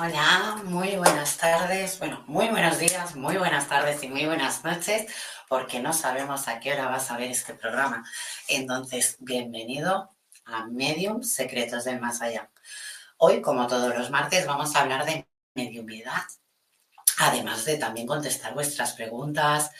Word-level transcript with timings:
Hola, 0.00 0.62
muy 0.62 0.94
buenas 0.94 1.38
tardes, 1.38 1.98
bueno, 1.98 2.22
muy 2.28 2.46
buenos 2.46 2.78
días, 2.78 3.16
muy 3.16 3.36
buenas 3.36 3.66
tardes 3.66 4.00
y 4.04 4.08
muy 4.08 4.26
buenas 4.26 4.62
noches, 4.62 5.12
porque 5.48 5.80
no 5.80 5.92
sabemos 5.92 6.46
a 6.46 6.60
qué 6.60 6.72
hora 6.72 6.86
vas 6.86 7.10
a 7.10 7.16
ver 7.16 7.32
este 7.32 7.54
programa. 7.54 8.04
Entonces, 8.46 9.16
bienvenido 9.18 10.14
a 10.44 10.66
Medium 10.68 11.24
Secretos 11.24 11.82
del 11.82 12.00
Más 12.00 12.22
Allá. 12.22 12.48
Hoy, 13.16 13.42
como 13.42 13.66
todos 13.66 13.92
los 13.98 14.08
martes, 14.12 14.46
vamos 14.46 14.76
a 14.76 14.82
hablar 14.82 15.04
de 15.04 15.26
mediumidad, 15.54 16.22
además 17.18 17.64
de 17.64 17.76
también 17.76 18.06
contestar 18.06 18.54
vuestras 18.54 18.92
preguntas 18.92 19.72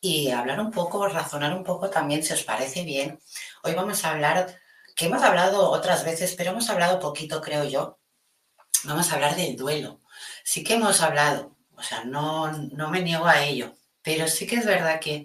y 0.00 0.30
hablar 0.30 0.60
un 0.60 0.70
poco, 0.70 1.08
razonar 1.08 1.52
un 1.52 1.64
poco 1.64 1.90
también, 1.90 2.22
si 2.22 2.32
os 2.32 2.44
parece 2.44 2.84
bien. 2.84 3.18
Hoy 3.64 3.74
vamos 3.74 4.04
a 4.04 4.12
hablar, 4.12 4.56
que 4.94 5.06
hemos 5.06 5.22
hablado 5.24 5.68
otras 5.68 6.04
veces, 6.04 6.36
pero 6.36 6.52
hemos 6.52 6.70
hablado 6.70 7.00
poquito, 7.00 7.40
creo 7.40 7.64
yo, 7.64 7.97
vamos 8.84 9.10
a 9.10 9.14
hablar 9.14 9.36
del 9.36 9.56
duelo. 9.56 10.00
Sí 10.44 10.64
que 10.64 10.74
hemos 10.74 11.00
hablado, 11.00 11.56
o 11.76 11.82
sea, 11.82 12.04
no, 12.04 12.50
no 12.52 12.90
me 12.90 13.02
niego 13.02 13.26
a 13.26 13.44
ello, 13.44 13.74
pero 14.02 14.28
sí 14.28 14.46
que 14.46 14.56
es 14.56 14.66
verdad 14.66 15.00
que 15.00 15.24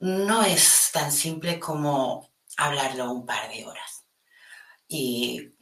no 0.00 0.42
es 0.42 0.90
tan 0.92 1.12
simple 1.12 1.60
como 1.60 2.30
hablarlo 2.56 3.12
un 3.12 3.26
par 3.26 3.50
de 3.50 3.64
horas. 3.64 4.04
Y 4.88 5.52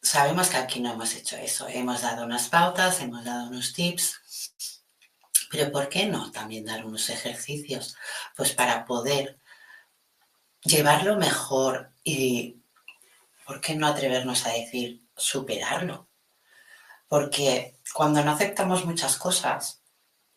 sabemos 0.00 0.48
que 0.48 0.56
aquí 0.56 0.80
no 0.80 0.92
hemos 0.92 1.14
hecho 1.14 1.36
eso. 1.36 1.66
Hemos 1.68 2.02
dado 2.02 2.24
unas 2.24 2.48
pautas, 2.48 3.00
hemos 3.00 3.24
dado 3.24 3.48
unos 3.48 3.72
tips, 3.72 4.20
pero 5.50 5.70
¿por 5.72 5.88
qué 5.88 6.06
no 6.06 6.30
también 6.30 6.64
dar 6.64 6.84
unos 6.84 7.08
ejercicios? 7.10 7.96
Pues 8.36 8.52
para 8.52 8.84
poder 8.84 9.38
llevarlo 10.62 11.16
mejor 11.16 11.92
y 12.04 12.56
¿por 13.46 13.60
qué 13.60 13.74
no 13.74 13.86
atrevernos 13.86 14.46
a 14.46 14.52
decir 14.52 15.02
superarlo? 15.16 16.08
Porque 17.08 17.78
cuando 17.94 18.22
no 18.24 18.32
aceptamos 18.32 18.84
muchas 18.84 19.16
cosas, 19.16 19.82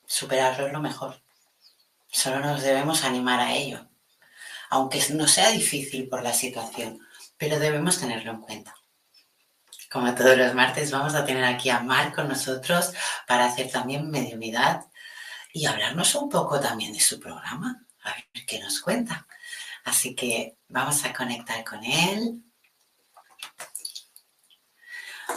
superarlo 0.06 0.68
es 0.68 0.74
lo 0.74 0.82
mejor. 0.82 1.22
Solo 2.12 2.40
nos 2.40 2.62
debemos 2.62 3.04
animar 3.04 3.40
a 3.40 3.54
ello. 3.54 3.88
Aunque 4.70 5.04
no 5.14 5.28
sea 5.28 5.50
difícil 5.50 6.08
por 6.08 6.22
la 6.24 6.34
situación, 6.34 7.00
pero 7.38 7.60
debemos 7.60 8.00
tenerlo 8.00 8.32
en 8.32 8.42
cuenta. 8.42 8.76
Como 9.92 10.14
todos 10.14 10.38
los 10.38 10.54
martes, 10.54 10.92
vamos 10.92 11.16
a 11.16 11.26
tener 11.26 11.44
aquí 11.44 11.72
a 11.72 11.80
Mar 11.80 12.14
con 12.14 12.28
nosotros 12.28 12.94
para 13.28 13.46
hacer 13.46 13.72
también 13.72 14.12
mediunidad 14.12 14.86
y 15.52 15.66
hablarnos 15.66 16.14
un 16.14 16.30
poco 16.30 16.60
también 16.60 16.94
de 16.94 17.00
su 17.00 17.20
programa, 17.20 17.84
a 18.04 18.14
ver 18.14 18.46
qué 18.46 18.60
nos 18.60 18.82
cuenta. 18.82 19.28
Así 19.86 20.14
que 20.14 20.58
vamos 20.68 21.04
a 21.06 21.14
conectar 21.14 21.64
con 21.64 21.84
él. 21.84 22.44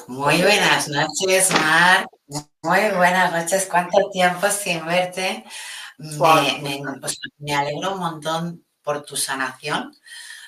Muy 0.08 0.42
buenas 0.42 0.88
noches, 0.88 1.50
Mar. 1.52 2.06
Muy 2.62 2.90
buenas 2.96 3.32
noches. 3.32 3.66
¿Cuánto 3.70 4.10
tiempo 4.10 4.48
sin 4.50 4.84
verte? 4.84 5.44
Pues, 6.18 6.60
me, 7.38 7.54
alegro 7.54 7.92
un 7.92 8.00
montón 8.00 8.64
por 8.82 9.04
tu 9.04 9.16
sanación. 9.16 9.94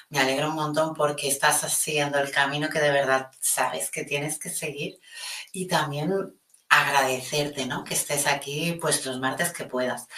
Me 0.09 0.19
alegro 0.19 0.49
un 0.49 0.57
montón 0.57 0.95
porque 0.95 1.29
estás 1.29 1.61
siguiendo 1.73 2.19
el 2.19 2.31
camino 2.31 2.69
que 2.69 2.81
de 2.81 2.91
verdad 2.91 3.31
sabes 3.41 3.91
que 3.91 4.05
tienes 4.05 4.39
que 4.39 4.51
seguir. 4.51 4.99
Y 5.53 5.67
también 5.69 6.13
agradecerte, 6.69 7.67
¿no? 7.67 7.85
Que 7.85 7.95
estés 7.95 8.27
aquí, 8.27 8.79
pues 8.81 9.07
los 9.07 9.21
martes 9.21 9.53
que 9.53 9.65
puedas. 9.65 10.09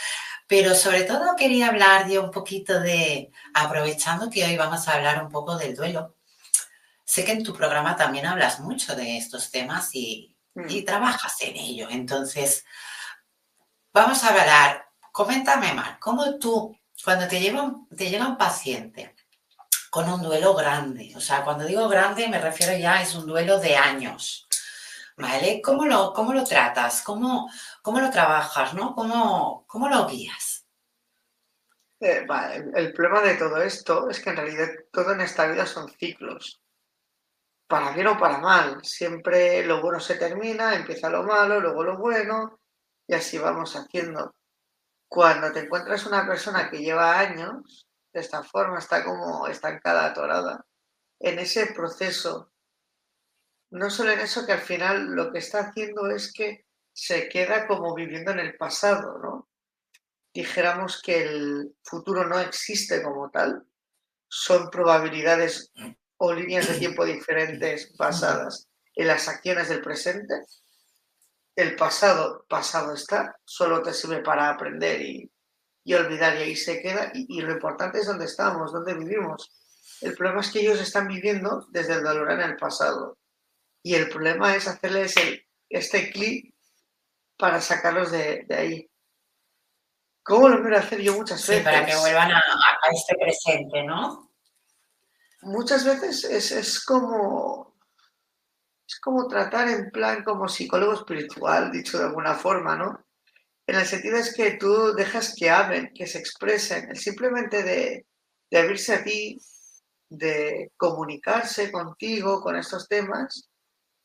Pero 0.46 0.74
sobre 0.74 1.02
todo 1.02 1.36
quería 1.36 1.68
hablar 1.68 2.08
yo 2.08 2.22
un 2.22 2.30
poquito 2.30 2.80
de, 2.80 3.32
aprovechando 3.54 4.30
que 4.30 4.44
hoy 4.44 4.56
vamos 4.56 4.86
a 4.88 4.94
hablar 4.94 5.22
un 5.22 5.30
poco 5.30 5.56
del 5.58 5.74
duelo, 5.74 6.15
Sé 7.06 7.24
que 7.24 7.32
en 7.32 7.44
tu 7.44 7.54
programa 7.54 7.94
también 7.94 8.26
hablas 8.26 8.58
mucho 8.58 8.96
de 8.96 9.16
estos 9.16 9.52
temas 9.52 9.94
y, 9.94 10.36
mm. 10.54 10.84
trabajas 10.84 11.36
en 11.40 11.56
ello. 11.56 11.86
Entonces, 11.88 12.64
vamos 13.92 14.24
a 14.24 14.30
hablar. 14.30 14.88
Coméntame, 15.12 15.72
Mar, 15.72 15.98
¿cómo 16.00 16.36
tú, 16.38 16.76
cuando 17.02 17.28
te 17.28 17.40
llega, 17.40 17.72
te 17.96 18.10
llega 18.10 18.26
un 18.26 18.36
paciente 18.36 19.14
con 19.88 20.10
un 20.10 20.20
duelo 20.20 20.52
grande, 20.52 21.14
o 21.16 21.20
sea, 21.20 21.42
cuando 21.42 21.64
digo 21.64 21.88
grande 21.88 22.28
me 22.28 22.38
refiero 22.38 22.76
ya 22.76 23.00
es 23.00 23.14
un 23.14 23.24
duelo 23.24 23.58
de 23.58 23.76
años, 23.76 24.46
¿vale? 25.16 25.62
¿Cómo 25.64 25.86
lo, 25.86 26.12
cómo 26.12 26.34
lo 26.34 26.44
tratas? 26.44 27.00
¿Cómo, 27.00 27.48
¿Cómo 27.80 28.00
lo 28.00 28.10
trabajas? 28.10 28.74
¿no? 28.74 28.94
¿Cómo, 28.94 29.64
cómo 29.66 29.88
lo 29.88 30.06
guías? 30.06 30.66
Eh, 32.00 32.26
el 32.74 32.92
problema 32.92 33.22
de 33.22 33.36
todo 33.36 33.62
esto 33.62 34.10
es 34.10 34.20
que 34.20 34.30
en 34.30 34.36
realidad 34.36 34.68
todo 34.92 35.12
en 35.12 35.22
esta 35.22 35.46
vida 35.46 35.64
son 35.64 35.88
ciclos 35.88 36.60
para 37.66 37.92
bien 37.92 38.06
o 38.08 38.18
para 38.18 38.38
mal. 38.38 38.84
Siempre 38.84 39.64
lo 39.66 39.80
bueno 39.82 40.00
se 40.00 40.16
termina, 40.16 40.74
empieza 40.74 41.10
lo 41.10 41.22
malo, 41.24 41.60
luego 41.60 41.82
lo 41.84 41.98
bueno, 41.98 42.60
y 43.06 43.14
así 43.14 43.38
vamos 43.38 43.74
haciendo. 43.76 44.34
cuando 45.08 45.52
te 45.52 45.60
encuentras 45.60 46.04
una 46.06 46.26
persona 46.26 46.68
que 46.68 46.78
lleva 46.78 47.18
años 47.18 47.86
de 48.12 48.20
esta 48.20 48.42
forma, 48.42 48.78
está 48.78 49.04
como 49.04 49.46
estancada, 49.46 50.06
atorada, 50.06 50.66
en 51.20 51.38
ese 51.38 51.66
proceso, 51.68 52.50
no 53.70 53.88
solo 53.90 54.10
en 54.10 54.20
eso, 54.20 54.44
que 54.46 54.52
al 54.52 54.60
final 54.60 55.14
lo 55.14 55.32
que 55.32 55.38
está 55.38 55.60
haciendo 55.60 56.08
es 56.10 56.32
que 56.32 56.66
se 56.92 57.28
queda 57.28 57.66
como 57.66 57.94
viviendo 57.94 58.32
en 58.32 58.40
el 58.40 58.56
pasado, 58.56 59.18
¿no? 59.18 59.48
Dijéramos 60.34 61.00
que 61.02 61.22
el 61.22 61.76
futuro 61.84 62.26
no 62.26 62.40
existe 62.40 63.02
como 63.02 63.30
tal, 63.30 63.64
son 64.28 64.70
probabilidades 64.70 65.72
o 66.18 66.32
líneas 66.32 66.68
de 66.68 66.78
tiempo 66.78 67.04
diferentes 67.04 67.94
basadas 67.96 68.68
en 68.94 69.08
las 69.08 69.28
acciones 69.28 69.68
del 69.68 69.82
presente 69.82 70.34
el 71.56 71.74
pasado, 71.74 72.44
pasado 72.48 72.92
está, 72.92 73.34
solo 73.44 73.82
te 73.82 73.94
sirve 73.94 74.22
para 74.22 74.50
aprender 74.50 75.00
y, 75.00 75.30
olvidar 75.94 76.36
y 76.36 76.42
ahí 76.42 76.56
se 76.56 76.82
queda. 76.82 77.10
Y, 77.14 77.40
lo 77.40 77.52
importante 77.52 77.98
es 77.98 78.06
dónde 78.06 78.26
estamos, 78.26 78.72
dónde 78.72 78.94
vivimos. 78.94 79.50
El 80.02 80.14
problema 80.14 80.42
es 80.42 80.50
que 80.50 80.60
ellos 80.60 80.80
están 80.80 81.08
viviendo 81.08 81.66
desde 81.70 81.94
el 81.94 82.02
dolor 82.02 82.30
en 82.32 82.40
el 82.42 82.56
pasado. 82.56 83.18
Y 83.82 83.94
el 83.94 84.10
problema 84.10 84.54
es 84.54 84.68
hacerles 84.68 85.14
este 85.70 86.10
clic 86.10 86.54
para 87.38 87.60
sacarlos 87.60 88.10
de, 88.10 88.46
ahí. 88.50 88.90
¿Cómo 90.22 90.48
lo 90.48 90.60
quiero 90.60 90.76
hacer 90.76 91.00
yo 91.00 91.14
muchas 91.14 91.46
veces? 91.46 91.64
para 91.64 91.86
que 91.86 91.96
vuelvan 91.96 92.32
a, 92.32 92.42
este 92.92 93.14
presente, 93.14 93.84
¿no? 93.84 94.25
Muchas 95.46 95.84
veces 95.84 96.24
es, 96.24 96.50
es 96.50 96.84
como 96.84 97.76
es 98.84 98.98
como 98.98 99.28
tratar 99.28 99.68
en 99.68 99.92
plan 99.92 100.24
como 100.24 100.48
psicólogo 100.48 100.94
espiritual, 100.94 101.70
dicho 101.70 101.98
de 101.98 102.06
alguna 102.06 102.34
forma, 102.34 102.74
¿no? 102.76 103.06
En 103.64 103.76
el 103.76 103.86
sentido 103.86 104.16
es 104.16 104.34
que 104.34 104.52
tú 104.52 104.92
dejas 104.94 105.36
que 105.36 105.48
hablen, 105.48 105.92
que 105.94 106.08
se 106.08 106.18
expresen, 106.18 106.96
simplemente 106.96 107.62
de, 107.62 108.06
abrirse 108.58 108.94
a 108.94 109.04
ti, 109.04 109.38
de 110.08 110.72
comunicarse 110.76 111.70
contigo 111.70 112.40
con 112.40 112.56
estos 112.56 112.88
temas, 112.88 113.48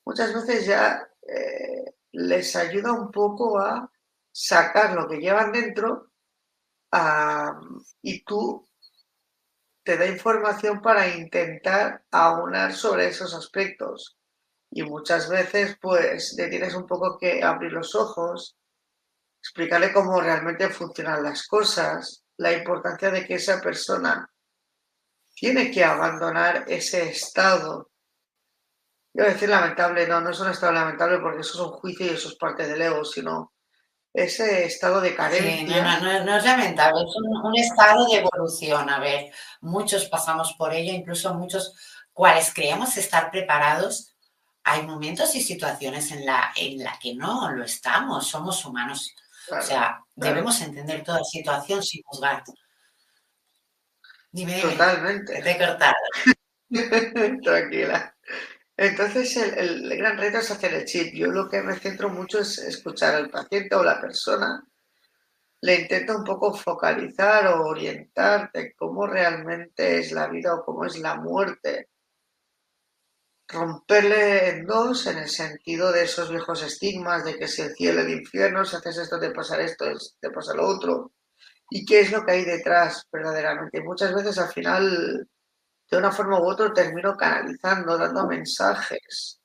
muchas 0.06 0.36
veces 0.36 0.68
ya 0.68 1.02
eh, 1.28 1.96
les 2.12 2.56
ayuda 2.56 2.92
un 2.92 3.10
poco 3.10 3.58
a 3.60 3.92
sacar 4.32 4.94
lo 4.94 5.08
que 5.08 5.18
llevan 5.18 5.52
dentro 5.52 6.12
y 8.04 8.24
tú 8.26 8.68
te 9.84 9.98
da 9.98 10.06
información 10.06 10.82
para 10.82 11.08
intentar 11.08 12.04
aunar 12.12 12.74
sobre 12.74 13.08
esos 13.08 13.34
aspectos 13.34 14.18
y 14.70 14.84
muchas 14.84 15.30
veces 15.30 15.78
pues 15.82 16.34
le 16.38 16.48
tienes 16.48 16.74
un 16.76 16.86
poco 16.86 17.18
que 17.18 17.44
abrir 17.44 17.74
los 17.74 17.96
ojos, 17.96 18.58
explicarle 19.42 19.92
cómo 19.92 20.22
realmente 20.22 20.70
funcionan 20.70 21.24
las 21.24 21.48
cosas, 21.48 22.24
la 22.38 22.54
importancia 22.54 23.12
de 23.12 23.26
que 23.26 23.36
esa 23.36 23.60
persona 23.60 24.32
tiene 25.36 25.72
que 25.72 25.84
abandonar 25.84 26.66
ese 26.68 27.10
estado. 27.10 27.90
Yo 29.14 29.26
decir 29.26 29.50
lamentable, 29.50 30.08
no, 30.08 30.22
no 30.22 30.30
es 30.30 30.40
un 30.40 30.50
estado 30.50 30.72
lamentable 30.72 31.20
porque 31.20 31.42
eso 31.42 31.54
es 31.56 31.70
un 31.70 31.78
juicio 31.80 32.06
y 32.06 32.10
eso 32.10 32.30
es 32.30 32.36
parte 32.36 32.68
del 32.68 32.82
ego, 32.82 33.04
sino 33.04 33.54
ese 34.14 34.66
estado 34.66 35.02
de 35.02 35.16
carencia. 35.16 36.00
no, 36.00 36.38
es 36.38 36.44
lamentable, 36.44 37.02
es 37.02 37.16
un, 37.16 37.46
un, 37.46 37.58
estado 37.58 38.06
de 38.08 38.18
evolución. 38.18 38.90
A 38.90 39.00
ver, 39.00 39.32
muchos 39.62 40.06
pasamos 40.06 40.54
por 40.54 40.74
ello, 40.74 40.94
incluso 40.94 41.34
muchos 41.34 41.74
cuales 42.14 42.54
creemos 42.54 42.98
estar 42.98 43.32
preparados 43.32 44.12
hay 44.64 44.84
momentos 44.84 45.36
y 45.36 45.42
situaciones 45.42 46.12
en 46.12 46.26
la, 46.26 46.52
en 46.56 46.84
la 46.84 46.98
que 47.00 47.16
no 47.16 47.52
lo 47.52 47.64
estamos, 47.64 48.28
somos 48.28 48.64
humanos. 48.66 49.16
o 49.50 49.62
sea, 49.62 50.04
debemos 50.16 50.62
entender 50.62 51.04
toda 51.04 51.24
situación 51.24 51.82
sin 51.82 52.02
juzgar. 52.04 52.44
Dime, 54.32 54.62
Totalmente. 54.62 55.42
Te 55.42 55.52
he 55.52 55.58
cortado. 55.58 55.96
Tranquila. 57.44 58.11
Entonces, 58.82 59.38
el, 59.38 59.96
gran 59.96 60.18
reto 60.18 60.40
es 60.40 60.50
hacer 60.50 60.74
el 60.74 60.86
chip. 60.86 61.14
Yo 61.14 61.28
lo 61.28 61.48
que 61.48 61.62
me 61.62 61.78
centro 61.78 62.10
mucho 62.10 62.40
es 62.40 62.58
escuchar 62.58 63.14
al 63.14 63.30
paciente 63.30 63.76
o 63.76 63.84
la 63.84 64.02
persona. 64.02 64.66
Le 65.62 65.82
intento 65.82 66.18
un 66.18 66.24
poco 66.24 66.52
focalizar 66.52 67.46
o 67.48 67.68
orientar 67.68 68.52
de 68.52 68.74
cómo 68.74 69.06
realmente 69.06 70.00
es 70.00 70.12
la 70.12 70.28
vida 70.28 70.56
o 70.56 70.66
cómo 70.66 70.86
es 70.86 70.98
la 70.98 71.16
muerte 71.16 71.90
romperle 73.48 74.50
en 74.50 74.66
dos 74.66 75.06
en 75.08 75.18
el 75.20 75.30
sentido 75.30 75.92
de 75.92 76.04
esos 76.04 76.32
viejos 76.32 76.64
estigmas 76.64 77.24
de 77.26 77.38
que 77.38 77.48
si 77.48 77.62
el 77.62 77.76
cielo 77.76 78.02
el 78.02 78.10
infierno, 78.10 78.66
si 78.66 78.78
haces 78.78 78.98
esto 78.98 79.20
te 79.20 79.30
pasa 79.32 79.62
esto, 79.62 79.86
te 80.20 80.32
pasa 80.32 80.56
lo 80.56 80.68
otro. 80.68 81.12
¿Y 81.70 81.86
qué 81.86 82.00
es 82.00 82.12
lo 82.12 82.26
que 82.26 82.32
hay 82.32 82.46
detrás 82.46 83.08
verdaderamente? 83.12 83.84
Muchas 83.84 84.14
veces 84.16 84.40
al 84.40 84.52
final, 84.52 85.28
de 85.92 85.98
una 85.98 86.12
forma 86.12 86.40
u 86.40 86.46
otra, 86.50 86.72
termino 86.74 87.18
canalizando, 87.18 87.98
dando 87.98 88.26
mensajes. 88.26 89.42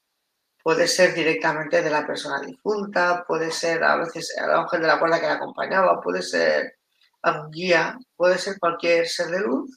Puede 0.62 0.86
ser 0.86 1.12
directamente 1.12 1.82
de 1.82 1.90
la 1.90 2.06
persona 2.06 2.40
difunta, 2.40 3.24
puede 3.26 3.50
ser 3.50 3.82
a 3.82 3.96
veces 3.96 4.32
al 4.38 4.52
ángel 4.52 4.82
de 4.82 4.86
la 4.86 4.98
cuerda 5.00 5.20
que 5.20 5.26
la 5.26 5.34
acompañaba, 5.34 6.00
puede 6.00 6.22
ser 6.22 6.78
algún 7.22 7.50
guía, 7.50 7.98
puede 8.14 8.38
ser 8.38 8.58
cualquier 8.60 9.08
ser 9.08 9.28
de 9.28 9.40
luz. 9.40 9.76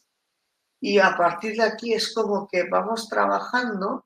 Y 0.80 1.00
a 1.00 1.18
partir 1.18 1.56
de 1.56 1.63
aquí 1.63 1.94
es 1.94 2.13
como 2.13 2.48
que 2.48 2.63
vamos 2.69 3.10
trabajando 3.10 4.06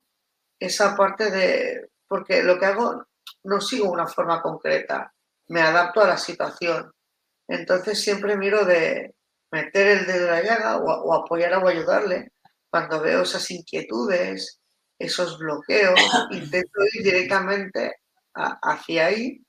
esa 0.58 0.96
parte 0.96 1.30
de, 1.30 1.90
porque 2.08 2.44
lo 2.44 2.58
que 2.58 2.66
hago 2.66 3.06
no 3.44 3.60
sigo 3.60 3.92
una 3.92 4.08
forma 4.08 4.42
concreta, 4.42 5.14
me 5.50 5.62
adapto 5.62 6.02
a 6.02 6.08
la 6.08 6.18
situación. 6.18 6.94
Entonces 7.48 8.02
siempre 8.02 8.38
miro 8.38 8.64
de 8.64 9.16
meter 9.52 9.88
el 9.88 10.06
dedo 10.06 10.28
en 10.28 10.32
la 10.32 10.42
llaga 10.42 10.78
o, 10.78 11.14
apoyar 11.14 11.54
o 11.56 11.68
ayudarle 11.68 12.32
cuando 12.74 13.00
veo 13.02 13.22
esas 13.22 13.52
inquietudes, 13.52 14.60
esos 14.98 15.38
bloqueos, 15.38 16.00
intento 16.32 16.80
ir 16.92 17.04
directamente 17.04 17.98
hacia 18.34 19.06
ahí 19.06 19.46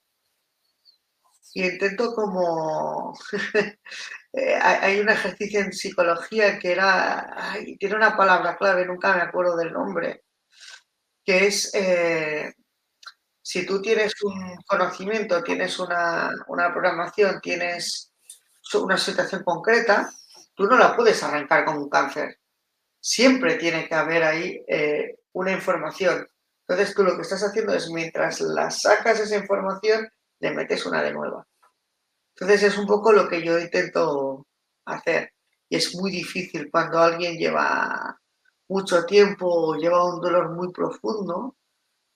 y 1.54 1.64
intento 1.64 2.14
como... 2.14 3.18
Eh, 4.36 4.58
hay 4.60 4.98
un 4.98 5.08
ejercicio 5.08 5.60
en 5.60 5.72
psicología 5.72 6.58
que 6.58 6.72
era... 6.72 7.54
tiene 7.78 7.94
una 7.94 8.16
palabra 8.16 8.56
clave, 8.56 8.84
nunca 8.84 9.14
me 9.14 9.22
acuerdo 9.22 9.56
del 9.56 9.72
nombre, 9.72 10.24
que 11.24 11.46
es, 11.46 11.72
eh, 11.72 12.52
si 13.40 13.64
tú 13.64 13.80
tienes 13.80 14.12
un 14.24 14.56
conocimiento, 14.66 15.40
tienes 15.40 15.78
una, 15.78 16.32
programación, 16.48 17.40
tienes 17.40 18.12
una 18.74 18.98
situación 18.98 19.44
concreta, 19.44 20.10
tú 20.52 20.64
no 20.66 20.76
la 20.76 20.96
puedes 20.96 21.22
arrancar 21.22 21.64
con 21.64 21.78
un 21.78 21.88
cáncer. 21.88 22.40
Siempre 23.06 23.56
tiene 23.56 23.86
que 23.86 23.94
haber 23.94 24.24
ahí 24.24 24.64
eh, 24.66 25.18
una 25.32 25.52
información. 25.52 26.26
Entonces 26.66 26.94
tú 26.94 27.02
lo 27.02 27.16
que 27.16 27.20
estás 27.20 27.42
haciendo 27.42 27.74
es, 27.74 27.90
mientras 27.90 28.40
la 28.40 28.70
sacas 28.70 29.20
esa 29.20 29.36
información, 29.36 30.08
le 30.40 30.50
metes 30.52 30.86
una 30.86 31.02
de 31.02 31.12
nueva. 31.12 31.46
Entonces 32.34 32.62
es 32.62 32.78
un 32.78 32.86
poco 32.86 33.12
lo 33.12 33.28
que 33.28 33.44
yo 33.44 33.58
intento 33.58 34.46
hacer. 34.86 35.34
Y 35.68 35.76
es 35.76 35.94
muy 35.94 36.10
difícil 36.12 36.70
cuando 36.70 36.98
alguien 36.98 37.36
lleva 37.36 38.18
mucho 38.68 39.04
tiempo 39.04 39.74
lleva 39.76 40.14
un 40.14 40.22
dolor 40.22 40.52
muy 40.52 40.72
profundo 40.72 41.56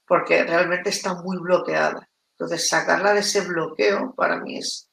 porque 0.07 0.43
realmente 0.43 0.89
está 0.89 1.13
muy 1.17 1.37
bloqueada. 1.37 2.09
Entonces, 2.31 2.67
sacarla 2.67 3.13
de 3.13 3.21
ese 3.21 3.43
bloqueo 3.43 4.15
para 4.15 4.41
mí 4.41 4.57
es 4.57 4.89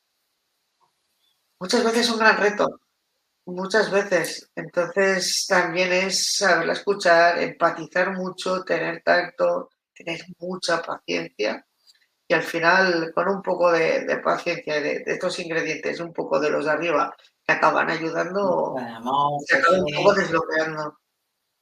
muchas 1.57 1.85
veces 1.85 2.09
un 2.09 2.19
gran 2.19 2.35
reto, 2.35 2.81
muchas 3.45 3.91
veces. 3.91 4.51
Entonces, 4.55 5.45
también 5.47 5.91
es 5.93 6.37
saberla 6.37 6.73
escuchar, 6.73 7.39
empatizar 7.39 8.13
mucho, 8.13 8.63
tener 8.63 9.01
tacto, 9.03 9.69
tener 9.93 10.25
mucha 10.39 10.81
paciencia 10.81 11.65
y 12.27 12.33
al 12.33 12.43
final, 12.43 13.11
con 13.13 13.27
un 13.27 13.41
poco 13.41 13.71
de, 13.71 14.19
paciencia 14.23 14.81
de, 14.81 14.99
de, 14.99 15.13
estos 15.13 15.37
ingredientes, 15.39 15.99
un 15.99 16.11
poco 16.11 16.39
de 16.39 16.49
los 16.49 16.65
de 16.65 16.71
arriba, 16.71 17.15
que 17.45 17.53
acaban 17.53 17.89
ayudando, 17.89 18.75
se 19.45 19.57
acaban 19.57 19.81
un 19.81 19.93
poco 19.95 20.13
desbloqueando. 20.13 20.99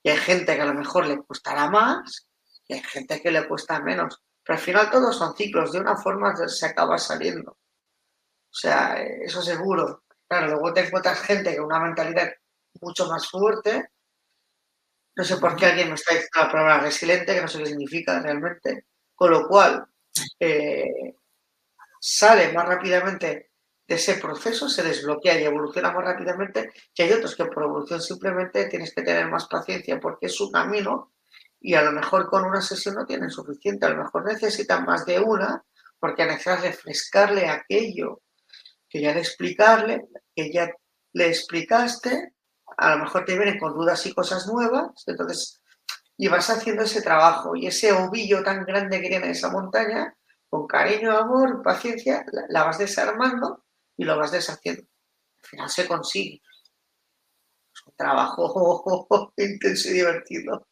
Y 0.02 0.10
hay 0.10 0.18
gente 0.18 0.56
que 0.56 0.62
a 0.62 0.66
lo 0.66 0.74
mejor 0.74 1.06
le 1.06 1.22
costará 1.24 1.70
más 1.70 2.28
y 2.68 2.74
hay 2.76 2.84
gente 2.84 3.22
que 3.22 3.32
le 3.32 3.48
cuesta 3.48 3.82
menos. 3.82 4.22
Pero 4.44 4.58
al 4.58 4.64
final 4.64 4.90
todos 4.90 5.18
son 5.18 5.36
ciclos, 5.36 5.74
de 5.74 5.80
una 5.80 5.98
forma 5.98 6.34
se 6.48 6.66
acaba 6.66 6.98
saliendo. 6.98 7.52
O 7.52 8.56
sea, 8.56 9.02
eso 9.02 9.42
seguro. 9.42 10.03
Luego 10.42 10.74
te 10.74 10.86
encuentras 10.86 11.22
gente 11.22 11.56
con 11.56 11.66
una 11.66 11.80
mentalidad 11.80 12.32
mucho 12.82 13.08
más 13.08 13.28
fuerte. 13.30 13.90
No 15.16 15.24
sé 15.24 15.38
por 15.38 15.56
qué 15.56 15.68
alguien 15.68 15.90
me 15.90 15.96
está 15.96 16.14
diciendo 16.14 16.40
la 16.42 16.52
palabra 16.52 16.80
resiliente, 16.80 17.36
que 17.36 17.42
no 17.42 17.48
sé 17.48 17.60
qué 17.60 17.66
significa 17.68 18.20
realmente. 18.22 18.88
Con 19.16 19.32
lo 19.32 19.48
cual, 19.48 19.86
eh, 20.40 21.16
sale 22.00 22.52
más 22.52 22.68
rápidamente 22.68 23.52
de 23.88 23.96
ese 23.96 24.16
proceso 24.16 24.70
se 24.70 24.84
desbloquea 24.84 25.40
y 25.40 25.44
evoluciona 25.44 25.92
más 25.92 26.04
rápidamente 26.04 26.72
que 26.94 27.04
hay 27.04 27.12
otros 27.12 27.36
que 27.36 27.46
por 27.46 27.64
evolución 27.64 28.02
simplemente 28.02 28.66
tienes 28.66 28.94
que 28.94 29.02
tener 29.02 29.28
más 29.28 29.48
paciencia 29.48 30.00
porque 30.00 30.28
es 30.28 30.40
un 30.42 30.52
camino 30.52 31.14
y 31.60 31.76
a 31.76 31.82
lo 31.82 31.92
mejor 31.92 32.30
con 32.30 32.44
una 32.44 32.62
sesión 32.62 32.96
no 32.96 33.06
tienen 33.06 33.30
suficiente, 33.30 33.86
a 33.86 33.90
lo 33.90 34.04
mejor 34.04 34.26
necesitan 34.26 34.86
más 34.86 35.06
de 35.06 35.20
una 35.20 35.64
porque 36.00 36.26
necesitas 36.26 36.62
refrescarle 36.62 37.48
aquello 37.48 38.22
que 38.94 39.02
ya 39.02 39.12
de 39.12 39.22
explicarle, 39.22 40.08
que 40.36 40.54
ya 40.54 40.72
le 41.14 41.28
explicaste, 41.28 42.36
a 42.78 42.96
lo 42.96 43.04
mejor 43.04 43.26
te 43.26 43.36
vienen 43.36 43.58
con 43.58 43.74
dudas 43.74 44.06
y 44.06 44.14
cosas 44.14 44.46
nuevas, 44.46 44.92
entonces, 45.08 45.64
y 46.16 46.28
vas 46.28 46.48
haciendo 46.52 46.84
ese 46.84 47.02
trabajo 47.02 47.56
y 47.56 47.66
ese 47.66 47.92
ovillo 47.92 48.44
tan 48.44 48.64
grande 48.66 49.02
que 49.02 49.10
tiene 49.10 49.32
esa 49.32 49.50
montaña, 49.50 50.16
con 50.48 50.68
cariño, 50.68 51.18
amor, 51.18 51.64
paciencia, 51.64 52.24
la, 52.50 52.66
vas 52.66 52.78
desarmando 52.78 53.66
y 53.98 54.04
lo 54.04 54.16
vas 54.16 54.32
deshaciendo. 54.32 54.84
Al 55.42 55.50
final 55.50 55.70
se 55.72 55.88
consigue. 55.88 56.42
Es 57.74 57.88
un 57.88 57.96
trabajo 57.96 59.34
intenso 59.38 59.90
y 59.90 59.94
divertido. 59.94 60.68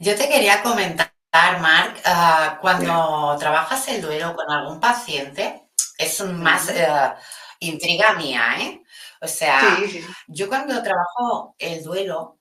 Yo 0.00 0.16
te 0.16 0.28
quería 0.28 0.60
comentar, 0.60 1.11
Marc, 1.32 2.00
ah, 2.04 2.58
cuando 2.60 3.36
trabajas 3.38 3.88
el 3.88 4.02
duelo 4.02 4.34
con 4.34 4.50
algún 4.50 4.80
paciente, 4.80 5.68
es 5.96 6.20
más 6.24 6.68
eh, 6.68 6.88
intriga 7.60 8.14
mía, 8.14 8.56
¿eh? 8.60 8.82
O 9.20 9.28
sea, 9.28 9.60
yo 10.26 10.48
cuando 10.48 10.82
trabajo 10.82 11.54
el 11.58 11.82
duelo, 11.82 12.38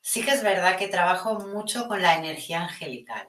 sí 0.00 0.24
que 0.24 0.30
es 0.30 0.42
verdad 0.42 0.78
que 0.78 0.88
trabajo 0.88 1.40
mucho 1.40 1.88
con 1.88 2.00
la 2.00 2.14
energía 2.14 2.62
angelical. 2.62 3.28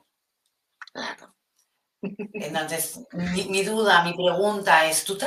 Entonces, 2.34 3.02
mi, 3.12 3.64
duda, 3.64 4.04
mi 4.04 4.14
pregunta 4.14 4.86
es, 4.86 5.04
¿tú 5.04 5.18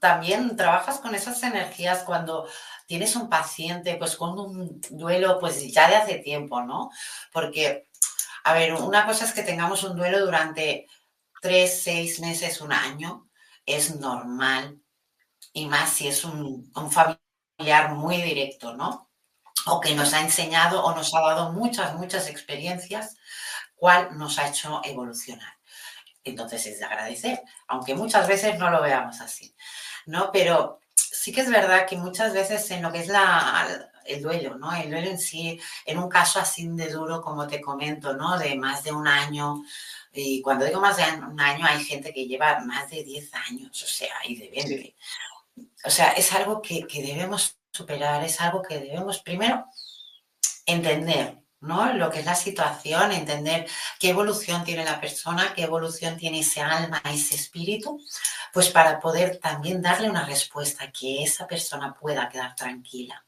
también 0.00 0.56
trabajas 0.56 0.98
con 0.98 1.14
esas 1.14 1.42
energías 1.42 2.02
cuando 2.02 2.46
tienes 2.86 3.16
un 3.16 3.28
paciente 3.28 3.96
pues 3.96 4.16
con 4.16 4.38
un 4.38 4.80
duelo 4.90 5.38
pues 5.40 5.72
ya 5.72 5.88
de 5.88 5.96
hace 5.96 6.18
tiempo, 6.18 6.62
¿no? 6.62 6.90
Porque, 7.32 7.85
a 8.46 8.54
ver, 8.54 8.74
una 8.74 9.04
cosa 9.04 9.24
es 9.24 9.32
que 9.32 9.42
tengamos 9.42 9.82
un 9.82 9.96
duelo 9.96 10.24
durante 10.24 10.86
tres, 11.42 11.82
seis 11.82 12.20
meses, 12.20 12.60
un 12.60 12.72
año, 12.72 13.28
es 13.66 13.96
normal, 13.96 14.80
y 15.52 15.66
más 15.66 15.90
si 15.90 16.06
es 16.06 16.24
un, 16.24 16.72
familiar 16.92 17.94
muy 17.96 18.22
directo, 18.22 18.76
¿no? 18.76 19.10
O 19.66 19.80
que 19.80 19.96
nos 19.96 20.14
ha 20.14 20.20
enseñado 20.20 20.84
o 20.84 20.94
nos 20.94 21.12
ha 21.12 21.22
dado 21.22 21.50
muchas, 21.50 21.94
muchas 21.94 22.28
experiencias, 22.28 23.16
cuál 23.74 24.16
nos 24.16 24.38
ha 24.38 24.46
hecho 24.46 24.80
evolucionar. 24.84 25.54
Entonces 26.22 26.66
es 26.66 26.78
de 26.78 26.84
agradecer, 26.84 27.42
aunque 27.66 27.96
muchas 27.96 28.28
veces 28.28 28.60
no 28.60 28.70
lo 28.70 28.80
veamos 28.80 29.20
así, 29.20 29.56
¿no? 30.06 30.30
Pero 30.30 30.78
sí 30.94 31.32
que 31.32 31.40
es 31.40 31.50
verdad 31.50 31.84
que 31.84 31.96
muchas 31.96 32.32
veces 32.32 32.70
en 32.70 32.82
lo 32.82 32.92
que 32.92 33.00
es 33.00 33.08
la, 33.08 33.90
el 34.06 34.22
duelo, 34.22 34.56
¿no? 34.56 34.74
El 34.74 34.90
duelo 34.90 35.08
en 35.08 35.18
sí, 35.18 35.60
en 35.84 35.98
un 35.98 36.08
caso 36.08 36.38
así 36.38 36.66
de 36.68 36.90
duro, 36.90 37.20
como 37.22 37.46
te 37.46 37.60
comento, 37.60 38.14
¿no? 38.14 38.38
De 38.38 38.54
más 38.56 38.84
de 38.84 38.92
un 38.92 39.06
año, 39.06 39.62
y 40.16 40.40
cuando 40.40 40.64
digo 40.64 40.80
más 40.80 40.96
de 40.96 41.02
un 41.02 41.38
año, 41.38 41.66
hay 41.66 41.84
gente 41.84 42.12
que 42.12 42.26
lleva 42.26 42.60
más 42.60 42.88
de 42.90 43.04
10 43.04 43.34
años, 43.34 43.82
o 43.82 43.86
sea, 43.86 44.14
y 44.24 44.36
de 44.36 44.48
20. 44.48 44.96
O 45.84 45.90
sea, 45.90 46.12
es 46.12 46.32
algo 46.32 46.62
que, 46.62 46.86
que 46.86 47.02
debemos 47.02 47.58
superar, 47.70 48.24
es 48.24 48.40
algo 48.40 48.62
que 48.62 48.78
debemos 48.78 49.18
primero 49.20 49.66
entender, 50.64 51.42
¿no? 51.60 51.92
Lo 51.92 52.10
que 52.10 52.20
es 52.20 52.24
la 52.24 52.34
situación, 52.34 53.12
entender 53.12 53.68
qué 54.00 54.10
evolución 54.10 54.64
tiene 54.64 54.84
la 54.84 55.00
persona, 55.00 55.52
qué 55.54 55.64
evolución 55.64 56.16
tiene 56.16 56.40
ese 56.40 56.62
alma, 56.62 57.02
ese 57.04 57.34
espíritu, 57.34 58.00
pues 58.54 58.70
para 58.70 58.98
poder 58.98 59.36
también 59.36 59.82
darle 59.82 60.08
una 60.08 60.24
respuesta, 60.24 60.90
que 60.90 61.22
esa 61.22 61.46
persona 61.46 61.94
pueda 61.94 62.28
quedar 62.30 62.54
tranquila. 62.54 63.25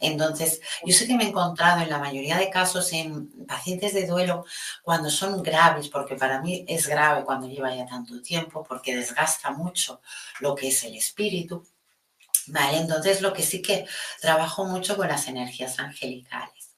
Entonces, 0.00 0.60
yo 0.84 0.94
sé 0.94 1.06
que 1.06 1.16
me 1.16 1.24
he 1.24 1.28
encontrado 1.28 1.82
en 1.82 1.90
la 1.90 1.98
mayoría 1.98 2.36
de 2.36 2.50
casos 2.50 2.92
en 2.92 3.28
pacientes 3.46 3.94
de 3.94 4.06
duelo 4.06 4.44
cuando 4.82 5.10
son 5.10 5.42
graves, 5.42 5.88
porque 5.88 6.16
para 6.16 6.40
mí 6.40 6.64
es 6.68 6.86
grave 6.86 7.24
cuando 7.24 7.48
lleva 7.48 7.74
ya 7.74 7.86
tanto 7.86 8.20
tiempo, 8.22 8.64
porque 8.64 8.96
desgasta 8.96 9.50
mucho 9.50 10.00
lo 10.40 10.54
que 10.54 10.68
es 10.68 10.84
el 10.84 10.96
espíritu. 10.96 11.66
Entonces 12.72 13.22
lo 13.22 13.32
que 13.32 13.42
sí 13.42 13.60
que 13.62 13.86
trabajo 14.20 14.64
mucho 14.64 14.96
con 14.96 15.08
las 15.08 15.26
energías 15.28 15.78
angelicales. 15.78 16.76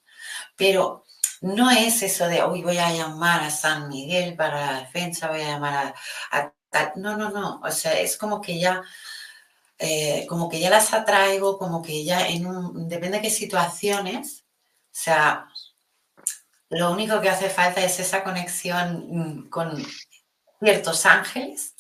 Pero 0.56 1.04
no 1.40 1.70
es 1.70 2.02
eso 2.02 2.26
de, 2.26 2.42
hoy 2.42 2.62
voy 2.62 2.78
a 2.78 2.92
llamar 2.92 3.42
a 3.42 3.50
San 3.50 3.88
Miguel 3.88 4.34
para 4.34 4.72
la 4.72 4.80
defensa, 4.80 5.28
voy 5.28 5.42
a 5.42 5.52
llamar 5.52 5.94
a, 6.32 6.52
a 6.72 6.92
no, 6.96 7.16
no, 7.16 7.30
no. 7.30 7.60
O 7.62 7.70
sea, 7.70 7.98
es 8.00 8.16
como 8.16 8.40
que 8.40 8.58
ya 8.58 8.82
eh, 9.78 10.26
como 10.28 10.48
que 10.48 10.60
ya 10.60 10.70
las 10.70 10.92
atraigo, 10.92 11.58
como 11.58 11.82
que 11.82 12.04
ya 12.04 12.28
en 12.28 12.46
un, 12.46 12.88
depende 12.88 13.18
de 13.18 13.22
qué 13.22 13.30
situaciones, 13.30 14.44
o 14.86 15.00
sea, 15.00 15.48
lo 16.70 16.90
único 16.90 17.20
que 17.20 17.30
hace 17.30 17.48
falta 17.48 17.82
es 17.82 17.98
esa 18.00 18.24
conexión 18.24 19.06
mm, 19.08 19.48
con 19.48 19.84
ciertos 20.60 21.06
ángeles 21.06 21.74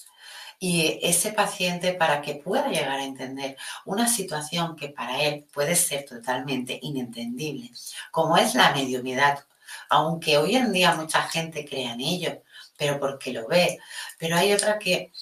y 0.60 0.98
ese 1.02 1.32
paciente 1.32 1.92
para 1.92 2.22
que 2.22 2.36
pueda 2.36 2.68
llegar 2.68 2.98
a 2.98 3.04
entender 3.04 3.56
una 3.84 4.08
situación 4.08 4.76
que 4.76 4.88
para 4.88 5.22
él 5.22 5.46
puede 5.52 5.76
ser 5.76 6.04
totalmente 6.04 6.78
inentendible, 6.82 7.70
como 8.10 8.36
es 8.36 8.54
la 8.54 8.72
mediumidad, 8.72 9.44
aunque 9.88 10.38
hoy 10.38 10.56
en 10.56 10.72
día 10.72 10.94
mucha 10.94 11.22
gente 11.22 11.64
crea 11.64 11.92
en 11.92 12.00
ello, 12.00 12.42
pero 12.76 12.98
porque 12.98 13.32
lo 13.32 13.46
ve, 13.46 13.78
pero 14.18 14.36
hay 14.36 14.52
otra 14.52 14.78
que 14.78 15.12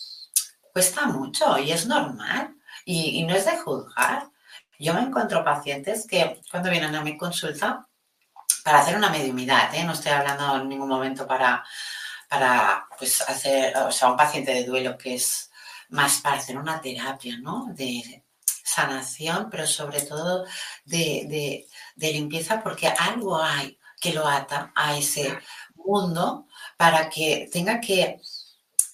cuesta 0.72 1.06
mucho 1.06 1.58
y 1.58 1.72
es 1.72 1.86
normal. 1.86 2.54
Y, 2.88 3.24
no 3.24 3.34
es 3.34 3.44
de 3.44 3.58
juzgar. 3.58 4.30
Yo 4.78 4.94
me 4.94 5.00
encuentro 5.00 5.44
pacientes 5.44 6.06
que 6.06 6.40
cuando 6.50 6.70
vienen 6.70 6.94
a 6.94 7.02
mi 7.02 7.18
consulta 7.18 7.88
para 8.62 8.78
hacer 8.78 8.96
una 8.96 9.10
mediumidad, 9.10 9.74
¿eh? 9.74 9.82
no 9.84 9.92
estoy 9.92 10.12
hablando 10.12 10.56
en 10.56 10.68
ningún 10.68 10.88
momento 10.88 11.26
para, 11.26 11.64
para 12.28 12.86
pues, 12.96 13.20
hacer, 13.22 13.76
o 13.78 13.90
sea, 13.90 14.10
un 14.10 14.16
paciente 14.16 14.54
de 14.54 14.64
duelo 14.64 14.96
que 14.96 15.16
es 15.16 15.50
más 15.88 16.20
para 16.20 16.36
hacer 16.36 16.56
una 16.58 16.80
terapia, 16.80 17.38
¿no? 17.38 17.66
De 17.70 18.24
sanación, 18.62 19.50
pero 19.50 19.66
sobre 19.66 20.02
todo 20.02 20.44
de, 20.84 21.66
de 21.96 22.12
limpieza, 22.12 22.62
porque 22.62 22.86
algo 22.86 23.42
hay 23.42 23.78
que 24.00 24.12
lo 24.12 24.26
ata 24.28 24.72
a 24.76 24.96
ese 24.96 25.36
mundo 25.74 26.46
para 26.76 27.08
que 27.10 27.48
tenga 27.52 27.80
que 27.80 28.20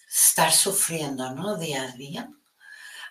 estar 0.09 0.51
sufriendo, 0.51 1.31
¿no? 1.33 1.59
Día 1.59 1.83
a 1.83 1.93
día 1.93 2.31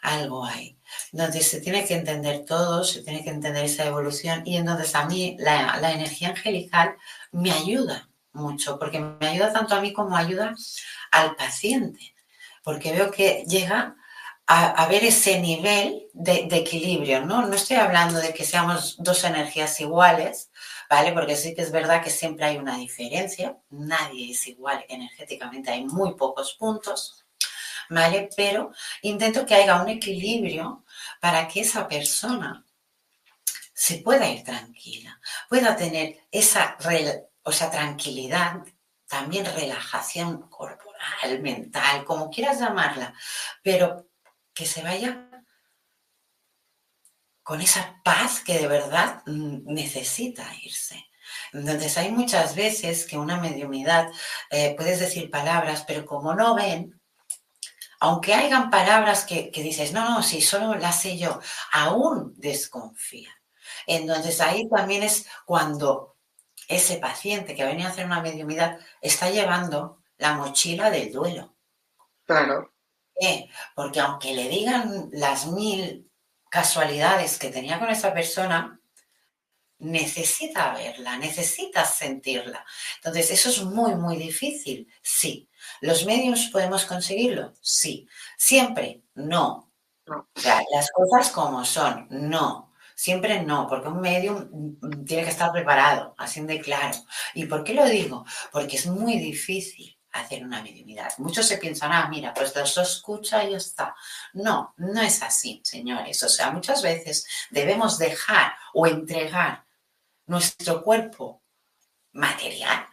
algo 0.02 0.46
hay. 0.46 0.78
Entonces 1.14 1.48
se 1.48 1.62
tiene 1.62 1.86
que 1.86 1.96
entender 1.96 2.46
todo, 2.46 2.84
se 2.84 3.02
tiene 3.02 3.24
que 3.24 3.30
entender 3.30 3.64
esa 3.66 3.86
evolución 3.86 4.42
y 4.46 4.58
entonces 4.58 4.94
a 4.96 5.06
mí 5.06 5.38
la, 5.40 5.92
energía 5.92 6.30
angelical 6.30 6.96
me 7.32 7.52
ayuda 7.52 8.10
mucho, 8.34 8.80
porque 8.80 9.00
me 9.00 9.28
ayuda 9.28 9.54
tanto 9.54 9.76
a 9.76 9.82
mí 9.82 9.94
como 9.94 10.16
ayuda 10.16 10.56
al 11.12 11.36
paciente, 11.36 12.16
porque 12.64 12.92
veo 12.92 13.12
que 13.12 13.44
llega 13.48 13.96
a, 14.48 14.86
ver 14.88 15.06
ese 15.06 15.40
nivel 15.40 16.08
de, 16.14 16.46
de, 16.50 16.58
equilibrio, 16.58 17.26
¿no? 17.26 17.48
No 17.48 17.54
estoy 17.56 17.78
hablando 17.78 18.20
de 18.20 18.34
que 18.34 18.44
seamos 18.44 18.98
dos 19.00 19.24
energías 19.24 19.80
iguales, 19.80 20.52
¿vale? 20.90 21.14
Porque 21.14 21.38
sí 21.38 21.56
que 21.56 21.62
es 21.62 21.72
verdad 21.72 22.04
que 22.04 22.10
siempre 22.10 22.46
hay 22.46 22.58
una 22.58 22.76
diferencia, 22.76 23.58
nadie 23.70 24.32
es 24.32 24.46
igual 24.48 24.84
energéticamente, 24.90 25.72
hay 25.72 25.86
muy 25.86 26.16
pocos 26.16 26.54
puntos, 26.60 27.21
¿vale? 27.92 28.30
Pero 28.36 28.72
intento 29.02 29.46
que 29.46 29.56
haya 29.56 29.82
un 29.82 29.90
equilibrio 29.90 30.86
para 31.20 31.48
que 31.48 31.62
esa 31.62 31.88
persona 31.88 32.66
se 33.74 33.98
pueda 33.98 34.30
ir 34.30 34.44
tranquila, 34.44 35.20
pueda 35.50 35.76
tener 35.76 36.28
esa, 36.32 36.78
o 37.44 37.52
sea, 37.52 37.70
tranquilidad, 37.70 38.64
también 39.08 39.46
relajación 39.46 40.50
corporal, 40.50 41.42
mental, 41.42 42.06
como 42.06 42.30
quieras 42.30 42.60
llamarla, 42.60 43.14
pero 43.62 44.08
que 44.54 44.66
se 44.66 44.82
vaya 44.84 45.28
con 47.44 47.60
esa 47.60 48.00
paz 48.06 48.42
que 48.42 48.60
de 48.60 48.68
verdad 48.68 49.22
necesita 49.26 50.46
irse. 50.62 51.10
Entonces 51.52 51.98
hay 51.98 52.12
muchas 52.12 52.56
veces 52.56 53.06
que 53.06 53.18
una 53.18 53.42
mediumidad, 53.42 54.10
eh, 54.50 54.76
puedes 54.78 55.00
decir 55.00 55.30
palabras, 55.30 55.84
pero 55.86 56.06
como 56.06 56.34
no 56.36 56.56
ven, 56.56 57.01
aunque 58.02 58.34
hayan 58.34 58.72
palabras 58.72 59.26
que, 59.26 59.52
dices, 59.54 59.94
no, 59.94 60.10
no, 60.10 60.24
si 60.24 60.42
solo 60.42 60.74
las 60.74 61.02
sé 61.02 61.20
yo, 61.20 61.40
aún 61.72 62.34
desconfía. 62.36 63.30
Entonces 63.86 64.42
ahí 64.42 64.68
también 64.68 65.04
es 65.04 65.28
cuando 65.46 66.18
ese 66.68 66.98
paciente 66.98 67.54
que 67.56 67.64
venía 67.64 67.86
a 67.86 67.90
hacer 67.92 68.08
una 68.08 68.22
mediumidad 68.22 68.80
está 69.02 69.30
llevando 69.30 70.02
la 70.18 70.34
mochila 70.34 70.90
del 70.90 71.12
duelo. 71.12 71.56
Claro. 72.26 72.74
Porque 73.76 74.00
aunque 74.00 74.34
le 74.34 74.50
digan 74.50 75.10
las 75.12 75.46
mil 75.46 76.10
casualidades 76.50 77.38
que 77.38 77.52
tenía 77.52 77.78
con 77.78 77.92
esa 77.92 78.12
persona, 78.16 78.82
necesita 79.78 80.74
verla, 80.74 81.20
necesita 81.20 81.86
sentirla. 81.86 82.66
Entonces, 82.96 83.30
eso 83.30 83.50
es 83.50 83.62
muy, 83.64 83.94
muy 83.94 84.18
difícil, 84.18 84.92
sí. 85.04 85.51
¿Los 85.82 86.06
medios 86.06 86.50
podemos 86.52 86.86
conseguirlo? 86.86 87.54
Sí. 87.60 88.08
¿Siempre? 88.38 89.04
No. 89.16 89.72
O 90.08 90.40
sea, 90.40 90.62
las 90.74 90.92
cosas 90.92 91.32
como 91.32 91.66
son, 91.66 92.08
no. 92.10 92.72
Siempre 92.96 93.42
no, 93.42 93.68
porque 93.68 93.88
un 93.88 94.00
medium 94.00 94.78
tiene 95.06 95.24
que 95.24 95.32
estar 95.32 95.52
preparado, 95.52 96.14
así 96.20 96.42
de 96.42 96.62
claro. 96.62 96.98
¿Y 97.34 97.46
por 97.46 97.64
qué 97.64 97.74
lo 97.74 97.86
digo? 97.86 98.26
Porque 98.52 98.76
es 98.76 98.86
muy 98.86 99.18
difícil 99.18 99.98
hacer 100.12 100.44
una 100.44 100.62
mediunidad. 100.62 101.12
Muchos 101.18 101.48
se 101.48 101.58
piensan, 101.58 101.92
ah, 101.92 102.08
mira, 102.10 102.32
pues 102.34 102.56
eso 102.56 102.82
escucha 102.82 103.44
y 103.44 103.52
ya 103.52 103.58
está. 103.58 103.96
No, 104.34 104.76
no 104.78 105.02
es 105.02 105.24
así, 105.24 105.62
señores. 105.64 106.22
O 106.22 106.30
sea, 106.30 106.52
muchas 106.52 106.84
veces 106.84 107.26
debemos 107.50 107.98
dejar 107.98 108.54
o 108.74 108.86
entregar 108.86 109.66
nuestro 110.28 110.84
cuerpo 110.84 111.42
material 112.12 112.86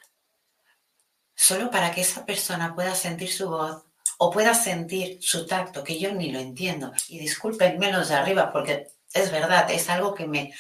solo 1.39 1.71
para 1.71 1.93
que 1.93 2.01
esa 2.01 2.27
persona 2.27 2.75
pueda 2.75 2.97
sentir 2.97 3.33
su 3.33 3.49
voz 3.49 3.85
o 4.19 4.29
pueda 4.29 4.55
sentir 4.55 5.19
su 5.23 5.47
tacto, 5.47 5.85
que 5.85 5.97
yo 5.97 6.13
ni 6.13 6.33
lo 6.33 6.41
entiendo. 6.41 6.93
Y 7.07 7.21
disculpenme 7.21 7.93
los 7.93 8.09
de 8.09 8.17
arriba, 8.17 8.51
porque 8.53 8.89
es 9.13 9.31
verdad, 9.31 9.71
es 9.71 9.89
algo 9.89 10.15
que 10.15 10.27
me, 10.27 10.53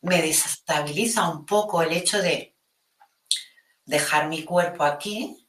me 0.00 0.20
desestabiliza 0.20 1.28
un 1.30 1.46
poco 1.46 1.82
el 1.82 1.92
hecho 1.92 2.20
de 2.20 2.56
dejar 3.84 4.26
mi 4.26 4.42
cuerpo 4.42 4.82
aquí, 4.82 5.48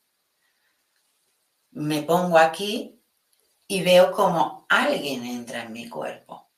me 1.72 2.04
pongo 2.04 2.38
aquí 2.38 3.02
y 3.68 3.82
veo 3.82 4.12
como 4.12 4.68
alguien 4.70 5.26
entra 5.26 5.64
en 5.64 5.74
mi 5.74 5.90
cuerpo. 5.90 6.52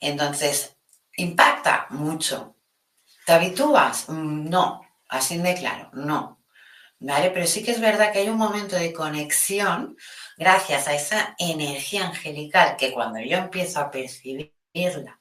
Entonces, 0.00 0.76
impacta 1.16 1.86
mucho. 1.88 2.56
¿Te 3.24 3.32
habitúas? 3.32 4.10
Mm, 4.10 4.50
no, 4.50 4.82
así 5.08 5.38
de 5.38 5.54
claro, 5.54 5.88
no. 5.94 6.33
¿Vale? 7.06 7.30
Pero 7.32 7.46
sí 7.46 7.62
que 7.62 7.72
es 7.72 7.80
verdad 7.80 8.10
que 8.12 8.20
hay 8.20 8.30
un 8.30 8.38
momento 8.38 8.76
de 8.76 8.94
conexión 8.94 9.94
gracias 10.38 10.88
a 10.88 10.94
esa 10.94 11.34
energía 11.38 12.06
angelical 12.06 12.76
que 12.78 12.92
cuando 12.92 13.20
yo 13.20 13.36
empiezo 13.36 13.78
a 13.80 13.90
percibirla, 13.90 15.20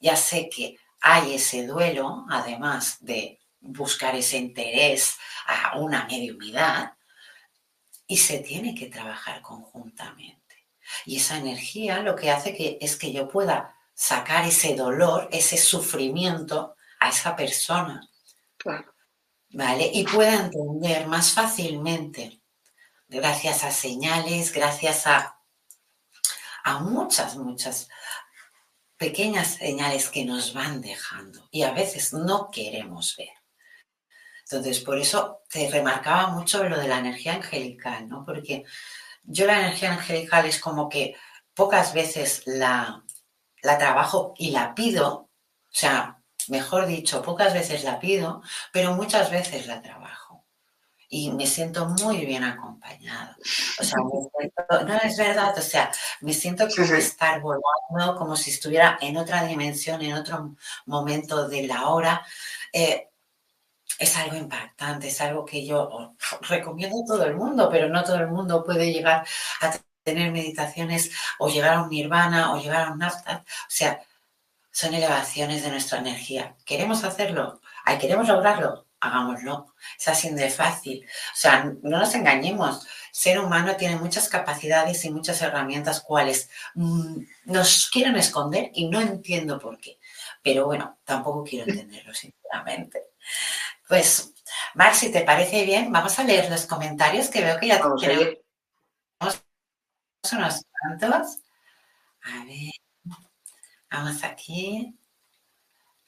ya 0.00 0.16
sé 0.16 0.48
que 0.48 0.76
hay 1.00 1.34
ese 1.36 1.64
duelo, 1.68 2.26
además 2.28 2.96
de 2.98 3.38
buscar 3.60 4.16
ese 4.16 4.38
interés 4.38 5.16
a 5.46 5.78
una 5.78 6.04
mediumidad, 6.06 6.94
y 8.08 8.16
se 8.16 8.38
tiene 8.38 8.74
que 8.74 8.86
trabajar 8.86 9.40
conjuntamente. 9.40 10.66
Y 11.06 11.18
esa 11.18 11.38
energía 11.38 12.00
lo 12.00 12.16
que 12.16 12.32
hace 12.32 12.56
que, 12.56 12.76
es 12.80 12.96
que 12.96 13.12
yo 13.12 13.28
pueda 13.28 13.76
sacar 13.94 14.44
ese 14.44 14.74
dolor, 14.74 15.28
ese 15.30 15.58
sufrimiento 15.58 16.74
a 16.98 17.10
esa 17.10 17.36
persona. 17.36 18.10
¿Vale? 19.50 19.90
Y 19.92 20.04
pueda 20.04 20.34
entender 20.34 21.06
más 21.06 21.32
fácilmente, 21.32 22.42
gracias 23.08 23.64
a 23.64 23.70
señales, 23.70 24.52
gracias 24.52 25.06
a, 25.06 25.40
a 26.64 26.78
muchas, 26.80 27.36
muchas 27.36 27.88
pequeñas 28.98 29.54
señales 29.54 30.10
que 30.10 30.24
nos 30.24 30.52
van 30.52 30.80
dejando 30.80 31.48
y 31.50 31.62
a 31.62 31.72
veces 31.72 32.12
no 32.12 32.50
queremos 32.50 33.16
ver. 33.16 33.30
Entonces, 34.42 34.80
por 34.80 34.98
eso 34.98 35.42
te 35.48 35.70
remarcaba 35.70 36.28
mucho 36.28 36.64
lo 36.68 36.78
de 36.78 36.88
la 36.88 36.98
energía 36.98 37.34
angelical, 37.34 38.08
¿no? 38.08 38.24
Porque 38.24 38.64
yo 39.22 39.46
la 39.46 39.60
energía 39.60 39.92
angelical 39.92 40.46
es 40.46 40.58
como 40.58 40.88
que 40.88 41.14
pocas 41.54 41.92
veces 41.92 42.42
la, 42.46 43.04
la 43.62 43.78
trabajo 43.78 44.34
y 44.36 44.50
la 44.50 44.74
pido, 44.74 45.14
o 45.14 45.30
sea, 45.70 46.17
mejor 46.50 46.86
dicho, 46.86 47.22
pocas 47.22 47.54
veces 47.54 47.84
la 47.84 47.98
pido, 48.00 48.42
pero 48.72 48.94
muchas 48.94 49.30
veces 49.30 49.66
la 49.66 49.82
trabajo 49.82 50.18
y 51.08 51.30
me 51.32 51.46
siento 51.46 51.86
muy 51.86 52.26
bien 52.26 52.44
acompañado. 52.44 53.34
O 53.80 53.84
sea, 53.84 53.96
no 54.84 54.96
es 55.02 55.16
verdad, 55.16 55.56
o 55.56 55.62
sea, 55.62 55.90
me 56.20 56.34
siento 56.34 56.68
como 56.68 56.94
estar 56.94 57.40
volando, 57.40 58.16
como 58.18 58.36
si 58.36 58.50
estuviera 58.50 58.98
en 59.00 59.16
otra 59.16 59.44
dimensión, 59.44 60.02
en 60.02 60.14
otro 60.14 60.56
momento 60.86 61.48
de 61.48 61.66
la 61.66 61.88
hora. 61.88 62.26
Eh, 62.72 63.08
es 63.98 64.16
algo 64.16 64.36
impactante, 64.36 65.08
es 65.08 65.20
algo 65.20 65.44
que 65.44 65.66
yo 65.66 66.14
recomiendo 66.42 67.02
a 67.02 67.06
todo 67.06 67.24
el 67.24 67.36
mundo, 67.36 67.68
pero 67.70 67.88
no 67.88 68.04
todo 68.04 68.16
el 68.16 68.28
mundo 68.28 68.62
puede 68.62 68.92
llegar 68.92 69.26
a 69.60 69.74
tener 70.04 70.30
meditaciones 70.30 71.10
o 71.38 71.48
llegar 71.48 71.74
a 71.74 71.82
un 71.82 71.90
nirvana 71.90 72.52
o 72.52 72.60
llegar 72.60 72.88
a 72.88 72.92
un 72.92 72.98
nafta. 72.98 73.44
O 73.46 73.70
sea, 73.70 74.00
son 74.78 74.94
elevaciones 74.94 75.64
de 75.64 75.70
nuestra 75.70 75.98
energía. 75.98 76.54
¿Queremos 76.64 77.02
hacerlo? 77.02 77.60
¿Queremos 78.00 78.28
lograrlo? 78.28 78.86
hagámoslo. 79.00 79.74
Es 79.98 80.06
así 80.06 80.30
de 80.30 80.50
fácil. 80.50 81.04
O 81.04 81.36
sea, 81.36 81.64
no 81.82 81.98
nos 81.98 82.14
engañemos. 82.14 82.86
ser 83.10 83.40
humano 83.40 83.74
tiene 83.74 83.96
muchas 83.96 84.28
capacidades 84.28 85.04
y 85.04 85.10
muchas 85.10 85.42
herramientas 85.42 86.00
cuales 86.00 86.48
mm, 86.76 87.22
nos 87.46 87.90
quieren 87.90 88.14
esconder 88.16 88.70
y 88.72 88.88
no 88.88 89.00
entiendo 89.00 89.58
por 89.58 89.78
qué. 89.80 89.98
Pero 90.44 90.66
bueno, 90.66 90.98
tampoco 91.04 91.42
quiero 91.42 91.68
entenderlo, 91.68 92.14
sinceramente. 92.14 93.02
Pues, 93.88 94.32
Max, 94.74 94.98
si 94.98 95.10
te 95.10 95.22
parece 95.22 95.64
bien, 95.64 95.90
vamos 95.90 96.16
a 96.20 96.24
leer 96.24 96.48
los 96.50 96.66
comentarios 96.66 97.30
que 97.30 97.42
veo 97.42 97.58
que 97.58 97.66
ya 97.66 97.80
tenemos 97.80 99.42
unos 100.32 100.62
cuantos. 100.70 101.38
A 102.22 102.44
ver, 102.44 102.70
vamos 103.90 104.22
aquí. 104.24 104.98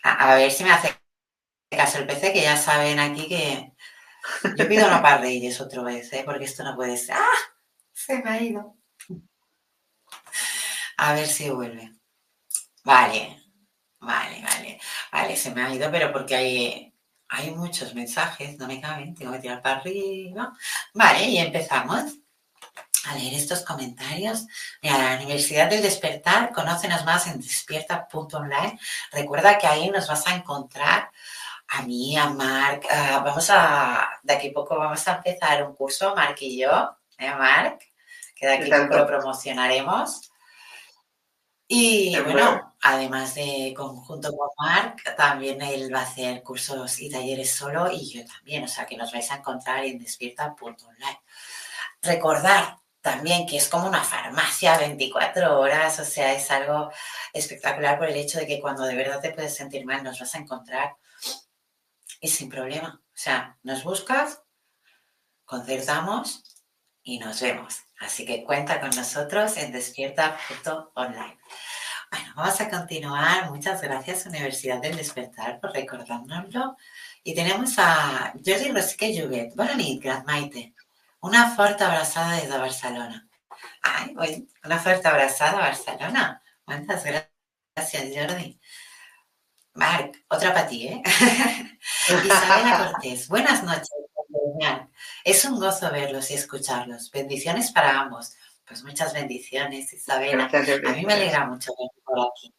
a 0.03 0.35
ver 0.35 0.51
si 0.51 0.64
me 0.64 0.73
hace 0.73 0.95
caso 1.71 1.99
el 1.99 2.07
PC, 2.07 2.33
que 2.33 2.43
ya 2.43 2.57
saben 2.57 2.99
aquí 2.99 3.29
que 3.29 3.73
yo 4.57 4.69
pido 4.69 4.87
una 4.87 5.03
par 5.03 5.21
de 5.21 5.31
ellos 5.31 5.61
otra 5.61 5.83
vez, 5.83 6.12
¿eh? 6.12 6.23
porque 6.25 6.45
esto 6.45 6.64
no 6.64 6.77
puede 6.77 6.97
ser. 6.97 7.16
¡Ah! 7.16 7.38
Se 7.93 8.23
me 8.23 8.31
ha 8.31 8.43
ido. 8.43 8.77
A 10.97 11.14
ver 11.14 11.27
si 11.27 11.49
vuelve. 11.51 11.93
Vale, 12.85 13.37
vale, 14.01 14.43
vale. 14.43 14.81
Vale, 15.12 15.37
se 15.37 15.51
me 15.55 15.62
ha 15.62 15.75
ido, 15.75 15.90
pero 15.90 16.12
porque 16.12 16.37
hay, 16.37 16.95
hay 17.29 17.51
muchos 17.53 17.95
mensajes, 17.95 18.59
no 18.59 18.66
me 18.66 18.81
caben, 18.81 19.14
tengo 19.14 19.33
que 19.33 19.38
tirar 19.40 19.62
para 19.62 19.81
arriba. 19.81 20.53
Vale, 20.95 21.25
y 21.25 21.38
empezamos 21.38 22.19
a 23.06 23.14
leer 23.14 23.34
estos 23.34 23.62
comentarios. 23.62 24.46
Mira, 24.82 24.98
la 24.98 25.16
Universidad 25.16 25.68
del 25.68 25.82
Despertar, 25.82 26.52
conócenos 26.52 27.04
más 27.04 27.26
en 27.26 27.40
despierta.online. 27.40 28.78
Recuerda 29.12 29.58
que 29.58 29.66
ahí 29.66 29.90
nos 29.90 30.08
vas 30.08 30.26
a 30.26 30.34
encontrar 30.34 31.10
a 31.68 31.82
mí, 31.82 32.16
a 32.16 32.28
Marc, 32.30 32.84
ah, 32.90 33.22
vamos 33.24 33.48
a, 33.50 34.08
de 34.22 34.34
aquí 34.34 34.48
a 34.48 34.52
poco 34.52 34.76
vamos 34.76 35.06
a 35.06 35.16
empezar 35.16 35.64
un 35.64 35.74
curso, 35.74 36.14
Marc 36.16 36.42
y 36.42 36.58
yo, 36.58 36.96
¿eh, 37.16 37.32
Marc? 37.32 37.80
Que 38.34 38.46
de 38.46 38.54
aquí 38.54 38.72
a 38.72 38.82
poco 38.82 38.96
lo 38.96 39.06
promocionaremos. 39.06 40.30
Y 41.68 42.18
bueno, 42.18 42.74
además 42.82 43.36
de 43.36 43.72
conjunto 43.76 44.32
con 44.36 44.48
Marc, 44.58 45.14
también 45.16 45.62
él 45.62 45.94
va 45.94 46.00
a 46.00 46.02
hacer 46.02 46.42
cursos 46.42 46.98
y 47.00 47.08
talleres 47.08 47.54
solo 47.54 47.88
y 47.92 48.10
yo 48.10 48.24
también, 48.26 48.64
o 48.64 48.68
sea 48.68 48.86
que 48.86 48.96
nos 48.96 49.12
vais 49.12 49.30
a 49.30 49.36
encontrar 49.36 49.84
en 49.84 50.00
despierta.online. 50.00 51.20
Recordar 52.02 52.78
también 53.00 53.46
que 53.46 53.56
es 53.56 53.68
como 53.68 53.88
una 53.88 54.04
farmacia 54.04 54.78
24 54.78 55.58
horas, 55.58 55.98
o 56.00 56.04
sea, 56.04 56.34
es 56.34 56.50
algo 56.50 56.90
espectacular 57.32 57.98
por 57.98 58.08
el 58.08 58.16
hecho 58.16 58.38
de 58.38 58.46
que 58.46 58.60
cuando 58.60 58.84
de 58.84 58.94
verdad 58.94 59.20
te 59.20 59.32
puedes 59.32 59.54
sentir 59.54 59.86
mal 59.86 60.02
nos 60.02 60.20
vas 60.20 60.34
a 60.34 60.38
encontrar 60.38 60.96
y 62.20 62.28
sin 62.28 62.48
problema. 62.48 63.00
O 63.02 63.16
sea, 63.22 63.58
nos 63.62 63.84
buscas, 63.84 64.42
concertamos 65.44 66.44
y 67.02 67.18
nos 67.18 67.40
vemos. 67.40 67.78
Así 68.00 68.24
que 68.24 68.44
cuenta 68.44 68.80
con 68.80 68.90
nosotros 68.90 69.56
en 69.56 69.72
despierta.online. 69.72 71.38
Bueno, 72.10 72.32
vamos 72.34 72.60
a 72.60 72.68
continuar. 72.68 73.50
Muchas 73.50 73.80
gracias, 73.80 74.26
Universidad 74.26 74.80
del 74.80 74.96
Despertar, 74.96 75.60
por 75.60 75.72
recordárnoslo. 75.72 76.76
Y 77.22 77.34
tenemos 77.34 77.78
a 77.78 78.32
Jordi 78.44 78.72
Rosque 78.72 79.20
Juguet. 79.20 79.54
Noches, 79.54 80.00
Gran 80.00 80.24
Maite. 80.24 80.74
Una 81.20 81.54
fuerte 81.54 81.85
abrazada 81.85 82.37
desde 82.37 82.59
Barcelona. 82.59 83.28
Ay, 83.83 84.14
una 84.64 84.78
fuerte 84.78 85.09
abrazada 85.09 85.59
a 85.59 85.68
Barcelona. 85.68 86.42
Muchas 86.66 87.04
gracias, 87.04 88.14
Jordi. 88.14 88.61
Marc, 89.74 90.24
otra 90.28 90.52
para 90.52 90.66
ti, 90.66 90.88
¿eh? 90.88 91.02
Isabela 92.09 92.92
Cortés, 92.92 93.28
buenas 93.28 93.62
noches. 93.62 93.90
Es 95.24 95.44
un 95.44 95.59
gozo 95.59 95.90
verlos 95.90 96.30
y 96.30 96.35
escucharlos. 96.35 97.11
Bendiciones 97.11 97.72
para 97.72 98.00
ambos. 98.00 98.35
Pues 98.66 98.85
muchas 98.85 99.12
bendiciones, 99.12 99.92
Isabela. 99.92 100.46
A 100.46 100.92
mí 100.92 101.04
me 101.04 101.14
alegra 101.14 101.46
mucho 101.46 101.72
verlos 101.78 102.04
por 102.04 102.20
aquí. 102.20 102.54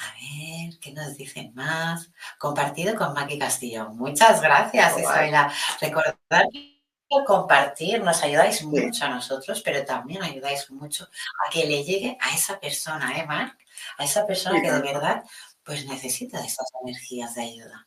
A 0.00 0.12
ver, 0.14 0.78
¿qué 0.80 0.92
nos 0.92 1.16
dicen 1.16 1.52
más? 1.54 2.10
Compartido 2.38 2.96
con 2.96 3.12
Maki 3.12 3.38
Castillo. 3.38 3.90
Muchas 3.90 4.40
gracias, 4.40 4.98
Isabela. 4.98 5.52
Recordad 5.80 6.44
que 6.52 6.71
compartir 7.26 8.02
nos 8.02 8.22
ayudáis 8.22 8.62
mucho 8.64 9.04
a 9.04 9.08
nosotros, 9.08 9.62
pero 9.62 9.84
también 9.84 10.22
ayudáis 10.22 10.70
mucho 10.70 11.04
a 11.04 11.50
que 11.50 11.66
le 11.66 11.84
llegue 11.84 12.16
a 12.20 12.34
esa 12.34 12.58
persona, 12.58 13.18
¿eh, 13.18 13.26
Marc? 13.26 13.58
A 13.98 14.04
esa 14.04 14.26
persona 14.26 14.60
que 14.60 14.70
de 14.70 14.80
verdad 14.80 15.22
pues 15.64 15.86
necesita 15.86 16.44
esas 16.44 16.66
energías 16.82 17.34
de 17.34 17.42
ayuda. 17.42 17.86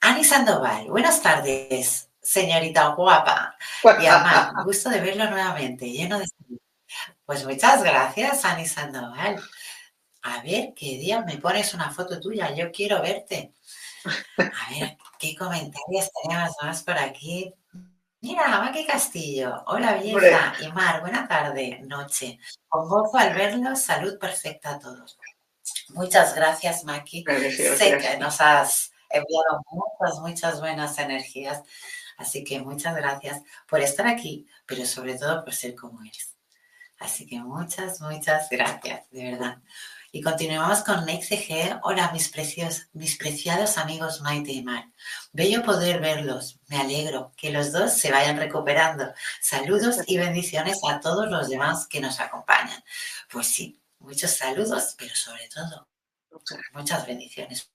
Ani 0.00 0.24
Sandoval, 0.24 0.86
buenas 0.88 1.20
tardes, 1.22 2.08
señorita 2.20 2.88
guapa. 2.88 3.56
Y 3.82 4.06
además, 4.06 4.52
gusto 4.64 4.90
de 4.90 5.00
verlo 5.00 5.28
nuevamente, 5.30 5.90
lleno 5.90 6.18
de... 6.18 6.26
Pues 7.24 7.44
muchas 7.44 7.82
gracias, 7.82 8.44
Ani 8.44 8.66
Sandoval. 8.66 9.42
A 10.22 10.42
ver, 10.42 10.74
¿qué 10.74 10.98
día 10.98 11.22
me 11.22 11.38
pones 11.38 11.74
una 11.74 11.90
foto 11.90 12.20
tuya? 12.20 12.54
Yo 12.54 12.70
quiero 12.70 13.00
verte. 13.00 13.54
A 14.38 14.70
ver, 14.70 14.96
¿qué 15.18 15.34
comentarios 15.36 16.10
tenemos 16.22 16.54
más 16.62 16.82
por 16.82 16.98
aquí? 16.98 17.52
Mira, 18.26 18.60
Maki 18.60 18.84
Castillo. 18.84 19.62
Hola, 19.66 19.94
vieja. 19.94 20.54
Y 20.60 20.66
Mar, 20.72 21.00
buena 21.00 21.28
tarde, 21.28 21.78
noche. 21.84 22.40
Con 22.66 22.88
gozo 22.88 23.16
al 23.18 23.32
verlos, 23.34 23.80
salud 23.80 24.18
perfecta 24.18 24.70
a 24.70 24.78
todos. 24.80 25.16
Muchas 25.90 26.34
gracias, 26.34 26.82
Maki. 26.82 27.24
Sé 27.56 27.98
que 27.98 28.18
nos 28.18 28.40
has 28.40 28.90
enviado 29.10 29.62
muchas, 29.70 30.18
muchas 30.18 30.60
buenas 30.60 30.98
energías. 30.98 31.62
Así 32.16 32.42
que 32.42 32.58
muchas 32.58 32.96
gracias 32.96 33.42
por 33.68 33.80
estar 33.80 34.08
aquí, 34.08 34.48
pero 34.66 34.84
sobre 34.86 35.16
todo 35.16 35.44
por 35.44 35.54
ser 35.54 35.76
como 35.76 36.02
eres. 36.02 36.34
Así 36.98 37.28
que 37.28 37.38
muchas, 37.38 38.00
muchas 38.00 38.48
gracias, 38.50 39.08
de 39.12 39.30
verdad. 39.30 39.58
Y 40.16 40.22
continuamos 40.22 40.82
con 40.82 41.04
NextG. 41.04 41.80
Hola, 41.82 42.10
mis, 42.10 42.30
precios, 42.30 42.88
mis 42.94 43.18
preciados 43.18 43.76
amigos 43.76 44.22
Maite 44.22 44.50
y 44.50 44.62
Mar. 44.62 44.90
Bello 45.30 45.62
poder 45.62 46.00
verlos. 46.00 46.58
Me 46.68 46.78
alegro 46.78 47.34
que 47.36 47.50
los 47.50 47.70
dos 47.70 47.98
se 47.98 48.10
vayan 48.10 48.38
recuperando. 48.38 49.12
Saludos 49.42 49.98
y 50.06 50.16
bendiciones 50.16 50.80
a 50.90 51.00
todos 51.00 51.30
los 51.30 51.50
demás 51.50 51.86
que 51.86 52.00
nos 52.00 52.18
acompañan. 52.18 52.82
Pues 53.30 53.48
sí, 53.48 53.78
muchos 53.98 54.30
saludos, 54.30 54.94
pero 54.96 55.14
sobre 55.14 55.50
todo 55.50 55.86
muchas 56.72 57.06
bendiciones 57.06 57.70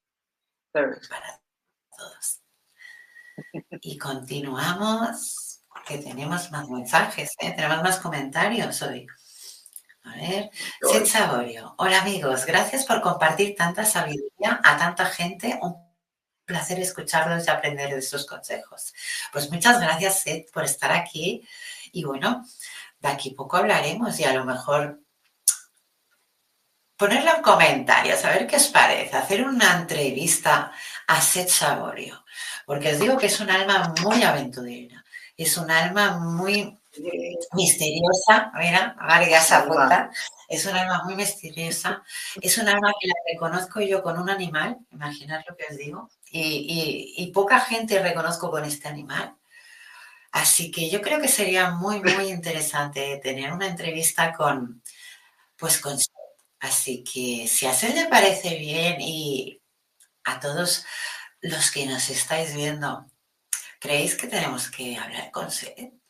para 0.71 1.43
todos. 1.95 2.41
Y 3.81 3.99
continuamos, 3.99 5.61
que 5.85 5.99
tenemos 5.99 6.49
más 6.49 6.67
mensajes, 6.67 7.35
¿eh? 7.37 7.53
tenemos 7.55 7.83
más 7.83 7.99
comentarios 7.99 8.81
hoy. 8.81 9.05
A 10.03 10.15
ver, 10.15 10.49
Seth 10.81 11.05
Saborio. 11.05 11.75
Hola 11.77 12.01
amigos, 12.01 12.45
gracias 12.45 12.85
por 12.85 13.01
compartir 13.01 13.55
tanta 13.55 13.85
sabiduría 13.85 14.59
a 14.63 14.77
tanta 14.77 15.05
gente. 15.05 15.59
Un 15.61 15.75
placer 16.45 16.79
escucharlos 16.79 17.45
y 17.45 17.49
aprender 17.49 17.93
de 17.93 18.01
sus 18.01 18.25
consejos. 18.25 18.93
Pues 19.31 19.51
muchas 19.51 19.79
gracias, 19.79 20.21
Seth, 20.21 20.51
por 20.51 20.63
estar 20.63 20.91
aquí. 20.91 21.47
Y 21.91 22.03
bueno, 22.03 22.43
de 22.99 23.09
aquí 23.09 23.31
poco 23.31 23.57
hablaremos 23.57 24.19
y 24.19 24.23
a 24.23 24.33
lo 24.33 24.43
mejor 24.43 24.99
ponerlo 26.97 27.35
en 27.35 27.41
comentarios, 27.41 28.23
a 28.25 28.29
ver 28.31 28.47
qué 28.47 28.57
os 28.57 28.67
parece, 28.67 29.17
hacer 29.17 29.43
una 29.43 29.73
entrevista 29.79 30.71
a 31.07 31.21
Seth 31.21 31.49
Saborio, 31.49 32.23
porque 32.65 32.93
os 32.93 32.99
digo 32.99 33.17
que 33.17 33.25
es 33.25 33.39
un 33.39 33.49
alma 33.49 33.93
muy 34.03 34.21
aventurera, 34.21 35.03
es 35.35 35.57
un 35.57 35.71
alma 35.71 36.19
muy 36.19 36.79
misteriosa, 37.53 38.51
mira, 38.57 38.95
María 38.99 39.41
se 39.41 39.55
apunta, 39.55 40.11
es 40.47 40.65
un 40.65 40.75
alma 40.75 41.03
muy 41.03 41.15
misteriosa, 41.15 42.03
es 42.41 42.57
un 42.57 42.67
alma 42.67 42.91
que 42.99 43.07
la 43.07 43.13
reconozco 43.31 43.81
yo 43.81 44.03
con 44.03 44.19
un 44.19 44.29
animal, 44.29 44.77
imaginad 44.91 45.41
lo 45.47 45.55
que 45.55 45.65
os 45.69 45.77
digo, 45.77 46.09
y, 46.31 47.31
poca 47.33 47.59
gente 47.59 48.01
reconozco 48.01 48.51
con 48.51 48.65
este 48.65 48.87
animal. 48.87 49.35
Así 50.31 50.71
que 50.71 50.89
yo 50.89 51.01
creo 51.01 51.19
que 51.21 51.27
sería 51.27 51.71
muy, 51.71 52.01
muy 52.01 52.27
interesante 52.29 53.19
tener 53.21 53.51
una 53.51 53.67
entrevista 53.67 54.33
con, 54.33 54.81
pues 55.57 55.79
con... 55.79 55.97
Así 56.59 57.03
que 57.03 57.47
si 57.47 57.65
a 57.65 57.73
él 57.73 57.95
le 57.95 58.05
parece 58.07 58.55
bien 58.57 59.01
y 59.01 59.61
a 60.25 60.39
todos 60.39 60.85
los 61.41 61.71
que 61.71 61.85
nos 61.85 62.09
estáis 62.09 62.53
viendo, 62.55 63.05
¿creéis 63.79 64.15
que 64.15 64.27
tenemos 64.27 64.69
que 64.69 64.97
hablar 64.97 65.31
con 65.31 65.51
Seth? 65.51 66.00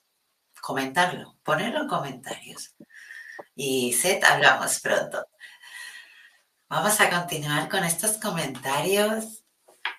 Comentarlo, 0.61 1.37
ponerlo 1.43 1.81
en 1.81 1.87
comentarios. 1.87 2.75
Y 3.55 3.93
Seth, 3.93 4.23
hablamos 4.23 4.79
pronto. 4.79 5.27
Vamos 6.69 7.01
a 7.01 7.09
continuar 7.09 7.67
con 7.67 7.83
estos 7.83 8.17
comentarios. 8.17 9.43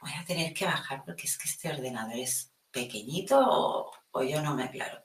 Voy 0.00 0.12
a 0.18 0.24
tener 0.24 0.54
que 0.54 0.64
bajar 0.64 1.02
porque 1.04 1.26
es 1.26 1.36
que 1.36 1.48
este 1.48 1.68
ordenador 1.70 2.16
es 2.16 2.50
pequeñito 2.70 3.38
o, 4.12 4.22
yo 4.22 4.40
no 4.40 4.54
me 4.54 4.64
aclaro. 4.64 5.04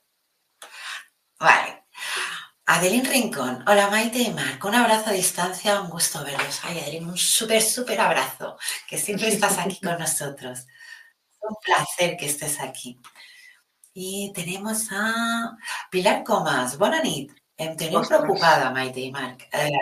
Vale. 1.38 1.84
Adelín 2.66 3.04
Rincón. 3.04 3.64
Hola 3.66 3.88
Maite 3.90 4.18
y 4.18 4.30
Marco. 4.30 4.68
Un 4.68 4.76
abrazo 4.76 5.10
a 5.10 5.12
distancia, 5.12 5.80
un 5.80 5.90
gusto 5.90 6.24
verlos. 6.24 6.60
Ay, 6.62 6.78
Adelín, 6.80 7.08
un 7.08 7.18
súper, 7.18 7.62
súper 7.62 8.00
abrazo. 8.00 8.58
Que 8.86 8.98
siempre 8.98 9.28
estás 9.28 9.58
aquí 9.58 9.80
con 9.80 9.98
nosotros. 9.98 10.66
Un 11.40 11.56
placer 11.62 12.16
que 12.16 12.26
estés 12.26 12.60
aquí. 12.60 13.00
Y 14.00 14.32
tenemos 14.32 14.92
a 14.92 15.58
Pilar 15.90 16.22
Comas. 16.22 16.78
Bona 16.78 17.02
nit. 17.02 17.32
Em 17.56 17.74
preocupada, 17.74 18.70
Maite 18.70 19.00
y 19.00 19.10
Marc. 19.10 19.48
Eh, 19.52 19.72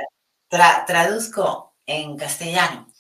traduzco 0.49 1.77
en 1.85 2.17
castellano. 2.17 2.91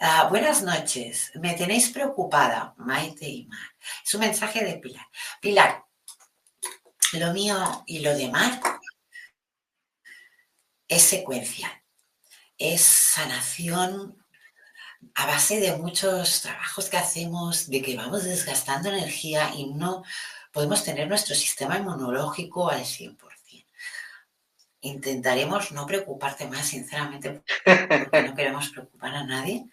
Ah, 0.00 0.26
buenas 0.28 0.62
noches. 0.62 1.30
Me 1.36 1.54
tenéis 1.54 1.90
preocupada, 1.90 2.74
Maite 2.78 3.28
y 3.28 3.46
Marc. 3.46 3.76
Es 4.04 4.12
un 4.14 4.22
mensaje 4.22 4.64
de 4.64 4.74
Pilar. 4.78 5.06
Pilar, 5.40 5.84
lo 7.12 7.32
mío 7.32 7.84
y 7.86 8.00
lo 8.00 8.16
de 8.16 8.28
Marc 8.28 8.80
es 10.88 11.02
secuencia. 11.02 11.84
Es 12.58 12.80
sanación 12.80 14.20
a 15.14 15.26
base 15.26 15.60
de 15.60 15.76
muchos 15.76 16.42
trabajos 16.42 16.90
que 16.90 16.96
hacemos, 16.96 17.70
de 17.70 17.82
que 17.82 17.96
vamos 17.96 18.24
desgastando 18.24 18.88
energía 18.88 19.52
y 19.54 19.66
no 19.66 20.02
podemos 20.52 20.84
tener 20.84 21.08
nuestro 21.08 21.34
sistema 21.34 21.78
inmunológico 21.78 22.68
al 22.68 22.84
100%. 22.84 23.66
Intentaremos 24.82 25.72
no 25.72 25.86
preocuparte 25.86 26.46
más, 26.46 26.66
sinceramente, 26.66 27.42
porque 27.64 28.22
no 28.22 28.34
queremos 28.34 28.70
preocupar 28.70 29.14
a 29.14 29.24
nadie. 29.24 29.68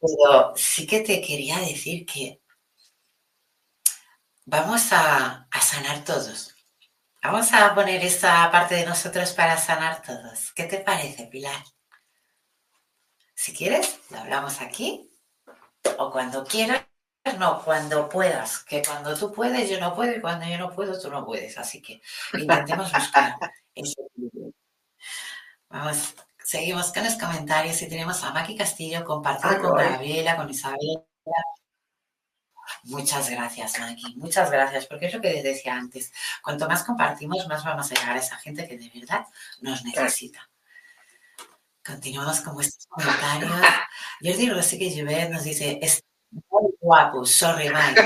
Pero 0.00 0.54
sí 0.56 0.86
que 0.86 1.00
te 1.00 1.20
quería 1.20 1.58
decir 1.58 2.06
que 2.06 2.40
vamos 4.46 4.92
a, 4.92 5.46
a 5.50 5.60
sanar 5.60 6.04
todos. 6.04 6.54
Vamos 7.22 7.52
a 7.52 7.74
poner 7.74 8.02
esta 8.04 8.50
parte 8.50 8.74
de 8.74 8.86
nosotros 8.86 9.32
para 9.32 9.56
sanar 9.58 10.02
todos. 10.02 10.52
¿Qué 10.52 10.64
te 10.64 10.78
parece, 10.78 11.26
Pilar? 11.26 11.62
Si 13.34 13.54
quieres, 13.54 14.00
lo 14.10 14.18
hablamos 14.18 14.60
aquí 14.60 15.10
o 15.98 16.10
cuando 16.10 16.44
quieras 16.44 16.82
no, 17.38 17.62
cuando 17.64 18.08
puedas, 18.08 18.64
que 18.64 18.82
cuando 18.82 19.16
tú 19.16 19.32
puedes 19.32 19.68
yo 19.70 19.80
no 19.80 19.94
puedo 19.94 20.14
y 20.14 20.20
cuando 20.20 20.46
yo 20.46 20.58
no 20.58 20.70
puedo 20.70 21.00
tú 21.00 21.10
no 21.10 21.24
puedes. 21.24 21.56
Así 21.58 21.80
que 21.80 22.02
intentemos 22.34 22.92
buscar 22.92 23.36
ese 23.74 23.96
Vamos, 25.68 26.14
seguimos 26.38 26.92
con 26.92 27.04
los 27.04 27.14
comentarios 27.14 27.80
y 27.82 27.88
tenemos 27.88 28.22
a 28.22 28.32
Maki 28.32 28.56
Castillo 28.56 29.04
compartido 29.04 29.60
con 29.60 29.76
Gabriela, 29.76 30.36
con 30.36 30.48
Isabel. 30.48 31.04
Muchas 32.84 33.30
gracias, 33.30 33.80
Maki. 33.80 34.14
Muchas 34.16 34.50
gracias, 34.50 34.86
porque 34.86 35.06
es 35.06 35.14
lo 35.14 35.20
que 35.20 35.32
les 35.32 35.42
decía 35.42 35.74
antes. 35.74 36.12
Cuanto 36.42 36.68
más 36.68 36.84
compartimos, 36.84 37.48
más 37.48 37.64
vamos 37.64 37.90
a 37.90 37.94
llegar 37.94 38.16
a 38.16 38.20
esa 38.20 38.36
gente 38.36 38.68
que 38.68 38.78
de 38.78 38.90
verdad 38.94 39.26
nos 39.62 39.82
necesita. 39.84 40.48
Continuamos 41.84 42.40
con 42.42 42.54
vuestros 42.54 42.86
comentarios. 42.86 43.50
Jordi 44.22 44.50
Rosique 44.50 44.90
Juvet 44.90 45.30
nos 45.30 45.44
dice, 45.44 45.80
muy 46.50 46.73
guapo, 46.84 47.24
sorry 47.24 47.70
Mike. 47.70 48.02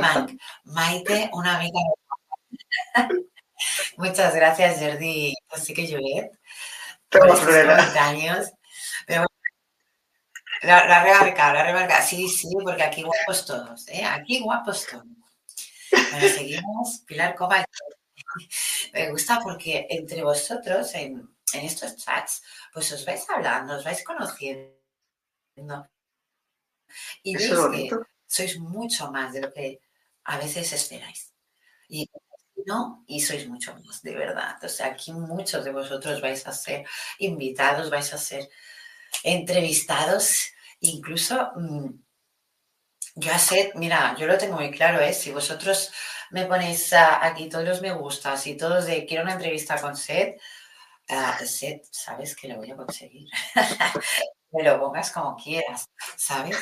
Mike. 0.00 0.38
Maite, 0.64 1.30
una 1.32 1.56
amiga. 1.56 1.80
Muchas 3.96 4.34
gracias, 4.34 4.80
Jordi. 4.80 5.34
Así 5.50 5.72
que 5.72 5.88
Juliet, 5.88 6.30
por 7.10 7.28
estos 7.28 7.46
comentarios. 7.46 8.50
Pero 9.06 9.26
remarca, 10.62 11.52
la 11.52 11.64
remarca. 11.64 12.02
Sí, 12.02 12.28
sí, 12.28 12.48
porque 12.62 12.82
aquí 12.82 13.02
guapos 13.02 13.46
todos, 13.46 13.88
¿eh? 13.88 14.04
Aquí 14.04 14.40
guapos 14.40 14.86
todos. 14.86 15.06
Bueno, 16.10 16.28
seguimos. 16.28 17.02
Pilar 17.06 17.34
Coma. 17.36 17.64
Me 18.92 19.10
gusta 19.10 19.40
porque 19.42 19.86
entre 19.88 20.22
vosotros, 20.22 20.94
en, 20.94 21.28
en 21.52 21.64
estos 21.64 21.96
chats, 21.96 22.42
pues 22.72 22.90
os 22.92 23.04
vais 23.04 23.24
hablando, 23.30 23.76
os 23.76 23.84
vais 23.84 24.02
conociendo 24.04 24.76
y 27.22 27.36
veis 27.36 27.50
que 27.50 27.90
sois 28.26 28.58
mucho 28.58 29.10
más 29.12 29.32
de 29.32 29.40
lo 29.42 29.52
que 29.52 29.80
a 30.24 30.38
veces 30.38 30.72
esperáis. 30.72 31.32
Y 31.88 32.10
no, 32.66 33.04
y 33.06 33.20
sois 33.20 33.48
mucho 33.48 33.74
más, 33.84 34.02
de 34.02 34.14
verdad. 34.14 34.56
O 34.64 34.68
sea, 34.68 34.88
aquí 34.88 35.12
muchos 35.12 35.64
de 35.64 35.72
vosotros 35.72 36.20
vais 36.20 36.46
a 36.46 36.52
ser 36.52 36.86
invitados, 37.18 37.90
vais 37.90 38.12
a 38.14 38.18
ser 38.18 38.48
entrevistados, 39.24 40.38
incluso 40.80 41.52
mm, 41.56 41.90
yo 43.16 43.32
Seth, 43.38 43.74
mira, 43.76 44.14
yo 44.18 44.26
lo 44.26 44.36
tengo 44.38 44.56
muy 44.56 44.70
claro, 44.70 45.00
¿eh? 45.00 45.12
Si 45.14 45.30
vosotros 45.32 45.92
me 46.30 46.44
ponéis 46.46 46.92
aquí 46.92 47.48
todos 47.48 47.64
los 47.64 47.80
me 47.82 47.92
gustas 47.92 48.46
y 48.46 48.56
todos 48.56 48.86
de 48.86 49.06
quiero 49.06 49.22
una 49.24 49.32
entrevista 49.34 49.80
con 49.80 49.96
Seth, 49.96 50.36
uh, 51.10 51.44
Seth, 51.46 51.84
sabes 51.90 52.36
que 52.36 52.48
lo 52.48 52.56
voy 52.58 52.70
a 52.72 52.76
conseguir. 52.76 53.28
me 54.56 54.62
lo 54.62 54.80
pongas 54.80 55.10
como 55.10 55.36
quieras, 55.36 55.88
¿sabes? 56.16 56.56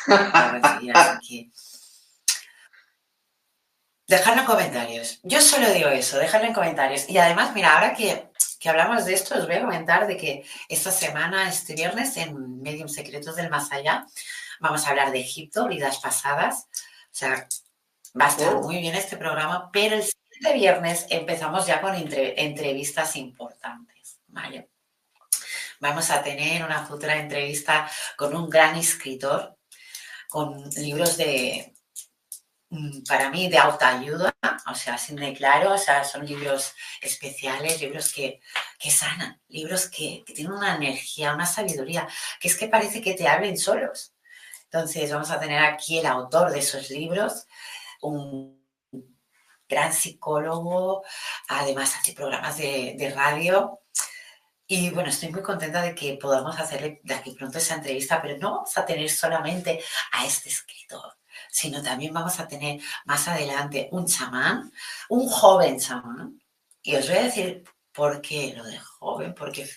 Dejadlo 4.07 4.43
en 4.43 4.47
comentarios. 4.47 5.21
Yo 5.23 5.41
solo 5.41 5.71
digo 5.71 5.89
eso, 5.89 6.19
dejadlo 6.19 6.49
en 6.49 6.55
comentarios. 6.55 7.09
Y 7.09 7.17
además, 7.19 7.55
mira, 7.55 7.75
ahora 7.75 7.95
que, 7.95 8.31
que, 8.61 8.69
hablamos 8.69 9.07
de 9.07 9.15
esto, 9.15 9.37
os 9.37 9.47
voy 9.47 9.57
a 9.57 9.63
comentar 9.63 10.07
de 10.07 10.17
que 10.17 10.45
esta 10.69 10.91
semana, 10.91 11.49
este 11.49 11.75
viernes, 11.75 12.17
en 12.19 12.61
Medium 12.61 12.89
Secretos 12.89 13.37
del 13.37 13.49
Más 13.49 13.73
Allá, 13.73 14.07
vamos 14.61 14.87
a 14.87 14.91
hablar 14.91 15.11
de 15.11 15.21
Egipto, 15.21 15.69
vidas 15.69 15.99
pasadas. 15.99 16.69
O 17.07 17.17
sea, 17.17 17.49
Va 18.21 18.27
a 18.27 18.29
estar 18.29 18.55
oh. 18.55 18.63
muy 18.63 18.79
bien 18.79 18.95
este 18.95 19.17
programa, 19.17 19.71
pero 19.73 19.97
el 19.97 20.05
siguiente 20.05 20.55
viernes 20.55 21.07
empezamos 21.11 21.67
ya 21.67 21.81
con 21.81 21.95
entrevistas 21.97 23.17
importantes, 23.17 24.21
¿vale? 24.29 24.71
Vamos 25.81 26.11
a 26.11 26.23
tener 26.23 26.65
una 26.65 26.85
futura 26.87 27.17
entrevista 27.17 27.91
con 28.17 28.35
un 28.35 28.49
gran 28.49 28.77
escritor, 28.77 29.59
con 30.29 30.69
libros 30.71 31.17
de, 31.17 31.75
mm, 32.71 33.03
para 33.09 33.31
mí, 33.31 33.49
de 33.49 33.59
autoayuda, 33.59 34.35
o 34.67 34.75
sea, 34.75 34.99
sin 34.99 35.17
de 35.17 35.33
claro, 35.35 35.75
o 35.75 35.79
sea, 35.79 36.05
son 36.05 36.25
libros 36.27 36.75
especiales, 37.01 37.81
libros 37.81 38.13
que, 38.13 38.41
sanan, 38.91 39.41
libros 39.49 39.89
que, 39.89 40.23
que, 40.27 40.35
tienen 40.35 40.53
una 40.53 40.77
energía, 40.77 41.35
una 41.35 41.47
sabiduría, 41.47 42.07
que 42.41 42.49
es 42.49 42.57
que 42.57 42.69
parece 42.69 43.01
que 43.01 43.15
te 43.15 43.29
hablen 43.29 43.59
solos. 43.59 44.15
Entonces, 44.65 45.13
vamos 45.13 45.31
a 45.31 45.41
tener 45.41 45.63
aquí 45.65 45.99
el 45.99 46.07
autor 46.07 46.51
de 46.51 46.59
esos 46.59 46.91
libros, 46.91 47.47
un 48.03 48.65
gran 49.69 49.93
psicólogo, 49.93 51.05
además 51.49 51.97
hace 51.97 52.13
programas 52.13 52.59
de, 52.59 53.13
radio. 53.15 53.81
Y 54.67 54.91
bueno, 54.91 55.11
estoy 55.11 55.31
muy 55.31 55.43
contenta 55.43 55.83
de 55.83 55.95
que 55.95 56.15
podamos 56.15 56.59
hacerle 56.59 57.01
de 57.05 57.15
aquí 57.15 57.33
pronto 57.33 57.59
esa 57.59 57.75
entrevista, 57.75 58.21
pero 58.23 58.39
no 58.39 58.53
vamos 58.53 58.79
a 58.79 58.87
tener 58.87 59.11
solamente 59.11 59.83
a 60.13 60.25
este 60.25 60.49
escritor, 60.49 61.19
sino 61.51 61.83
también 61.83 62.15
vamos 62.15 62.41
a 62.41 62.49
tener 62.49 62.81
más 63.05 63.29
adelante 63.29 63.89
un 63.93 64.07
chamán, 64.07 64.73
un 65.11 65.29
joven 65.29 65.79
chamán. 65.79 66.41
Y 66.83 66.97
os 66.97 67.09
voy 67.09 67.19
a 67.19 67.23
decir 67.25 67.65
por 67.93 68.23
qué 68.23 68.55
lo 68.57 68.65
de 68.65 68.79
joven, 68.79 69.35
porque 69.35 69.69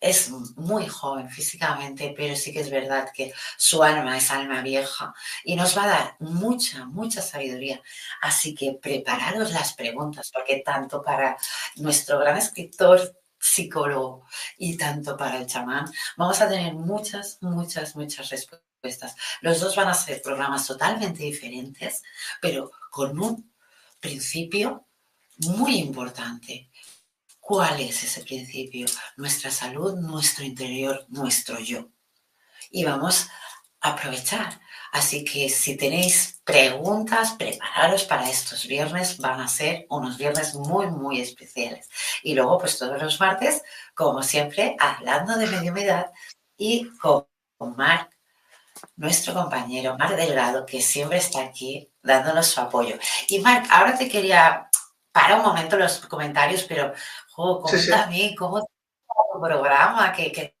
es 0.00 0.30
muy 0.56 0.86
joven 0.88 1.28
físicamente, 1.28 2.14
pero 2.16 2.34
sí 2.34 2.52
que 2.52 2.60
es 2.60 2.70
verdad 2.70 3.10
que 3.14 3.34
su 3.58 3.82
alma 3.82 4.16
es 4.16 4.30
alma 4.30 4.62
vieja 4.62 5.12
y 5.44 5.54
nos 5.54 5.76
va 5.76 5.84
a 5.84 5.88
dar 5.88 6.16
mucha, 6.18 6.86
mucha 6.86 7.20
sabiduría. 7.20 7.82
Así 8.22 8.54
que 8.54 8.78
prepararos 8.80 9.52
las 9.52 9.74
preguntas, 9.74 10.30
porque 10.32 10.62
tanto 10.64 11.02
para 11.02 11.36
nuestro 11.76 12.18
gran 12.18 12.38
escritor 12.38 13.14
psicólogo 13.40 14.26
y 14.58 14.76
tanto 14.76 15.16
para 15.16 15.38
el 15.38 15.46
chamán, 15.46 15.90
vamos 16.16 16.40
a 16.40 16.48
tener 16.48 16.74
muchas, 16.74 17.38
muchas, 17.40 17.96
muchas 17.96 18.28
respuestas. 18.28 19.16
Los 19.40 19.60
dos 19.60 19.74
van 19.76 19.88
a 19.88 19.94
ser 19.94 20.20
programas 20.22 20.66
totalmente 20.66 21.22
diferentes, 21.24 22.02
pero 22.40 22.70
con 22.90 23.18
un 23.18 23.52
principio 24.00 24.86
muy 25.38 25.78
importante 25.78 26.70
¿Cuál 27.50 27.80
es 27.80 28.04
ese 28.04 28.22
principio? 28.22 28.86
Nuestra 29.16 29.50
salud, 29.50 29.98
nuestro 29.98 30.44
interior, 30.44 31.04
nuestro 31.08 31.58
yo. 31.58 31.88
Y 32.70 32.84
vamos 32.84 33.26
a 33.80 33.90
aprovechar. 33.90 34.60
Así 34.92 35.24
que 35.24 35.48
si 35.48 35.76
tenéis 35.76 36.40
preguntas, 36.44 37.32
prepararos 37.38 38.04
para 38.04 38.28
estos 38.28 38.66
viernes. 38.66 39.18
Van 39.18 39.40
a 39.40 39.48
ser 39.48 39.86
unos 39.88 40.18
viernes 40.18 40.54
muy, 40.54 40.88
muy 40.88 41.20
especiales. 41.20 41.88
Y 42.22 42.34
luego, 42.34 42.58
pues 42.58 42.78
todos 42.78 43.00
los 43.00 43.20
martes, 43.20 43.62
como 43.94 44.22
siempre, 44.22 44.76
hablando 44.78 45.36
de 45.36 45.46
mediumidad 45.46 46.10
y 46.56 46.90
con 46.98 47.26
Marc, 47.76 48.10
nuestro 48.96 49.34
compañero 49.34 49.96
Marc 49.96 50.16
Delgado, 50.16 50.66
que 50.66 50.80
siempre 50.80 51.18
está 51.18 51.40
aquí 51.42 51.92
dándonos 52.02 52.48
su 52.48 52.60
apoyo. 52.60 52.98
Y 53.28 53.38
Marc, 53.40 53.66
ahora 53.70 53.96
te 53.96 54.08
quería 54.08 54.68
para 55.12 55.36
un 55.36 55.42
momento 55.42 55.76
los 55.76 55.98
comentarios, 56.06 56.64
pero 56.64 56.92
jo, 57.32 57.60
coméntame 57.60 58.34
cómo 58.36 58.66
tu 59.40 59.46
programa, 59.46 60.12
que, 60.12 60.54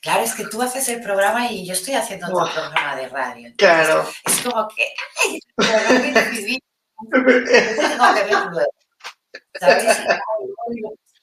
claro, 0.00 0.22
es 0.22 0.34
que 0.34 0.46
tú 0.46 0.60
haces 0.62 0.88
el 0.88 1.00
programa 1.02 1.50
y 1.50 1.66
yo 1.66 1.72
estoy 1.72 1.94
haciendo 1.94 2.26
otro 2.26 2.52
programa 2.52 2.96
de 2.96 3.08
radio. 3.08 3.52
claro. 3.56 4.06
Es 4.24 4.40
como 4.42 4.68
que, 4.68 4.94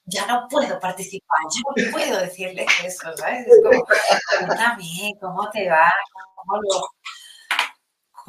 Ya 0.04 0.26
no 0.26 0.48
puedo 0.48 0.80
participar, 0.80 1.38
ya 1.54 1.60
no 1.84 1.92
puedo 1.92 2.20
decirles 2.20 2.66
eso, 2.84 3.16
¿sabes? 3.16 3.46
Es 3.46 3.60
como, 3.62 3.84
cuéntame, 4.46 5.14
¿cómo 5.20 5.48
te 5.50 5.68
va? 5.68 5.92
¿Cómo 6.34 6.60
lo, 6.60 6.88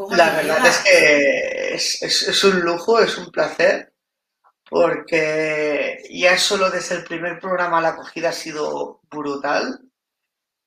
la 0.10 0.30
verdad 0.32 0.65
es 0.65 0.78
que 0.80 1.74
es, 1.76 2.43
un 2.43 2.62
lujo, 2.62 3.00
es 3.00 3.17
un 3.17 3.32
placer 3.32 3.93
porque 4.74 6.04
ya 6.10 6.36
solo 6.36 6.72
desde 6.72 6.96
el 6.96 7.04
primer 7.04 7.40
programa 7.40 7.80
la 7.80 7.90
acogida 7.90 8.30
ha 8.30 8.34
sido 8.34 9.02
brutal. 9.08 9.82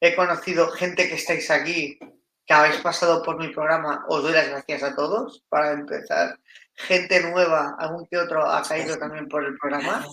He 0.01 0.15
conocido 0.15 0.69
gente 0.69 1.09
que 1.09 1.17
estáis 1.17 1.51
aquí, 1.51 1.99
que 2.47 2.55
habéis 2.55 2.77
pasado 2.77 3.21
por 3.25 3.37
mi 3.37 3.49
programa, 3.49 4.05
os 4.09 4.23
doy 4.23 4.33
las 4.33 4.49
gracias 4.49 4.85
a 4.85 4.95
todos, 4.95 5.43
para 5.49 5.73
empezar. 5.73 6.39
Gente 6.75 7.21
nueva, 7.21 7.75
algún 7.81 8.07
que 8.07 8.17
otro 8.17 8.49
ha 8.49 8.63
caído 8.63 8.97
también 8.97 9.27
por 9.27 9.45
el 9.45 9.59
programa. 9.59 10.07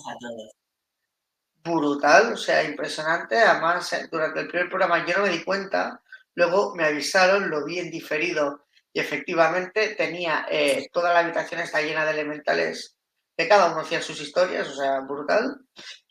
Brutal, 1.62 2.32
o 2.32 2.36
sea, 2.36 2.64
impresionante. 2.64 3.38
Además, 3.38 3.92
eh, 3.92 4.08
durante 4.10 4.40
el 4.40 4.48
primer 4.48 4.68
programa 4.68 5.06
yo 5.06 5.18
no 5.18 5.22
me 5.22 5.30
di 5.30 5.44
cuenta, 5.44 6.02
luego 6.34 6.74
me 6.74 6.84
avisaron, 6.84 7.48
lo 7.48 7.64
vi 7.64 7.78
en 7.78 7.92
diferido 7.92 8.66
y 8.92 8.98
efectivamente 8.98 9.94
tenía 9.94 10.46
eh, 10.50 10.88
toda 10.92 11.12
la 11.12 11.20
habitación 11.20 11.60
está 11.60 11.80
llena 11.80 12.04
de 12.04 12.10
elementales 12.10 12.94
de 13.36 13.48
cada 13.48 13.72
uno 13.72 13.80
hacía 13.80 14.02
sus 14.02 14.20
historias, 14.20 14.68
o 14.68 14.74
sea, 14.74 15.00
brutal. 15.00 15.60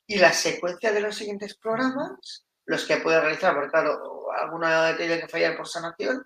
Y 0.05 0.17
la 0.17 0.33
secuencia 0.33 0.91
de 0.91 1.01
los 1.01 1.15
siguientes 1.15 1.55
programas, 1.55 2.45
los 2.65 2.85
que 2.85 2.97
puedo 2.97 3.21
realizar, 3.21 3.53
porque 3.53 3.69
claro, 3.69 4.27
alguna 4.37 4.95
tiene 4.97 5.19
que 5.19 5.27
fallar 5.27 5.55
por 5.55 5.67
sanación, 5.67 6.23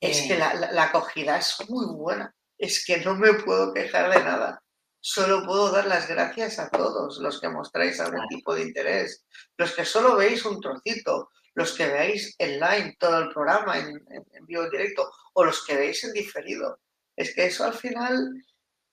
es 0.00 0.22
que 0.22 0.38
la, 0.38 0.54
la, 0.54 0.84
acogida 0.84 1.38
es 1.38 1.56
muy 1.68 1.86
buena. 1.86 2.34
Es 2.56 2.84
que 2.84 2.98
no 2.98 3.14
me 3.14 3.34
puedo 3.34 3.72
quejar 3.72 4.12
de 4.12 4.22
nada. 4.22 4.62
Solo 5.00 5.44
puedo 5.44 5.70
dar 5.70 5.86
las 5.86 6.08
gracias 6.08 6.58
a 6.58 6.70
todos 6.70 7.18
los 7.18 7.40
que 7.40 7.48
mostráis 7.48 8.00
algún 8.00 8.26
tipo 8.28 8.54
de 8.54 8.62
interés, 8.62 9.24
los 9.56 9.72
que 9.74 9.84
solo 9.84 10.16
veis 10.16 10.44
un 10.44 10.60
trocito, 10.60 11.30
los 11.54 11.72
que 11.72 11.86
veáis 11.86 12.34
en 12.38 12.60
line 12.60 12.96
todo 12.98 13.18
el 13.18 13.30
programa 13.30 13.78
en, 13.78 13.88
en, 13.88 14.46
vivo 14.46 14.68
directo 14.70 15.10
o 15.34 15.44
los 15.44 15.64
que 15.64 15.76
veis 15.76 16.02
en 16.04 16.12
diferido. 16.12 16.80
Es 17.16 17.34
que 17.34 17.46
eso 17.46 17.64
al 17.64 17.74
final 17.74 18.44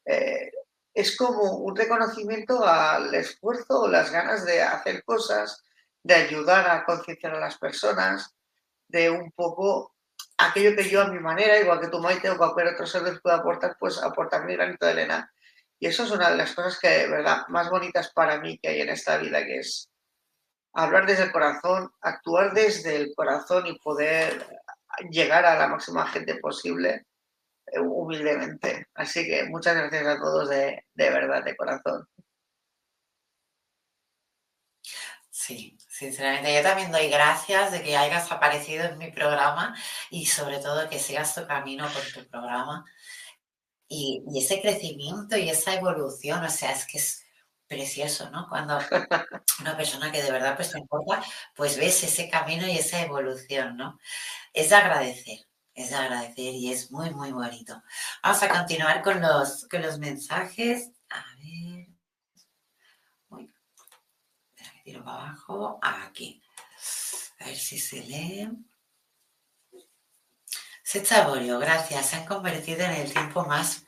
eh, 0.06 0.52
es 0.96 1.18
como 1.18 1.58
un 1.58 1.76
reconocimiento 1.76 2.66
al 2.66 3.14
esfuerzo 3.14 3.82
o 3.82 3.88
las 3.90 4.12
ganas 4.12 4.46
de 4.46 4.62
hacer 4.64 5.04
cosas, 5.04 5.62
de 6.02 6.16
ayudar 6.16 6.70
a 6.70 6.86
concienciar 6.86 7.36
a 7.36 7.40
las 7.40 7.58
personas, 7.58 8.34
de 8.88 9.10
un 9.10 9.30
poco 9.34 9.94
aquello 10.38 10.74
que 10.74 10.90
yo 10.90 11.02
a 11.02 11.10
mi 11.10 11.20
manera, 11.20 11.60
igual 11.60 11.82
que 11.82 11.90
tú 11.90 12.00
Maite 12.00 12.30
o 12.30 12.38
cualquier 12.38 12.70
otro 12.70 12.86
ser 12.86 13.04
les 13.04 13.20
pueda 13.20 13.38
aportar, 13.38 13.76
pues 13.78 14.02
aportar 14.02 14.46
mi 14.46 14.56
granito 14.56 14.86
de 14.86 14.94
arena. 14.94 15.32
Y 15.80 15.88
eso 15.88 16.04
es 16.04 16.12
una 16.12 16.30
de 16.30 16.38
las 16.38 16.56
cosas 16.56 16.80
que, 16.80 17.08
verdad, 17.08 17.46
más 17.50 17.70
bonitas 17.70 18.12
para 18.14 18.40
mí 18.40 18.58
que 18.58 18.70
hay 18.70 18.82
en 18.82 18.90
esta 18.90 19.18
vida, 19.18 19.46
que 19.46 19.58
es 19.58 19.90
hablar 20.74 21.06
desde 21.06 21.24
el 21.24 21.32
corazón, 21.34 21.92
actuar 22.00 22.54
desde 22.54 22.96
el 22.96 23.14
corazón 23.14 23.68
y 23.68 23.78
poder 23.80 24.48
llegar 25.10 25.46
a 25.46 25.60
la 25.60 25.68
máxima 25.68 26.08
gente 26.08 26.36
posible 26.36 27.06
humildemente. 27.80 28.88
Así 28.94 29.26
que 29.26 29.46
muchas 29.46 29.76
gracias 29.76 30.06
a 30.06 30.18
todos 30.18 30.50
de, 30.50 30.84
verdad, 30.96 31.44
de 31.44 31.56
corazón. 31.56 32.08
Sí, 35.30 35.78
sinceramente 35.90 36.54
yo 36.56 36.62
también 36.64 36.92
doy 36.92 37.10
gracias 37.10 37.72
de 37.72 37.84
que 37.84 37.98
hayas 37.98 38.32
aparecido 38.32 38.86
en 38.86 38.98
mi 38.98 39.12
programa 39.12 39.76
y 40.10 40.26
sobre 40.26 40.60
todo 40.60 40.90
que 40.90 40.98
sigas 41.00 41.36
tu 41.36 41.46
camino 41.46 41.88
con 41.94 42.24
tu 42.24 42.30
programa 42.30 42.86
y, 43.88 44.24
ese 44.36 44.62
crecimiento 44.62 45.38
y 45.38 45.50
esa 45.50 45.76
evolución, 45.76 46.44
o 46.44 46.50
sea, 46.50 46.72
es 46.72 46.86
que 46.88 46.98
es 46.98 47.24
precioso, 47.68 48.30
¿no? 48.32 48.48
Cuando 48.50 48.80
una 49.62 49.78
persona 49.78 50.12
que 50.12 50.24
de 50.24 50.32
verdad 50.32 50.56
pues 50.56 50.72
te 50.72 50.80
importa, 50.80 51.24
pues 51.56 51.78
ves 51.78 52.04
ese 52.04 52.30
camino 52.30 52.68
y 52.68 52.78
esa 52.78 53.02
evolución, 53.02 53.78
¿no? 53.78 54.00
Es 54.54 54.70
de 54.70 54.76
agradecer, 54.76 55.40
es 55.76 55.90
de 55.90 55.96
agradecer 55.96 56.54
y 56.54 56.72
es 56.72 56.90
muy, 56.92 57.12
muy 57.12 57.32
bonito. 57.32 57.84
Vamos 58.24 58.42
a 58.42 58.50
continuar 58.50 59.04
con 59.04 59.22
los, 59.22 59.68
con 59.70 59.82
los 59.82 60.00
mensajes. 60.00 60.90
A 61.10 61.24
ver. 61.38 61.88
Uy. 63.30 63.54
Espera 64.56 64.82
tiro 64.84 65.04
para 65.04 65.18
abajo. 65.18 65.80
Aquí. 65.82 66.42
A 67.40 67.46
ver 67.46 67.58
si 67.58 67.78
se 67.78 68.02
lee. 68.02 68.50
Setsaborio, 70.82 71.60
gracias. 71.60 72.06
Se 72.06 72.16
han 72.16 72.26
convertido 72.26 72.86
en 72.86 72.92
el 72.92 73.12
tiempo 73.12 73.46
más 73.46 73.86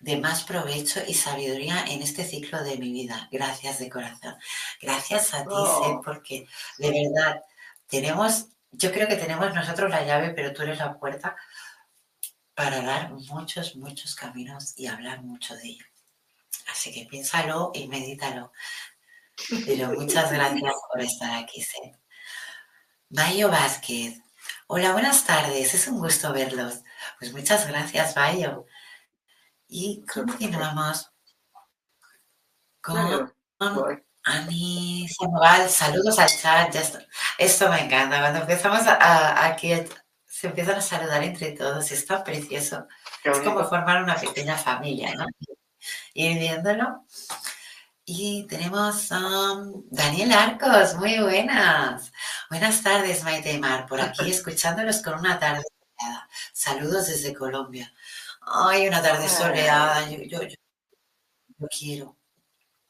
de 0.00 0.18
más 0.18 0.44
provecho 0.44 1.00
y 1.06 1.14
sabiduría 1.14 1.84
en 1.86 2.02
este 2.02 2.24
ciclo 2.24 2.62
de 2.62 2.76
mi 2.76 2.92
vida. 2.92 3.28
Gracias 3.32 3.78
de 3.78 3.88
corazón. 3.88 4.36
Gracias 4.80 5.32
a 5.32 5.42
ti, 5.42 5.48
oh. 5.50 6.02
porque 6.04 6.46
de 6.78 6.90
verdad 6.90 7.42
tenemos 7.86 8.48
yo 8.72 8.92
creo 8.92 9.08
que 9.08 9.16
tenemos 9.16 9.54
nosotros 9.54 9.90
la 9.90 10.04
llave, 10.04 10.30
pero 10.30 10.52
tú 10.52 10.62
eres 10.62 10.78
la 10.78 10.98
puerta 10.98 11.36
para 12.54 12.82
dar 12.82 13.10
muchos, 13.10 13.76
muchos 13.76 14.14
caminos 14.14 14.74
y 14.76 14.86
hablar 14.86 15.22
mucho 15.22 15.56
de 15.56 15.68
ello. 15.68 15.84
Así 16.70 16.92
que 16.92 17.06
piénsalo 17.06 17.70
y 17.74 17.88
medítalo. 17.88 18.52
Pero 19.64 19.92
muchas 19.92 20.30
gracias 20.30 20.74
por 20.92 21.00
estar 21.00 21.42
aquí, 21.42 21.62
Seth. 21.62 21.96
Bayo 23.08 23.48
Vázquez. 23.48 24.20
Hola, 24.66 24.92
buenas 24.92 25.24
tardes. 25.24 25.74
Es 25.74 25.88
un 25.88 25.98
gusto 25.98 26.32
verlos. 26.32 26.82
Pues 27.18 27.32
muchas 27.32 27.66
gracias, 27.66 28.14
Bayo. 28.14 28.66
Y 29.66 30.04
continuamos 30.06 31.10
con 32.80 33.32
Ani 34.30 35.08
Sandoval. 35.08 35.68
Saludos 35.68 36.18
al 36.18 36.28
chat. 36.28 36.74
Esto 37.38 37.68
me 37.68 37.80
encanta. 37.84 38.20
Cuando 38.20 38.40
empezamos 38.40 38.86
a, 38.86 39.46
aquí, 39.46 39.72
se 40.26 40.46
empiezan 40.48 40.76
a 40.76 40.80
saludar 40.80 41.22
entre 41.22 41.52
todos. 41.52 41.90
Está 41.90 42.22
precioso. 42.24 42.86
Es 43.24 43.38
como 43.40 43.64
formar 43.64 44.02
una 44.02 44.16
pequeña 44.16 44.56
familia, 44.56 45.14
¿no? 45.14 45.26
Ir 46.14 46.38
viéndolo. 46.38 47.04
Y 48.12 48.46
tenemos 48.48 49.12
a 49.12 49.52
um, 49.52 49.84
Daniel 49.90 50.32
Arcos, 50.32 50.94
muy 50.96 51.20
buenas. 51.20 52.10
Buenas 52.50 52.82
tardes, 52.82 53.22
Maite 53.22 53.56
Mar, 53.58 53.86
por 53.86 54.00
aquí 54.00 54.30
escuchándolos 54.30 55.00
con 55.00 55.18
una 55.18 55.38
tarde 55.38 55.62
soleada. 55.62 56.28
Saludos 56.52 57.06
desde 57.06 57.34
Colombia. 57.34 57.92
Ay, 58.40 58.88
una 58.88 59.00
tarde 59.00 59.28
soleada, 59.28 60.10
yo, 60.10 60.18
yo, 60.24 60.42
yo, 60.42 61.68
quiero. 61.68 62.16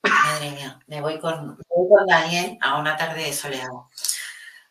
Madre 0.02 0.50
mía, 0.52 0.80
me 0.86 1.00
voy, 1.00 1.18
con, 1.18 1.56
con 1.68 2.06
Daniel 2.06 2.58
a 2.60 2.78
una 2.78 2.96
tarde 2.96 3.32
soleada. 3.32 3.88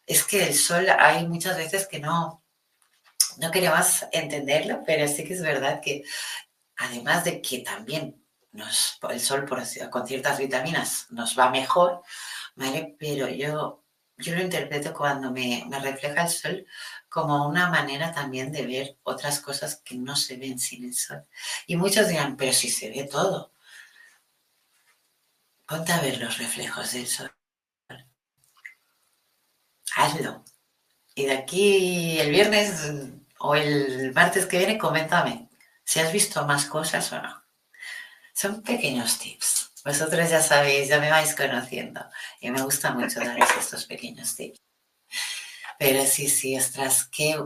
Es 0.05 0.23
que 0.23 0.47
el 0.47 0.53
sol 0.55 0.87
hay 0.89 1.27
muchas 1.27 1.57
veces 1.57 1.87
que 1.87 1.99
no, 1.99 2.43
no 3.37 3.51
queremos 3.51 4.05
entenderlo, 4.11 4.83
pero 4.85 5.07
sí 5.07 5.23
que 5.23 5.33
es 5.33 5.41
verdad 5.41 5.81
que 5.81 6.03
además 6.77 7.23
de 7.23 7.41
que 7.41 7.59
también 7.59 8.23
nos, 8.51 8.97
el 9.09 9.19
sol 9.19 9.45
con 9.89 10.07
ciertas 10.07 10.39
vitaminas 10.39 11.07
nos 11.11 11.37
va 11.37 11.49
mejor, 11.51 12.01
¿vale? 12.55 12.95
Pero 12.99 13.29
yo, 13.29 13.83
yo 14.17 14.35
lo 14.35 14.41
interpreto 14.41 14.93
cuando 14.93 15.31
me, 15.31 15.63
me 15.67 15.79
refleja 15.79 16.23
el 16.23 16.29
sol 16.29 16.65
como 17.07 17.47
una 17.47 17.69
manera 17.69 18.11
también 18.11 18.51
de 18.51 18.65
ver 18.65 18.97
otras 19.03 19.39
cosas 19.39 19.77
que 19.77 19.95
no 19.95 20.15
se 20.15 20.37
ven 20.37 20.57
sin 20.57 20.85
el 20.85 20.95
sol. 20.95 21.25
Y 21.67 21.75
muchos 21.75 22.07
dirán, 22.07 22.35
pero 22.35 22.53
si 22.53 22.69
se 22.69 22.89
ve 22.89 23.03
todo. 23.03 23.51
Ponte 25.69 25.91
a 25.91 26.01
ver 26.01 26.17
los 26.17 26.39
reflejos 26.39 26.93
del 26.93 27.05
sol. 27.05 27.31
Hazlo. 29.95 30.43
Y 31.13 31.25
de 31.25 31.33
aquí 31.33 32.19
el 32.19 32.31
viernes 32.31 32.91
o 33.37 33.53
el 33.53 34.11
martes 34.13 34.47
que 34.47 34.57
viene, 34.57 34.79
coméntame 34.79 35.47
si 35.83 35.99
has 35.99 36.11
visto 36.11 36.43
más 36.47 36.65
cosas 36.65 37.11
o 37.13 37.21
no. 37.21 37.43
Son 38.33 38.63
pequeños 38.63 39.19
tips. 39.19 39.71
Vosotros 39.85 40.27
ya 40.31 40.41
sabéis, 40.41 40.87
ya 40.87 40.99
me 40.99 41.11
vais 41.11 41.35
conociendo 41.35 42.03
y 42.39 42.49
me 42.49 42.63
gusta 42.63 42.91
mucho 42.91 43.19
daros 43.23 43.49
estos 43.59 43.85
pequeños 43.85 44.35
tips. 44.35 44.57
Pero 45.77 46.03
sí, 46.03 46.29
sí, 46.29 46.57
ostras, 46.57 47.05
que 47.05 47.39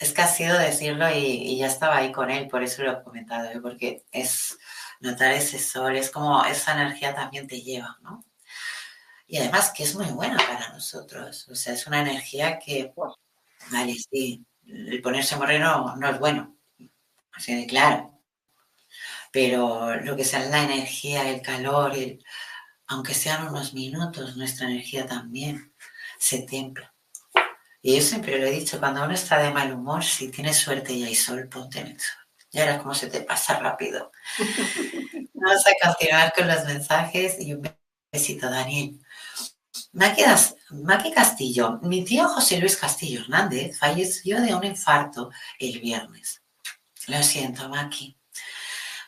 es 0.00 0.12
que 0.12 0.22
ha 0.22 0.26
sido 0.26 0.58
decirlo 0.58 1.08
y, 1.14 1.58
ya 1.58 1.66
estaba 1.66 1.98
ahí 1.98 2.10
con 2.10 2.28
él, 2.28 2.48
por 2.48 2.64
eso 2.64 2.82
lo 2.82 2.92
he 2.92 3.02
comentado, 3.04 3.48
¿eh? 3.50 3.60
porque 3.60 4.04
es 4.10 4.58
notar 5.02 5.32
ese 5.32 5.58
sol, 5.58 5.96
es 5.96 6.10
como 6.10 6.44
esa 6.44 6.72
energía 6.72 7.14
también 7.14 7.46
te 7.46 7.60
lleva, 7.60 7.98
¿no? 8.02 8.24
Y 9.26 9.38
además 9.38 9.72
que 9.74 9.82
es 9.84 9.94
muy 9.94 10.06
buena 10.06 10.36
para 10.36 10.70
nosotros, 10.70 11.48
o 11.48 11.54
sea, 11.54 11.74
es 11.74 11.86
una 11.86 12.00
energía 12.00 12.58
que, 12.58 12.92
vale, 13.70 13.94
sí, 13.94 14.44
el 14.66 15.02
ponerse 15.02 15.36
moreno 15.36 15.94
no 15.96 16.08
es 16.08 16.18
bueno, 16.18 16.56
así 17.32 17.54
de 17.54 17.66
claro, 17.66 18.20
pero 19.32 19.96
lo 19.96 20.16
que 20.16 20.24
sea 20.24 20.40
la 20.46 20.62
energía, 20.62 21.28
el 21.30 21.42
calor, 21.42 21.94
aunque 22.86 23.14
sean 23.14 23.48
unos 23.48 23.74
minutos, 23.74 24.36
nuestra 24.36 24.66
energía 24.68 25.06
también 25.06 25.72
se 26.18 26.42
templa. 26.42 26.94
Y 27.80 27.96
yo 27.96 28.02
siempre 28.02 28.38
lo 28.38 28.46
he 28.46 28.50
dicho, 28.50 28.78
cuando 28.78 29.02
uno 29.02 29.14
está 29.14 29.38
de 29.38 29.50
mal 29.50 29.72
humor, 29.72 30.04
si 30.04 30.30
tienes 30.30 30.58
suerte 30.58 30.92
y 30.92 31.02
hay 31.04 31.16
sol, 31.16 31.48
ponte 31.48 31.80
en 31.80 31.88
el 31.88 32.00
sol. 32.00 32.22
Y 32.52 32.60
ahora 32.60 32.78
como 32.78 32.94
se 32.94 33.08
te 33.08 33.22
pasa 33.22 33.58
rápido. 33.58 34.12
Vamos 35.44 35.66
a 35.66 35.88
continuar 35.88 36.32
con 36.32 36.46
los 36.46 36.64
mensajes 36.66 37.34
y 37.40 37.52
un 37.52 37.68
besito, 38.12 38.48
Daniel. 38.48 39.00
Maki 39.92 41.12
Castillo, 41.12 41.80
mi 41.82 42.04
tío 42.04 42.28
José 42.28 42.58
Luis 42.58 42.76
Castillo 42.76 43.22
Hernández 43.22 43.76
falleció 43.76 44.40
de 44.40 44.54
un 44.54 44.62
infarto 44.62 45.32
el 45.58 45.80
viernes. 45.80 46.42
Lo 47.08 47.20
siento, 47.24 47.68
Maki. 47.68 48.16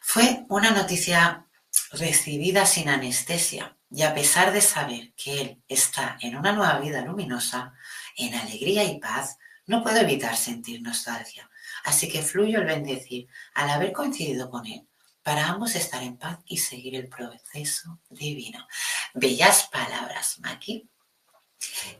Fue 0.02 0.44
una 0.48 0.72
noticia 0.72 1.46
recibida 1.92 2.66
sin 2.66 2.88
anestesia 2.88 3.76
y 3.88 4.02
a 4.02 4.12
pesar 4.12 4.52
de 4.52 4.60
saber 4.60 5.14
que 5.14 5.40
él 5.40 5.62
está 5.68 6.18
en 6.20 6.34
una 6.34 6.50
nueva 6.50 6.80
vida 6.80 7.00
luminosa, 7.02 7.74
en 8.16 8.34
alegría 8.34 8.82
y 8.82 8.98
paz, 8.98 9.38
no 9.66 9.84
puedo 9.84 9.98
evitar 9.98 10.36
sentir 10.36 10.82
nostalgia. 10.82 11.48
Así 11.84 12.08
que 12.08 12.22
fluyo 12.22 12.58
el 12.58 12.66
bendecir 12.66 13.28
al 13.54 13.70
haber 13.70 13.92
coincidido 13.92 14.50
con 14.50 14.66
él 14.66 14.84
para 15.24 15.48
ambos 15.48 15.74
estar 15.74 16.02
en 16.02 16.18
paz 16.18 16.38
y 16.44 16.58
seguir 16.58 16.94
el 16.96 17.08
proceso 17.08 17.98
divino. 18.10 18.68
Bellas 19.14 19.68
palabras, 19.72 20.38
Maki. 20.40 20.86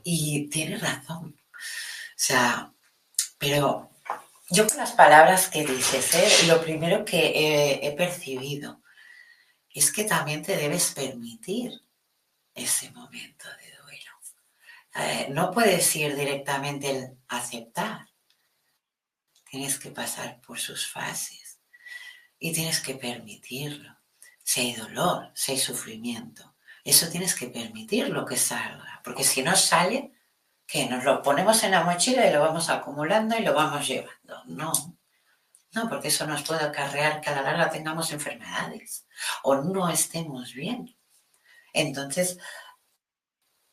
Y 0.03 0.47
tiene 0.47 0.77
razón. 0.77 1.35
O 1.51 2.15
sea, 2.15 2.71
pero 3.39 3.89
yo 4.51 4.67
con 4.67 4.77
las 4.77 4.91
palabras 4.91 5.49
que 5.49 5.65
dices, 5.65 6.13
¿eh? 6.13 6.47
lo 6.47 6.61
primero 6.61 7.03
que 7.03 7.79
he, 7.81 7.91
percibido 7.93 8.83
es 9.73 9.91
que 9.91 10.03
también 10.03 10.43
te 10.43 10.55
debes 10.55 10.91
permitir 10.91 11.81
ese 12.53 12.91
momento 12.91 13.45
de 13.49 13.75
duelo. 13.77 14.11
Eh, 14.97 15.27
no 15.31 15.49
puedes 15.49 15.95
ir 15.95 16.15
directamente 16.15 16.91
el 16.91 17.17
aceptar. 17.27 18.07
Tienes 19.49 19.79
que 19.79 19.89
pasar 19.89 20.39
por 20.41 20.59
sus 20.59 20.87
fases 20.87 21.44
y 22.39 22.53
tienes 22.53 22.79
que 22.79 22.95
permitirlo. 22.95 23.97
Si 24.43 24.61
hay 24.61 24.73
dolor, 24.73 25.31
si 25.33 25.53
hay 25.53 25.57
sufrimiento, 25.57 26.55
eso 26.83 27.09
tienes 27.09 27.33
que 27.33 27.47
permitirlo 27.47 28.25
que 28.25 28.37
salga, 28.37 29.01
porque 29.03 29.23
si 29.23 29.41
no 29.41 29.55
sale, 29.55 30.11
que 30.67 30.87
nos 30.87 31.03
lo 31.03 31.21
ponemos 31.21 31.63
en 31.63 31.71
la 31.71 31.83
mochila 31.83 32.27
y 32.27 32.33
lo 32.33 32.41
vamos 32.41 32.69
acumulando 32.69 33.37
y 33.37 33.43
lo 33.43 33.53
vamos 33.53 33.87
llevando. 33.87 34.43
No, 34.45 34.71
no, 35.73 35.89
porque 35.89 36.07
eso 36.07 36.25
nos 36.25 36.43
puede 36.43 36.63
acarrear 36.63 37.21
que 37.21 37.29
a 37.29 37.35
la 37.35 37.41
larga 37.41 37.69
tengamos 37.69 38.11
enfermedades 38.11 39.05
o 39.43 39.55
no 39.55 39.89
estemos 39.89 40.53
bien. 40.53 40.95
Entonces, 41.73 42.37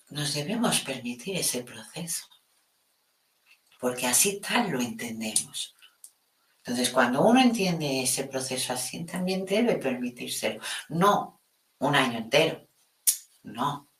nos 0.08 0.34
debemos 0.34 0.80
permitir 0.80 1.36
ese 1.36 1.62
proceso, 1.62 2.26
porque 3.78 4.06
así 4.06 4.40
tal 4.40 4.70
lo 4.70 4.80
entendemos. 4.80 5.74
Entonces, 6.64 6.90
cuando 6.90 7.22
uno 7.22 7.40
entiende 7.40 8.02
ese 8.02 8.24
proceso 8.24 8.72
así, 8.72 9.04
también 9.04 9.44
debe 9.44 9.76
permitírselo. 9.76 10.60
No 10.88 11.40
un 11.78 11.96
año 11.96 12.18
entero, 12.18 12.68
no, 13.42 13.90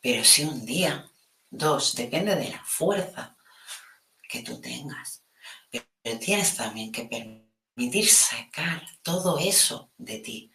pero 0.00 0.22
sí 0.22 0.44
un 0.44 0.66
día, 0.66 1.08
Dos, 1.54 1.94
depende 1.94 2.34
de 2.34 2.48
la 2.48 2.64
fuerza 2.64 3.36
que 4.26 4.42
tú 4.42 4.58
tengas. 4.58 5.22
Pero 5.70 6.18
tienes 6.18 6.56
también 6.56 6.90
que 6.90 7.04
permitir 7.04 8.08
sacar 8.08 8.82
todo 9.02 9.38
eso 9.38 9.92
de 9.98 10.18
ti. 10.18 10.50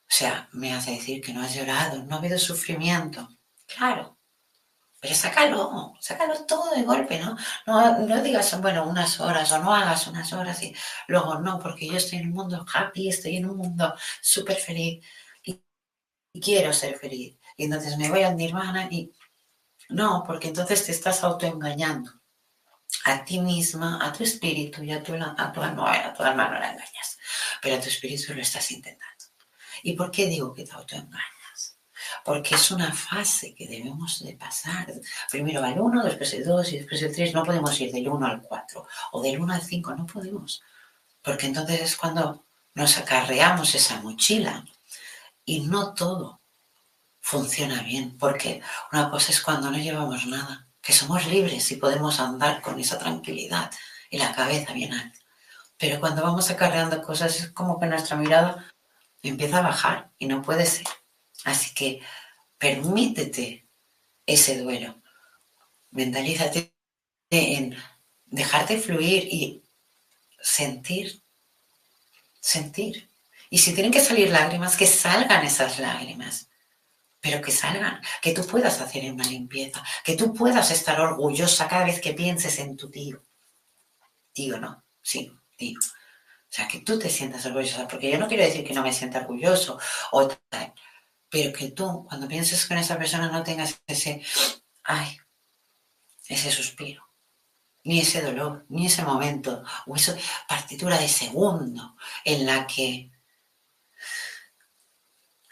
O 0.00 0.08
sea, 0.08 0.48
me 0.52 0.72
hace 0.72 0.92
decir 0.92 1.20
que 1.20 1.34
no 1.34 1.42
has 1.42 1.54
llorado, 1.54 2.02
no 2.04 2.16
ha 2.16 2.18
habido 2.20 2.38
sufrimiento. 2.38 3.28
Claro, 3.66 4.13
pero 5.04 5.16
sácalo, 5.16 5.92
sácalo 6.00 6.46
todo 6.46 6.74
de 6.74 6.82
golpe, 6.82 7.18
¿no? 7.18 7.36
No, 7.66 7.98
no 7.98 8.22
digas, 8.22 8.58
bueno, 8.62 8.88
unas 8.88 9.20
horas 9.20 9.52
o 9.52 9.58
no 9.58 9.74
hagas 9.74 10.06
unas 10.06 10.32
horas 10.32 10.62
y 10.62 10.74
luego 11.08 11.38
no, 11.40 11.58
porque 11.58 11.86
yo 11.86 11.98
estoy 11.98 12.20
en 12.20 12.28
un 12.28 12.32
mundo 12.32 12.64
happy, 12.72 13.10
estoy 13.10 13.36
en 13.36 13.50
un 13.50 13.58
mundo 13.58 13.94
súper 14.22 14.56
feliz 14.56 15.04
y, 15.42 15.62
quiero 16.40 16.72
ser 16.72 16.96
feliz. 16.98 17.36
Y 17.58 17.64
entonces 17.64 17.98
me 17.98 18.08
voy 18.08 18.22
a 18.22 18.32
nirvana 18.32 18.88
y 18.90 19.12
no, 19.90 20.24
porque 20.26 20.48
entonces 20.48 20.86
te 20.86 20.92
estás 20.92 21.22
autoengañando 21.22 22.10
a 23.04 23.26
ti 23.26 23.40
misma, 23.40 24.02
a 24.02 24.10
tu 24.10 24.24
espíritu 24.24 24.82
y 24.84 24.92
a 24.92 25.02
tu, 25.02 25.12
a 25.16 25.52
tu 25.52 25.60
alma. 25.60 25.92
a 25.92 26.14
tu 26.14 26.22
alma 26.22 26.48
no 26.48 26.58
la 26.58 26.70
engañas, 26.70 27.18
pero 27.60 27.76
a 27.76 27.80
tu 27.80 27.88
espíritu 27.90 28.32
lo 28.32 28.40
estás 28.40 28.70
intentando. 28.70 29.24
¿Y 29.82 29.92
por 29.92 30.10
qué 30.10 30.28
digo 30.28 30.54
que 30.54 30.64
te 30.64 30.72
autoengañas? 30.72 31.33
Porque 32.24 32.54
es 32.54 32.70
una 32.70 32.92
fase 32.92 33.54
que 33.54 33.68
debemos 33.68 34.24
de 34.24 34.34
pasar. 34.34 34.92
Primero 35.30 35.62
al 35.62 35.78
1, 35.78 36.04
después 36.04 36.32
el 36.32 36.44
2 36.44 36.72
y 36.72 36.78
después 36.78 37.02
el 37.02 37.14
3. 37.14 37.34
No 37.34 37.44
podemos 37.44 37.78
ir 37.80 37.92
del 37.92 38.08
1 38.08 38.26
al 38.26 38.42
4 38.42 38.86
o 39.12 39.22
del 39.22 39.38
1 39.38 39.52
al 39.54 39.62
5, 39.62 39.94
no 39.94 40.06
podemos. 40.06 40.62
Porque 41.22 41.46
entonces 41.46 41.80
es 41.82 41.96
cuando 41.96 42.44
nos 42.74 42.98
acarreamos 42.98 43.74
esa 43.74 44.00
mochila 44.00 44.64
y 45.44 45.60
no 45.60 45.94
todo 45.94 46.40
funciona 47.20 47.82
bien, 47.82 48.18
porque 48.18 48.60
una 48.92 49.10
cosa 49.10 49.32
es 49.32 49.40
cuando 49.40 49.70
no 49.70 49.78
llevamos 49.78 50.26
nada, 50.26 50.68
que 50.82 50.92
somos 50.92 51.26
libres 51.26 51.70
y 51.72 51.76
podemos 51.76 52.20
andar 52.20 52.60
con 52.60 52.78
esa 52.78 52.98
tranquilidad 52.98 53.70
y 54.10 54.18
la 54.18 54.34
cabeza 54.34 54.74
bien 54.74 54.92
alta. 54.92 55.18
Pero 55.78 56.00
cuando 56.00 56.22
vamos 56.22 56.50
acarreando 56.50 57.02
cosas 57.02 57.40
es 57.40 57.48
como 57.52 57.80
que 57.80 57.86
nuestra 57.86 58.16
mirada 58.16 58.70
empieza 59.22 59.58
a 59.58 59.62
bajar 59.62 60.10
y 60.18 60.26
no 60.26 60.42
puede 60.42 60.66
ser. 60.66 60.86
Así 61.44 61.74
que 61.74 62.00
permítete 62.58 63.68
ese 64.26 64.58
duelo. 64.58 65.02
Mentalízate 65.90 66.74
en 67.30 67.76
dejarte 68.24 68.78
fluir 68.78 69.28
y 69.30 69.62
sentir, 70.40 71.22
sentir. 72.40 73.10
Y 73.50 73.58
si 73.58 73.74
tienen 73.74 73.92
que 73.92 74.00
salir 74.00 74.30
lágrimas, 74.30 74.76
que 74.76 74.86
salgan 74.86 75.44
esas 75.44 75.78
lágrimas. 75.78 76.48
Pero 77.20 77.40
que 77.40 77.52
salgan, 77.52 78.02
que 78.20 78.32
tú 78.32 78.46
puedas 78.46 78.80
hacer 78.80 79.10
una 79.10 79.24
limpieza, 79.24 79.82
que 80.04 80.16
tú 80.16 80.34
puedas 80.34 80.70
estar 80.70 81.00
orgullosa 81.00 81.68
cada 81.68 81.84
vez 81.84 82.00
que 82.00 82.12
pienses 82.12 82.58
en 82.58 82.76
tu 82.76 82.90
tío. 82.90 83.22
Tío, 84.32 84.58
no, 84.58 84.84
sí, 85.00 85.32
tío. 85.56 85.78
O 85.78 86.56
sea, 86.56 86.68
que 86.68 86.80
tú 86.80 86.98
te 86.98 87.08
sientas 87.08 87.46
orgullosa, 87.46 87.88
porque 87.88 88.10
yo 88.10 88.18
no 88.18 88.28
quiero 88.28 88.44
decir 88.44 88.64
que 88.64 88.74
no 88.74 88.82
me 88.82 88.92
sienta 88.92 89.20
orgulloso 89.20 89.78
o 90.12 90.28
tal, 90.28 90.74
pero 91.34 91.52
que 91.52 91.72
tú, 91.72 92.06
cuando 92.08 92.28
pienses 92.28 92.64
con 92.64 92.78
esa 92.78 92.96
persona, 92.96 93.28
no 93.28 93.42
tengas 93.42 93.82
ese, 93.88 94.22
ay, 94.84 95.18
ese 96.28 96.52
suspiro, 96.52 97.04
ni 97.82 97.98
ese 97.98 98.22
dolor, 98.22 98.64
ni 98.68 98.86
ese 98.86 99.02
momento, 99.02 99.64
o 99.86 99.96
esa 99.96 100.16
partitura 100.48 100.96
de 100.96 101.08
segundo 101.08 101.96
en 102.24 102.46
la 102.46 102.68
que 102.68 103.10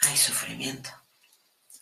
hay 0.02 0.16
sufrimiento. 0.16 0.90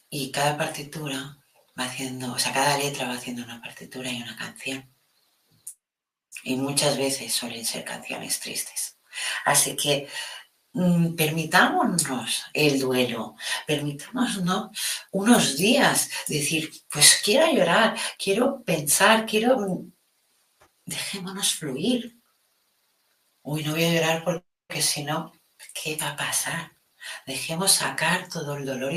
Y 0.09 0.33
cada 0.33 0.57
partitura 0.57 1.37
va 1.79 1.85
haciendo, 1.85 2.33
o 2.33 2.39
sea, 2.39 2.55
cada 2.55 2.79
letra 2.79 3.07
va 3.07 3.17
haciendo 3.17 3.45
una 3.45 3.61
partitura 3.61 4.11
y 4.11 4.23
una 4.23 4.35
canción. 4.35 4.91
Y 6.43 6.57
muchas 6.57 6.97
veces 6.97 7.35
suelen 7.35 7.67
ser 7.67 7.85
canciones 7.85 8.41
tristes. 8.41 8.97
Así 9.45 9.77
que 9.77 10.09
permitámonos 10.73 12.45
el 12.53 12.79
duelo, 12.79 13.35
permitámonos 13.67 14.41
unos 15.11 15.57
días 15.57 16.11
decir, 16.29 16.71
pues 16.91 17.21
quiero 17.25 17.53
llorar, 17.53 17.97
quiero 18.19 18.63
pensar, 18.63 19.27
quiero... 19.27 19.59
Mm, 19.59 19.93
dejémonos 20.85 21.55
fluir. 21.55 22.21
Uy, 23.43 23.65
no 23.65 23.73
voy 23.73 23.85
a 23.85 23.93
llorar 23.93 24.25
porque 24.25 24.83
si 24.83 25.03
no, 25.05 25.33
¿qué 25.75 25.97
va 25.97 26.11
a 26.11 26.17
pasar? 26.17 26.73
Dejemos 27.27 27.73
sacar 27.73 28.29
todo 28.29 28.57
el 28.57 28.67
dolor 28.67 28.93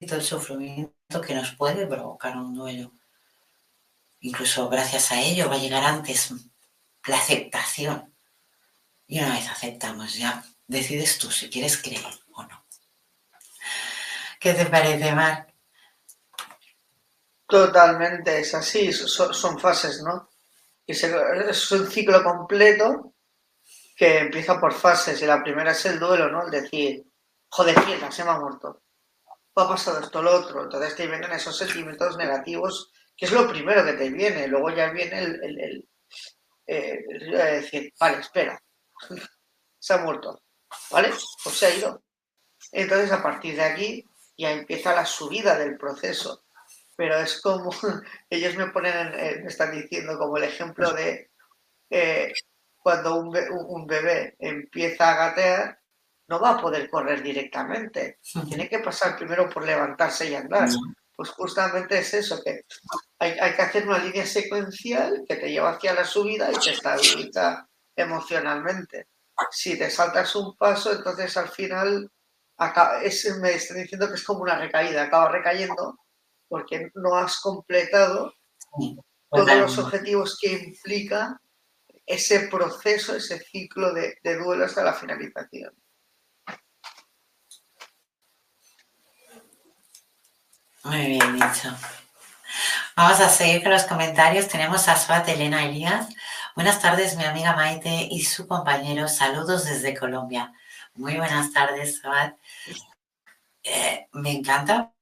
y 0.00 0.06
todo 0.06 0.18
el 0.18 0.24
sufrimiento 0.24 1.20
que 1.20 1.34
nos 1.34 1.52
puede 1.52 1.86
provocar 1.86 2.36
un 2.36 2.54
duelo. 2.54 2.92
Incluso 4.20 4.68
gracias 4.68 5.12
a 5.12 5.20
ello 5.20 5.48
va 5.48 5.56
a 5.56 5.58
llegar 5.58 5.84
antes 5.84 6.32
la 7.06 7.18
aceptación. 7.18 8.14
Y 9.06 9.18
una 9.20 9.34
vez 9.34 9.48
aceptamos 9.48 10.14
ya, 10.14 10.44
decides 10.68 11.18
tú 11.18 11.30
si 11.30 11.50
quieres 11.50 11.76
creer 11.78 12.04
o 12.32 12.42
no. 12.44 12.64
¿Qué 14.38 14.54
te 14.54 14.66
parece, 14.66 15.12
Mar? 15.12 15.52
Totalmente, 17.48 18.38
es 18.38 18.54
así, 18.54 18.92
son, 18.92 19.58
fases, 19.58 20.02
¿no? 20.02 20.28
es 20.86 21.72
un 21.72 21.90
ciclo 21.90 22.22
completo 22.22 23.14
que 23.98 24.18
empieza 24.18 24.60
por 24.60 24.72
fases 24.72 25.20
y 25.20 25.26
la 25.26 25.42
primera 25.42 25.72
es 25.72 25.84
el 25.86 25.98
duelo, 25.98 26.28
¿no? 26.28 26.44
El 26.44 26.52
decir, 26.52 27.04
joder, 27.48 27.84
mierda, 27.84 28.12
se 28.12 28.22
me 28.22 28.30
ha 28.30 28.38
muerto. 28.38 28.82
ha 29.56 29.68
pasado 29.68 29.98
esto, 30.00 30.22
lo 30.22 30.36
otro. 30.36 30.62
Entonces 30.62 30.94
te 30.94 31.08
vienen 31.08 31.32
esos 31.32 31.58
sentimientos 31.58 32.16
negativos, 32.16 32.92
que 33.16 33.24
es 33.26 33.32
lo 33.32 33.48
primero 33.48 33.84
que 33.84 33.94
te 33.94 34.08
viene. 34.08 34.46
Luego 34.46 34.70
ya 34.70 34.90
viene 34.90 35.18
el, 35.18 35.88
eh, 36.64 36.98
decir, 37.08 37.92
vale, 37.98 38.18
espera, 38.20 38.62
se 39.80 39.94
ha 39.94 39.98
muerto, 39.98 40.42
¿vale? 40.90 41.10
Pues 41.42 41.56
se 41.56 41.66
ha 41.66 41.74
ido. 41.74 42.02
Entonces 42.72 43.12
a 43.12 43.22
partir 43.22 43.56
de 43.56 43.62
aquí 43.62 44.04
ya 44.36 44.52
empieza 44.52 44.94
la 44.94 45.06
subida 45.06 45.58
del 45.58 45.76
proceso. 45.76 46.44
Pero 46.96 47.16
es 47.16 47.40
como, 47.40 47.70
ellos 48.30 48.56
me 48.56 48.68
ponen, 48.68 49.10
me 49.42 49.48
están 49.48 49.72
diciendo 49.72 50.18
como 50.18 50.36
el 50.36 50.44
ejemplo 50.44 50.92
de 50.92 51.30
eh, 51.90 52.32
cuando 52.76 53.16
un, 53.16 53.36
un 53.68 53.86
bebé 53.86 54.36
empieza 54.38 55.10
a 55.10 55.28
gatear, 55.28 55.78
no 56.28 56.40
va 56.40 56.50
a 56.50 56.60
poder 56.60 56.88
correr 56.90 57.22
directamente. 57.22 58.18
Tiene 58.46 58.68
que 58.68 58.78
pasar 58.78 59.16
primero 59.16 59.48
por 59.48 59.64
levantarse 59.64 60.30
y 60.30 60.34
andar. 60.34 60.68
Pues 61.16 61.30
justamente 61.30 61.98
es 61.98 62.14
eso, 62.14 62.40
que 62.44 62.64
hay, 63.18 63.54
que 63.56 63.62
hacer 63.62 63.88
una 63.88 63.98
línea 63.98 64.24
secuencial 64.24 65.24
que 65.26 65.36
te 65.36 65.50
lleva 65.50 65.70
hacia 65.70 65.94
la 65.94 66.04
subida 66.04 66.52
y 66.52 66.58
te 66.58 66.70
estabiliza 66.70 67.66
emocionalmente. 67.96 69.08
Si 69.50 69.78
te 69.78 69.90
saltas 69.90 70.34
un 70.36 70.56
paso, 70.56 70.92
entonces 70.92 71.36
al 71.36 71.48
final 71.48 72.10
me 73.40 73.52
están 73.52 73.78
diciendo 73.78 74.08
que 74.08 74.14
es 74.14 74.24
como 74.24 74.40
una 74.40 74.58
recaída, 74.58 75.04
acaba 75.04 75.30
recayendo 75.30 75.98
porque 76.48 76.90
no 76.94 77.14
has 77.14 77.38
completado 77.40 78.34
todos 79.30 79.54
los 79.54 79.78
objetivos 79.78 80.38
que 80.40 80.52
implica 80.52 81.40
ese 82.04 82.48
proceso, 82.48 83.14
ese 83.14 83.38
ciclo 83.38 83.92
de 83.92 84.18
duelo 84.22 84.64
hasta 84.64 84.82
la 84.82 84.94
finalización. 84.94 85.72
Muy 90.84 91.06
bien 91.06 91.34
dicho. 91.34 91.76
Vamos 92.96 93.20
a 93.20 93.28
seguir 93.28 93.62
con 93.62 93.72
los 93.72 93.84
comentarios. 93.84 94.48
Tenemos 94.48 94.88
a 94.88 94.96
Suat 94.96 95.28
Elena 95.28 95.64
Elías. 95.64 96.08
Buenas 96.54 96.80
tardes, 96.80 97.16
mi 97.16 97.24
amiga 97.24 97.54
Maite 97.54 98.08
y 98.10 98.22
su 98.24 98.46
compañero. 98.46 99.08
Saludos 99.08 99.64
desde 99.64 99.96
Colombia. 99.96 100.52
Muy 100.94 101.16
buenas 101.16 101.52
tardes, 101.52 101.98
Suat. 102.00 102.36
Eh, 103.62 104.08
me 104.12 104.32
encanta, 104.32 104.92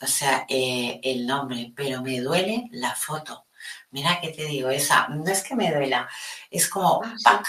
o 0.00 0.06
sea, 0.06 0.46
eh, 0.48 1.00
el 1.02 1.26
nombre, 1.26 1.72
pero 1.76 2.02
me 2.02 2.20
duele 2.20 2.68
la 2.72 2.94
foto. 2.94 3.46
Mira 3.90 4.20
que 4.20 4.30
te 4.30 4.44
digo, 4.46 4.70
esa, 4.70 5.08
no 5.08 5.30
es 5.30 5.42
que 5.42 5.54
me 5.56 5.72
duela, 5.72 6.08
es 6.50 6.68
como, 6.68 7.02
ah, 7.24 7.42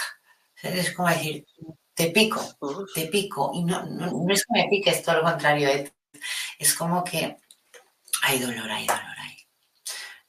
Es 0.62 0.92
como 0.94 1.08
decir, 1.08 1.46
te 1.94 2.10
pico, 2.10 2.40
te 2.94 3.06
pico. 3.06 3.52
Y 3.54 3.64
no, 3.64 3.84
no, 3.86 4.32
es 4.32 4.44
que 4.46 4.52
me 4.52 4.68
pique, 4.68 4.90
es 4.90 5.02
todo 5.02 5.16
lo 5.16 5.22
contrario. 5.22 5.68
Es 6.58 6.74
como 6.74 7.04
que 7.04 7.36
hay 8.22 8.38
dolor, 8.38 8.70
hay 8.70 8.86
dolor 8.86 9.18
ahí. 9.18 9.38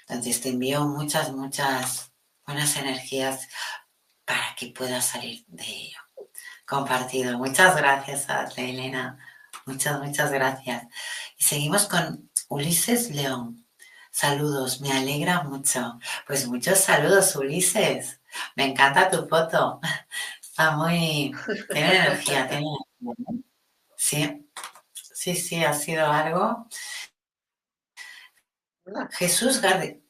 Entonces 0.08 0.42
te 0.42 0.50
envío 0.50 0.86
muchas, 0.86 1.32
muchas 1.34 2.11
buenas 2.52 2.76
energías 2.76 3.48
para 4.26 4.56
que 4.58 4.68
puedas 4.68 5.06
salir 5.06 5.46
de 5.48 5.64
ello. 5.64 6.00
Compartido. 6.68 7.38
Muchas 7.38 7.78
gracias 7.78 8.30
a 8.30 8.44
Elena. 8.58 9.18
Muchas, 9.66 10.02
muchas 10.02 10.32
gracias. 10.32 10.84
Y 11.38 11.44
seguimos 11.44 11.86
con 11.86 12.30
Ulises 12.50 13.10
León. 13.12 13.66
Saludos, 14.12 14.82
me 14.82 14.92
alegra 14.92 15.44
mucho. 15.44 15.98
Pues 16.28 16.46
muchos 16.48 16.80
saludos, 16.80 17.34
Ulises. 17.38 18.20
Me 18.58 18.66
encanta 18.66 19.10
tu 19.10 19.26
foto. 19.28 19.80
Está 20.42 20.72
muy... 20.72 21.34
Tiene 21.72 21.96
energía, 21.96 22.48
tiene 22.50 22.66
energía. 23.00 23.26
Sí, 23.96 24.50
sí, 24.94 25.36
sí, 25.36 25.64
ha 25.64 25.74
sido 25.74 26.06
algo 26.12 26.68
Jesús 29.12 29.62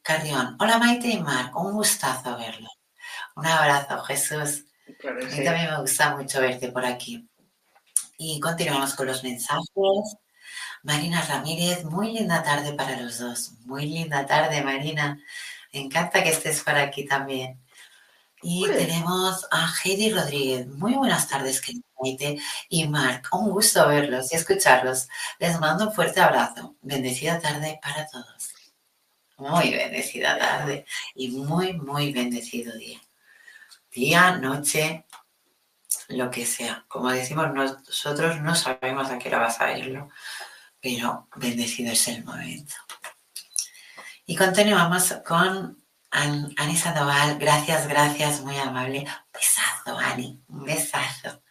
Carrión. 0.04 0.58
Hola 0.60 0.80
Maite 0.80 1.10
y 1.10 1.20
Mar, 1.20 1.52
un 1.54 1.74
gustazo 1.74 2.36
verlo. 2.36 2.68
Un 3.36 3.46
abrazo, 3.46 4.02
Jesús. 4.04 4.66
a 4.88 5.12
mí 5.12 5.44
también 5.46 5.70
me 5.70 5.80
gusta 5.80 6.16
mucho 6.16 6.42
verte 6.42 6.72
por 6.72 6.86
aquí. 6.86 7.30
Y 8.18 8.40
continuamos 8.40 8.96
con 8.96 9.08
los 9.08 9.24
mensajes. 9.24 10.18
Marina 10.84 11.22
Ramírez, 11.22 11.84
muy 11.86 12.12
linda 12.14 12.42
tarde 12.44 12.74
para 12.74 13.00
los 13.00 13.20
dos. 13.20 13.52
Muy 13.66 13.86
linda 13.86 14.26
tarde, 14.26 14.64
Marina. 14.64 15.20
Me 15.72 15.82
encanta 15.82 16.24
que 16.24 16.30
estés 16.30 16.62
por 16.64 16.76
aquí 16.76 17.06
también. 17.06 17.62
Y 18.42 18.66
tenemos 18.68 19.46
a 19.52 19.72
Heidi 19.84 20.12
Rodríguez. 20.12 20.68
Muy 20.68 20.96
buenas 20.96 21.28
tardes, 21.28 21.62
querida 21.62 21.84
Maite 22.02 22.40
y 22.70 22.88
Marc. 22.88 23.28
Un 23.34 23.52
gusto 23.52 23.88
verlos 23.88 24.34
y 24.34 24.36
escucharlos. 24.36 25.08
Les 25.40 25.60
mando 25.60 25.90
un 25.90 25.94
fuerte 25.94 26.22
abrazo. 26.22 26.76
Bendecida 26.82 27.40
tarde 27.40 27.80
para 27.84 28.08
todos 28.08 28.41
muy 29.42 29.72
bendecida 29.72 30.38
tarde 30.38 30.86
y 31.16 31.30
muy, 31.32 31.74
muy 31.74 32.14
bendecido 32.14 32.74
día. 32.78 33.02
Día, 33.92 34.38
noche, 34.38 35.06
lo 36.10 36.30
que 36.30 36.46
sea. 36.46 36.86
Como 36.88 37.12
decimos, 37.12 37.52
nosotros 37.54 38.40
no 38.42 38.56
sabemos 38.56 39.10
a 39.10 39.18
qué 39.18 39.30
hora 39.30 39.40
vas 39.40 39.60
a 39.60 39.66
verlo, 39.66 40.10
pero 40.80 41.28
bendecido 41.36 41.92
es 41.92 42.08
el 42.08 42.24
momento. 42.24 42.76
Y 44.26 44.36
continuamos 44.36 45.16
con 45.28 45.84
Anisa 46.12 46.94
Sandoval. 46.94 47.40
Gracias, 47.40 47.88
gracias, 47.88 48.42
muy 48.42 48.58
amable. 48.58 49.00
Un 49.00 49.32
besazo, 49.34 49.98
Ani, 49.98 50.40
un 50.48 50.64
besazo. 50.64 51.42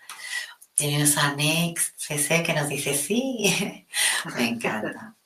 Tenemos 0.77 1.17
a 1.19 1.35
Nex 1.35 1.93
CC 1.97 2.43
que 2.43 2.55
nos 2.55 2.69
dice 2.69 2.95
sí. 2.95 3.87
Me 4.37 4.49
encanta. 4.49 5.17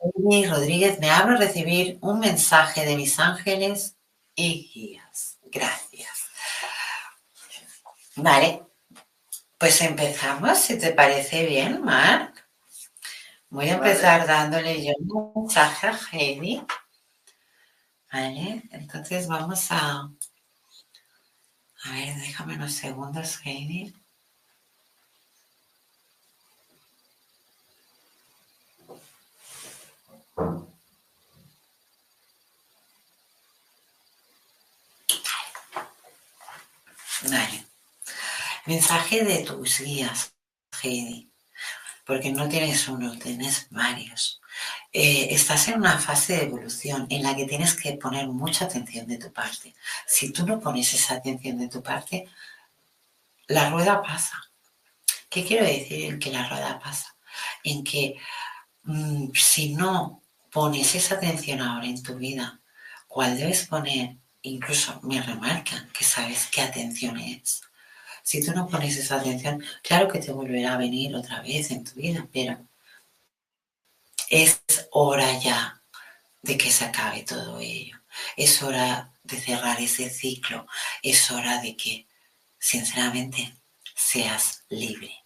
Rodríguez, 0.00 0.98
me 1.00 1.10
abro 1.10 1.34
a 1.34 1.38
recibir 1.38 1.98
un 2.00 2.20
mensaje 2.20 2.84
de 2.84 2.96
mis 2.96 3.18
ángeles 3.18 3.96
y 4.34 4.70
guías. 4.72 5.38
Gracias. 5.44 6.10
Vale, 8.16 8.66
pues 9.58 9.80
empezamos, 9.82 10.58
si 10.58 10.78
te 10.78 10.92
parece 10.92 11.46
bien, 11.46 11.82
Marc. 11.82 12.46
Voy 13.48 13.68
a 13.68 13.74
empezar 13.74 14.26
dándole 14.26 14.84
yo 14.84 14.92
un 14.98 15.44
mensaje 15.44 15.86
a 15.86 15.98
Heidi. 16.12 16.62
Vale, 18.12 18.62
entonces 18.70 19.28
vamos 19.28 19.66
a... 19.70 20.10
A 21.84 21.92
ver, 21.92 22.16
déjame 22.16 22.54
unos 22.54 22.72
segundos, 22.72 23.40
Heidi. 23.44 23.94
Vale. 37.22 37.64
Mensaje 38.66 39.24
de 39.24 39.38
tus 39.44 39.80
guías, 39.80 40.32
Heidi, 40.82 41.30
porque 42.04 42.32
no 42.32 42.48
tienes 42.48 42.88
uno, 42.88 43.18
tienes 43.18 43.68
varios. 43.70 44.40
Eh, 44.92 45.28
estás 45.30 45.68
en 45.68 45.78
una 45.78 45.98
fase 45.98 46.34
de 46.34 46.44
evolución 46.44 47.06
en 47.10 47.22
la 47.22 47.34
que 47.34 47.46
tienes 47.46 47.74
que 47.74 47.92
poner 47.94 48.28
mucha 48.28 48.66
atención 48.66 49.06
de 49.06 49.18
tu 49.18 49.32
parte. 49.32 49.74
Si 50.06 50.32
tú 50.32 50.46
no 50.46 50.60
pones 50.60 50.92
esa 50.94 51.14
atención 51.14 51.58
de 51.58 51.68
tu 51.68 51.82
parte, 51.82 52.28
la 53.48 53.70
rueda 53.70 54.02
pasa. 54.02 54.42
¿Qué 55.28 55.44
quiero 55.44 55.64
decir 55.64 56.04
en 56.06 56.18
que 56.18 56.30
la 56.30 56.48
rueda 56.48 56.78
pasa? 56.78 57.16
En 57.64 57.84
que 57.84 58.16
mm, 58.84 59.30
si 59.34 59.74
no 59.74 60.22
pones 60.56 60.94
esa 60.94 61.16
atención 61.16 61.60
ahora 61.60 61.84
en 61.84 62.02
tu 62.02 62.14
vida, 62.14 62.58
¿cuál 63.06 63.36
debes 63.36 63.66
poner? 63.66 64.16
Incluso 64.40 64.98
me 65.02 65.20
remarcan 65.20 65.90
que 65.90 66.02
sabes 66.02 66.46
qué 66.50 66.62
atención 66.62 67.18
es. 67.18 67.60
Si 68.22 68.42
tú 68.42 68.52
no 68.52 68.66
pones 68.66 68.96
esa 68.96 69.16
atención, 69.16 69.62
claro 69.82 70.08
que 70.08 70.18
te 70.18 70.32
volverá 70.32 70.72
a 70.72 70.78
venir 70.78 71.14
otra 71.14 71.42
vez 71.42 71.70
en 71.70 71.84
tu 71.84 71.92
vida, 71.96 72.26
pero 72.32 72.58
es 74.30 74.62
hora 74.92 75.38
ya 75.38 75.82
de 76.40 76.56
que 76.56 76.72
se 76.72 76.86
acabe 76.86 77.20
todo 77.20 77.60
ello. 77.60 78.00
Es 78.34 78.62
hora 78.62 79.12
de 79.24 79.38
cerrar 79.38 79.78
ese 79.78 80.08
ciclo. 80.08 80.66
Es 81.02 81.30
hora 81.30 81.60
de 81.60 81.76
que, 81.76 82.06
sinceramente, 82.58 83.54
seas 83.94 84.64
libre. 84.70 85.22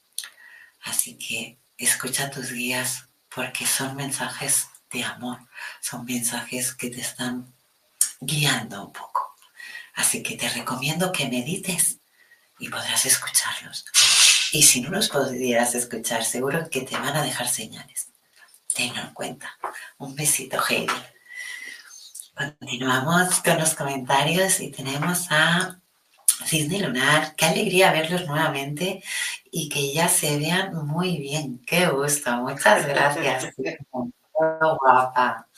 Así 0.82 1.16
que 1.16 1.60
escucha 1.78 2.32
tus 2.32 2.50
guías 2.50 3.04
porque 3.32 3.64
son 3.64 3.94
mensajes 3.94 4.66
de 4.93 5.05
amor, 5.05 5.38
son 5.80 6.05
mensajes 6.05 6.74
que 6.74 6.91
te 6.91 7.01
están 7.01 7.53
guiando 8.20 8.86
un 8.86 8.93
poco. 8.93 9.36
Así 9.95 10.22
que 10.22 10.36
te 10.36 10.49
recomiendo 10.49 11.12
que 11.12 11.28
medites 11.28 11.99
y 12.59 12.68
podrás 12.68 13.07
escucharlos. 13.07 13.84
Y 14.53 14.62
si 14.62 14.80
no 14.80 14.91
los 14.91 15.09
pudieras 15.09 15.74
escuchar, 15.74 16.24
seguro 16.24 16.68
que 16.68 16.82
te 16.82 16.97
van 16.97 17.16
a 17.16 17.22
dejar 17.22 17.49
señales. 17.49 18.09
Tenlo 18.74 19.01
en 19.01 19.14
cuenta. 19.14 19.57
Un 19.99 20.14
besito, 20.14 20.61
Heidi. 20.68 20.93
Continuamos 22.34 23.41
con 23.41 23.59
los 23.59 23.74
comentarios 23.74 24.61
y 24.61 24.70
tenemos 24.70 25.26
a 25.30 25.80
Cisne 26.47 26.80
Lunar. 26.80 27.34
Qué 27.36 27.47
alegría 27.47 27.93
verlos 27.93 28.26
nuevamente 28.26 29.03
y 29.51 29.68
que 29.68 29.93
ya 29.93 30.09
se 30.09 30.38
vean 30.38 30.74
muy 30.86 31.18
bien. 31.18 31.61
Qué 31.66 31.86
gusto. 31.88 32.32
Muchas 32.36 32.86
gracias. 32.86 33.55
guapa. 34.78 35.49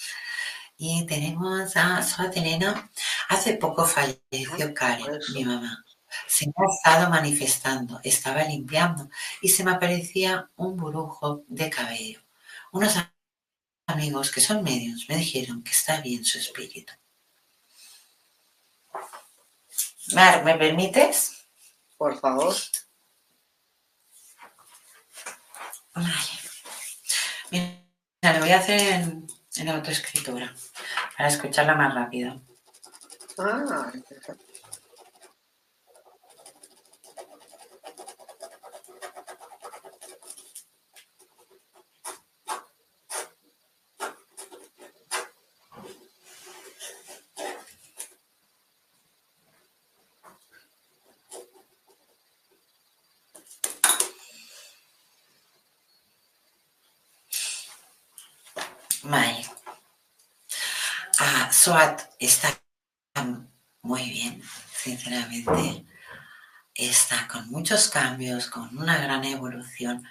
Y 0.77 1.07
tenemos 1.07 1.77
a 1.77 2.03
Suat 2.03 2.37
Elena. 2.37 2.91
Hace 3.29 3.55
poco 3.55 3.87
falleció 3.87 4.75
Karen, 4.75 5.21
mi 5.35 5.45
mamá. 5.45 5.85
Se 6.27 6.47
me 6.47 6.53
ha 6.57 6.75
estado 6.75 7.09
manifestando, 7.11 8.01
estaba 8.03 8.43
limpiando 8.45 9.09
y 9.41 9.49
se 9.49 9.65
me 9.65 9.71
aparecía 9.71 10.51
un 10.57 10.77
burujo 10.77 11.45
de 11.49 11.71
cabello. 11.71 12.21
Unos 12.73 12.97
amigos 13.87 14.31
que 14.31 14.41
son 14.41 14.63
medios 14.63 15.07
me 15.09 15.17
dijeron 15.17 15.63
que 15.63 15.71
está 15.71 16.01
bien 16.01 16.25
su 16.25 16.39
espíritu. 16.39 16.93
Mar, 20.15 20.45
¿me 20.45 20.57
permites? 20.57 21.47
Por 21.97 22.19
favor. 22.19 22.55
Vale. 25.95 26.42
Lo 28.23 28.39
voy 28.39 28.51
a 28.51 28.59
hacer 28.59 28.81
en, 29.57 29.69
autoescritura 29.69 30.55
para 31.17 31.29
escucharla 31.29 31.75
más 31.75 31.93
rápido. 31.93 32.41
Ah, 33.37 33.91
Vale. 59.03 59.45
Ah, 61.19 61.49
Está 62.19 62.63
muy 63.81 64.11
bien, 64.11 64.43
sinceramente. 64.77 65.87
Está 66.75 67.27
con 67.29 67.49
muchos 67.49 67.89
cambios, 67.89 68.49
con 68.49 68.77
una 68.77 68.99
gran 68.99 69.25
evolución, 69.25 70.07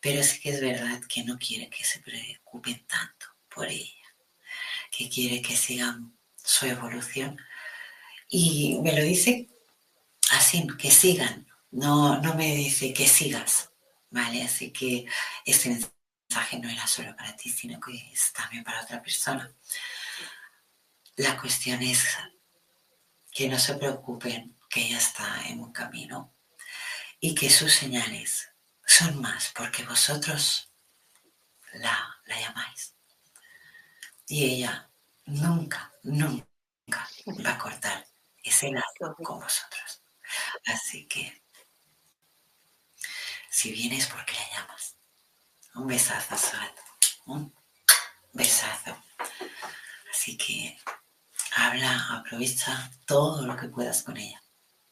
pero 0.00 0.22
sí 0.22 0.40
que 0.40 0.50
es 0.50 0.60
verdad 0.62 1.02
que 1.06 1.22
no 1.24 1.38
quiere 1.38 1.68
que 1.68 1.84
se 1.84 2.00
preocupen 2.00 2.86
tanto 2.86 3.26
por 3.54 3.66
ella, 3.68 4.06
que 4.90 5.10
quiere 5.10 5.42
que 5.42 5.54
sigan 5.54 6.16
su 6.34 6.64
evolución. 6.64 7.38
Y 8.28 8.78
me 8.82 8.92
lo 8.92 9.02
dice 9.02 9.50
así, 10.30 10.66
que 10.78 10.90
sigan, 10.90 11.46
no, 11.72 12.22
no 12.22 12.34
me 12.34 12.54
dice 12.54 12.94
que 12.94 13.06
sigas, 13.06 13.70
¿vale? 14.08 14.44
Así 14.44 14.70
que 14.70 15.04
este 15.44 15.68
mensaje 15.68 16.58
no 16.58 16.70
era 16.70 16.86
solo 16.86 17.14
para 17.14 17.36
ti, 17.36 17.50
sino 17.50 17.78
que 17.78 17.92
es 18.12 18.32
también 18.32 18.64
para 18.64 18.82
otra 18.82 19.02
persona. 19.02 19.52
La 21.16 21.38
cuestión 21.38 21.82
es 21.82 22.16
que 23.30 23.48
no 23.48 23.58
se 23.58 23.74
preocupen, 23.74 24.58
que 24.70 24.80
ella 24.80 24.98
está 24.98 25.46
en 25.48 25.60
un 25.60 25.72
camino 25.72 26.34
y 27.20 27.34
que 27.34 27.50
sus 27.50 27.72
señales 27.72 28.48
son 28.86 29.20
más 29.20 29.52
porque 29.54 29.84
vosotros 29.84 30.72
la, 31.74 32.20
la 32.24 32.40
llamáis. 32.40 32.94
Y 34.26 34.44
ella 34.44 34.90
nunca, 35.26 35.92
nunca 36.02 37.08
va 37.44 37.52
a 37.52 37.58
cortar 37.58 38.06
ese 38.42 38.70
lazo 38.70 39.14
con 39.22 39.40
vosotros. 39.40 40.02
Así 40.66 41.06
que, 41.06 41.42
si 43.50 43.72
vienes 43.72 44.06
porque 44.06 44.32
la 44.32 44.50
llamas, 44.50 44.96
un 45.74 45.86
besazo. 45.86 46.36
Un 47.26 47.54
besazo. 48.32 48.96
Así 50.10 50.36
que 50.36 50.78
habla, 51.56 52.18
aprovecha 52.18 52.90
todo 53.06 53.46
lo 53.46 53.56
que 53.56 53.68
puedas 53.68 54.02
con 54.02 54.16
ella. 54.16 54.40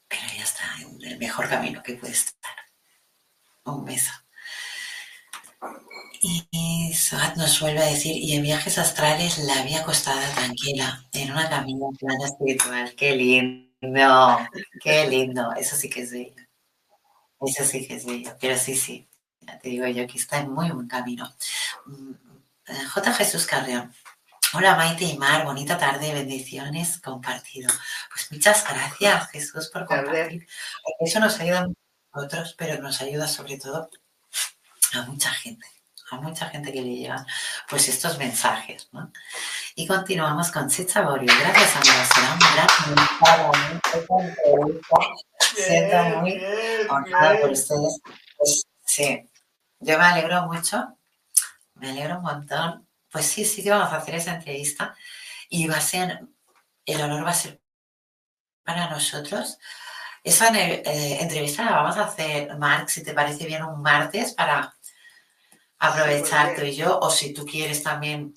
Pero 0.09 0.23
ella 0.33 0.45
está 0.45 0.65
en 0.81 1.03
el 1.03 1.19
mejor 1.19 1.49
camino 1.49 1.83
que 1.83 1.95
puede 1.95 2.13
estar. 2.13 2.57
Un 3.65 3.85
beso. 3.85 4.13
Y 6.23 6.93
Suat 6.95 7.37
nos 7.37 7.61
vuelve 7.61 7.81
a 7.81 7.87
decir, 7.87 8.15
y 8.17 8.35
en 8.35 8.43
viajes 8.43 8.77
astrales 8.79 9.39
la 9.39 9.61
había 9.61 9.81
acostada 9.81 10.29
tranquila, 10.35 11.09
en 11.13 11.33
una 11.33 11.49
camina 11.49 11.87
plana 11.99 12.27
espiritual. 12.27 12.95
¡Qué 12.95 13.17
lindo! 13.17 14.39
¡Qué 14.83 15.09
lindo! 15.09 15.53
Eso 15.55 15.77
sí 15.77 15.89
que 15.89 16.03
es 16.03 16.11
bello. 16.11 16.35
Eso 17.41 17.65
sí 17.65 17.87
que 17.87 17.95
es 17.95 18.05
bello. 18.05 18.37
Pero 18.41 18.59
sí, 18.59 18.75
sí, 18.77 19.09
te 19.63 19.69
digo 19.69 19.87
yo 19.87 20.07
que 20.07 20.19
está 20.19 20.41
en 20.41 20.51
muy 20.53 20.71
buen 20.71 20.89
camino. 20.89 21.33
Mm, 21.87 22.13
eh, 22.67 22.85
J. 22.93 23.13
Jesús 23.15 23.47
Carrión. 23.47 23.93
Hola 24.53 24.75
Maite 24.75 25.05
y 25.05 25.17
Mar, 25.17 25.45
bonita 25.45 25.79
tarde, 25.79 26.13
bendiciones, 26.13 27.01
compartido. 27.01 27.73
Pues 28.13 28.33
muchas 28.33 28.65
gracias 28.69 29.31
Jesús 29.31 29.69
por 29.69 29.87
compartir. 29.87 30.45
Eso 30.99 31.21
nos 31.21 31.39
ayuda 31.39 31.61
a 31.61 31.69
nosotros, 32.13 32.57
pero 32.59 32.83
nos 32.83 33.01
ayuda 33.01 33.29
sobre 33.29 33.59
todo 33.59 33.89
a 34.95 35.03
mucha 35.03 35.31
gente, 35.31 35.69
a 36.11 36.17
mucha 36.17 36.49
gente 36.49 36.73
que 36.73 36.83
le 36.83 36.97
llegan 36.97 37.25
pues 37.69 37.87
estos 37.87 38.19
mensajes, 38.19 38.89
¿no? 38.91 39.13
Y 39.77 39.87
continuamos 39.87 40.51
con 40.51 40.69
Chicha 40.69 41.03
Borio. 41.03 41.33
Gracias 41.39 41.77
amigos, 41.77 42.09
será 42.13 42.33
un 42.33 42.41
gran 42.57 42.69
Siento 45.55 46.03
muy 46.19 46.43
honrada 46.89 47.41
por 47.41 47.51
ustedes. 47.51 48.01
Pues, 48.37 48.67
sí, 48.85 49.31
yo 49.79 49.97
me 49.97 50.05
alegro 50.05 50.47
mucho, 50.49 50.99
me 51.75 51.91
alegro 51.91 52.17
un 52.17 52.23
montón. 52.25 52.90
Pues 53.11 53.27
sí, 53.27 53.45
sí 53.45 53.63
que 53.63 53.71
vamos 53.71 53.93
a 53.93 53.97
hacer 53.97 54.15
esa 54.15 54.35
entrevista 54.35 54.95
y 55.49 55.67
va 55.67 55.77
a 55.77 55.81
ser, 55.81 56.21
el 56.87 57.01
honor 57.03 57.27
va 57.27 57.31
a 57.31 57.35
ser 57.35 57.61
para 58.65 58.89
nosotros. 58.89 59.59
Esa 60.23 60.49
eh, 60.57 61.19
entrevista 61.21 61.65
la 61.65 61.73
vamos 61.73 61.97
a 61.97 62.05
hacer, 62.05 62.57
Marc, 62.59 62.89
si 62.89 63.03
te 63.03 63.15
parece 63.15 63.47
bien, 63.47 63.65
un 63.65 63.81
martes 63.83 64.33
para 64.35 64.75
aprovechar 65.79 66.55
tú 66.55 66.63
y 66.63 66.77
yo, 66.77 66.99
o 67.01 67.11
si 67.11 67.33
tú 67.33 67.45
quieres 67.47 67.83
también, 67.83 68.35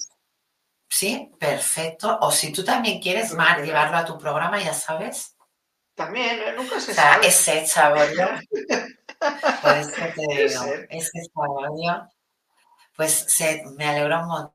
sí, 0.90 1.32
perfecto, 1.40 2.18
o 2.22 2.32
si 2.32 2.52
tú 2.54 2.64
también 2.64 3.02
quieres, 3.02 3.34
Marc, 3.34 3.64
llevarlo 3.64 3.98
a 3.98 4.06
tu 4.06 4.18
programa, 4.18 4.60
ya 4.62 4.74
sabes. 4.74 5.36
También, 5.96 6.56
nunca 6.56 6.80
se 6.80 6.92
O 6.92 6.96
sea, 6.96 7.04
sabe. 7.14 7.28
es 7.28 7.48
hecha, 7.48 7.90
¿verdad? 7.94 8.40
Por 9.62 9.78
eso 9.78 9.92
te 10.16 10.28
digo, 10.28 10.64
es 10.90 11.12
hecha, 11.14 12.10
Pues 12.96 13.14
se, 13.28 13.64
me 13.78 13.86
alegro 13.88 14.22
un 14.22 14.28
montón 14.28 14.53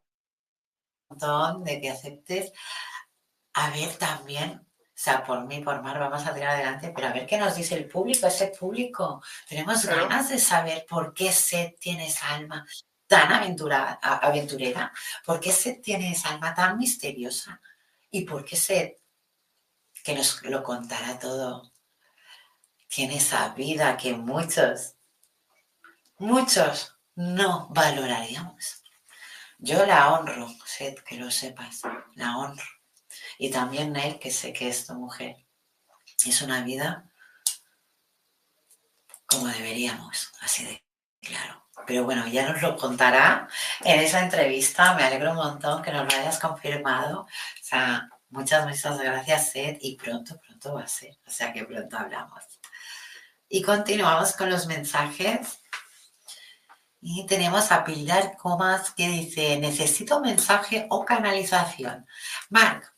de 1.65 1.81
que 1.81 1.91
aceptes. 1.91 2.53
A 3.55 3.71
ver 3.71 3.97
también 3.97 4.69
sea, 4.99 5.23
por 5.23 5.47
mí, 5.47 5.61
por 5.61 5.81
Mar, 5.81 5.97
vamos 6.01 6.27
a 6.27 6.35
tirar 6.35 6.57
adelante, 6.57 6.93
pero 6.93 7.07
a 7.07 7.13
ver 7.13 7.25
qué 7.25 7.39
nos 7.39 7.55
dice 7.55 7.77
el 7.77 7.87
público, 7.87 8.27
ese 8.27 8.49
público. 8.49 9.23
Tenemos 9.49 9.85
ganas 9.85 10.29
de 10.29 10.41
saber 10.41 10.85
por 10.89 11.15
qué 11.15 11.31
Seth 11.31 11.79
tiene 11.79 12.09
esa 12.09 12.35
alma 12.35 12.67
tan 13.07 13.33
aventura, 13.33 14.01
aventurera, 14.03 14.93
por 15.25 15.39
qué 15.39 15.53
Seth 15.53 15.83
tiene 15.83 16.11
esa 16.11 16.31
alma 16.31 16.53
tan 16.53 16.77
misteriosa 16.79 17.61
y 18.11 18.23
por 18.25 18.45
qué 18.45 18.57
Seth, 18.57 18.99
que 20.03 20.15
nos 20.15 20.43
lo 20.43 20.65
contará 20.65 21.17
todo, 21.17 21.71
tiene 22.89 23.19
esa 23.19 23.51
vida 23.51 23.97
que 23.97 24.15
muchos, 24.15 24.97
muchos 26.19 26.97
no 27.15 27.69
valoraríamos. 27.71 28.78
Yo 29.59 29.85
la 29.87 30.13
honro, 30.13 30.49
Seth, 30.65 31.03
que 31.03 31.17
lo 31.17 31.31
sepas, 31.31 31.83
la 32.15 32.39
honro. 32.39 32.65
Y 33.39 33.51
también 33.51 33.95
él, 33.97 34.19
que 34.19 34.31
sé 34.31 34.53
que 34.53 34.69
es 34.69 34.87
tu 34.87 34.95
mujer. 34.95 35.37
Es 36.25 36.43
una 36.43 36.63
vida 36.63 37.11
como 39.27 39.47
deberíamos, 39.47 40.33
así 40.41 40.65
de 40.65 40.83
claro. 41.21 41.65
Pero 41.87 42.05
bueno, 42.05 42.27
ya 42.27 42.51
nos 42.51 42.61
lo 42.63 42.77
contará 42.77 43.49
en 43.85 44.01
esa 44.01 44.21
entrevista. 44.21 44.95
Me 44.95 45.05
alegro 45.05 45.31
un 45.31 45.37
montón 45.37 45.83
que 45.83 45.93
nos 45.93 46.13
lo 46.13 46.19
hayas 46.19 46.39
confirmado. 46.39 47.23
O 47.23 47.29
sea, 47.63 48.09
muchas, 48.31 48.67
muchas 48.67 48.99
gracias, 48.99 49.53
Seth. 49.53 49.79
Y 49.81 49.97
pronto, 49.97 50.41
pronto 50.41 50.75
va 50.75 50.83
a 50.83 50.89
ser. 50.89 51.17
O 51.27 51.31
sea 51.31 51.53
que 51.53 51.65
pronto 51.65 51.97
hablamos. 51.97 52.45
Y 53.49 53.63
continuamos 53.63 54.33
con 54.33 54.51
los 54.51 54.67
mensajes. 54.67 55.61
Y 57.01 57.27
tenemos 57.27 57.71
a 57.71 57.85
Pilar 57.85 58.37
Comas 58.37 58.93
que 58.93 59.09
dice, 59.09 59.59
necesito 59.59 60.21
mensaje 60.21 60.87
o 60.91 61.05
canalización. 61.05 62.07
Marc, 62.51 62.93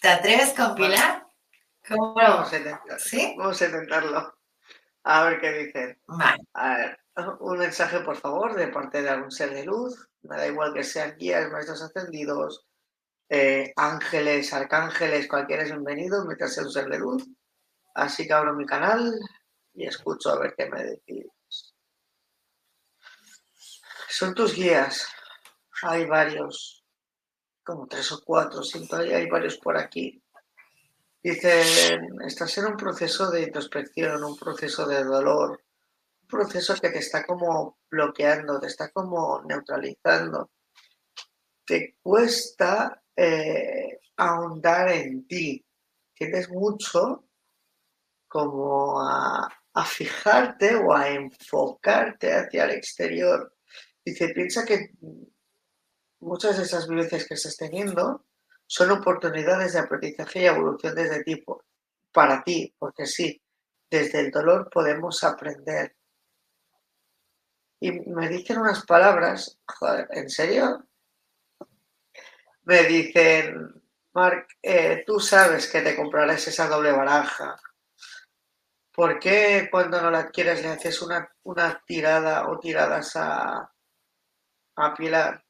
¿te 0.00 0.08
atreves 0.08 0.54
con 0.54 0.74
Pilar? 0.74 1.26
¿Cómo? 1.86 2.14
Vamos 2.14 2.52
a 2.52 2.56
intentarlo. 2.56 2.98
¿Sí? 2.98 3.34
Vamos 3.36 3.60
a 3.60 3.64
intentarlo. 3.66 4.38
A 5.04 5.24
ver 5.24 5.40
qué 5.40 5.52
dicen. 5.52 6.00
Vale. 6.06 6.42
A 6.54 6.76
ver, 6.76 7.00
un 7.40 7.58
mensaje, 7.58 8.00
por 8.00 8.16
favor, 8.16 8.54
de 8.54 8.68
parte 8.68 9.02
de 9.02 9.10
algún 9.10 9.30
ser 9.30 9.52
de 9.54 9.64
luz. 9.64 10.08
Me 10.22 10.36
da 10.36 10.46
igual 10.46 10.72
que 10.72 10.84
sean 10.84 11.16
guías, 11.16 11.50
maestros 11.50 11.82
ascendidos, 11.82 12.66
eh, 13.28 13.72
ángeles, 13.76 14.52
arcángeles, 14.52 15.28
cualquiera 15.28 15.62
es 15.62 15.70
bienvenido 15.70 16.24
mientras 16.24 16.54
sea 16.54 16.64
un 16.64 16.70
ser 16.70 16.88
de 16.88 16.98
luz. 16.98 17.26
Así 17.94 18.26
que 18.26 18.32
abro 18.32 18.54
mi 18.54 18.66
canal 18.66 19.14
y 19.74 19.86
escucho 19.86 20.30
a 20.30 20.38
ver 20.38 20.54
qué 20.56 20.68
me 20.70 20.82
decís. 20.82 21.26
Son 24.18 24.34
tus 24.34 24.52
guías. 24.56 25.06
Hay 25.82 26.04
varios, 26.04 26.84
como 27.62 27.86
tres 27.86 28.10
o 28.10 28.20
cuatro, 28.24 28.64
siento, 28.64 28.96
hay 28.96 29.28
varios 29.30 29.58
por 29.58 29.76
aquí. 29.76 30.20
Dicen, 31.22 32.20
estás 32.26 32.58
en 32.58 32.66
un 32.66 32.76
proceso 32.76 33.30
de 33.30 33.42
introspección, 33.42 34.24
un 34.24 34.36
proceso 34.36 34.88
de 34.88 35.04
dolor, 35.04 35.62
un 36.22 36.26
proceso 36.26 36.74
que 36.74 36.90
te 36.90 36.98
está 36.98 37.24
como 37.24 37.78
bloqueando, 37.88 38.58
te 38.58 38.66
está 38.66 38.90
como 38.90 39.40
neutralizando. 39.44 40.50
Te 41.64 41.96
cuesta 42.02 43.00
eh, 43.14 44.00
ahondar 44.16 44.88
en 44.88 45.28
ti. 45.28 45.64
Tienes 46.12 46.48
mucho 46.48 47.28
como 48.26 49.00
a, 49.00 49.48
a 49.74 49.84
fijarte 49.84 50.74
o 50.74 50.92
a 50.92 51.08
enfocarte 51.08 52.34
hacia 52.34 52.64
el 52.64 52.72
exterior 52.72 53.54
Dice, 54.08 54.30
piensa 54.30 54.64
que 54.64 54.92
muchas 56.20 56.56
de 56.56 56.62
esas 56.62 56.88
vivencias 56.88 57.26
que 57.26 57.34
estás 57.34 57.58
teniendo 57.58 58.24
son 58.66 58.90
oportunidades 58.90 59.74
de 59.74 59.80
aprendizaje 59.80 60.40
y 60.40 60.46
evolución 60.46 60.94
desde 60.94 61.22
tipo, 61.24 61.62
para 62.10 62.42
ti, 62.42 62.74
porque 62.78 63.04
sí, 63.04 63.38
desde 63.90 64.20
el 64.20 64.30
dolor 64.30 64.70
podemos 64.70 65.22
aprender. 65.24 65.94
Y 67.80 67.92
me 68.08 68.30
dicen 68.30 68.56
unas 68.56 68.86
palabras, 68.86 69.58
joder, 69.66 70.08
¿en 70.12 70.30
serio? 70.30 70.88
Me 72.62 72.84
dicen, 72.84 73.82
Mark, 74.14 74.46
eh, 74.62 75.04
tú 75.06 75.20
sabes 75.20 75.70
que 75.70 75.82
te 75.82 75.94
comprarás 75.94 76.48
esa 76.48 76.66
doble 76.66 76.92
baraja. 76.92 77.60
¿Por 78.90 79.18
qué 79.18 79.68
cuando 79.70 80.00
no 80.00 80.10
la 80.10 80.20
adquieres 80.20 80.62
le 80.62 80.68
haces 80.68 81.02
una, 81.02 81.30
una 81.42 81.82
tirada 81.86 82.48
o 82.48 82.58
tiradas 82.58 83.14
a, 83.14 83.70
a 84.78 84.94
Pilar. 84.94 85.42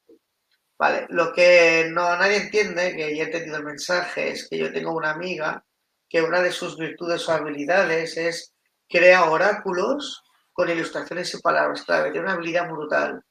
Vale, 0.77 1.07
lo 1.09 1.33
que 1.33 1.89
no 1.91 2.15
nadie 2.15 2.37
entiende, 2.37 2.95
que 2.95 3.15
ya 3.15 3.23
he 3.23 3.25
entendido 3.25 3.57
el 3.57 3.65
mensaje, 3.65 4.31
es 4.31 4.47
que 4.47 4.57
yo 4.57 4.71
tengo 4.71 4.93
una 4.93 5.11
amiga 5.11 5.63
que 6.07 6.21
una 6.21 6.41
de 6.41 6.51
sus 6.51 6.77
virtudes 6.77 7.27
o 7.27 7.33
habilidades 7.33 8.17
es 8.17 8.53
crear 8.87 9.27
oráculos 9.29 10.23
con 10.53 10.69
ilustraciones 10.69 11.33
y 11.33 11.41
palabras 11.41 11.83
clave. 11.83 12.11
Tiene 12.11 12.25
una 12.25 12.35
habilidad 12.35 12.69
brutal. 12.69 13.23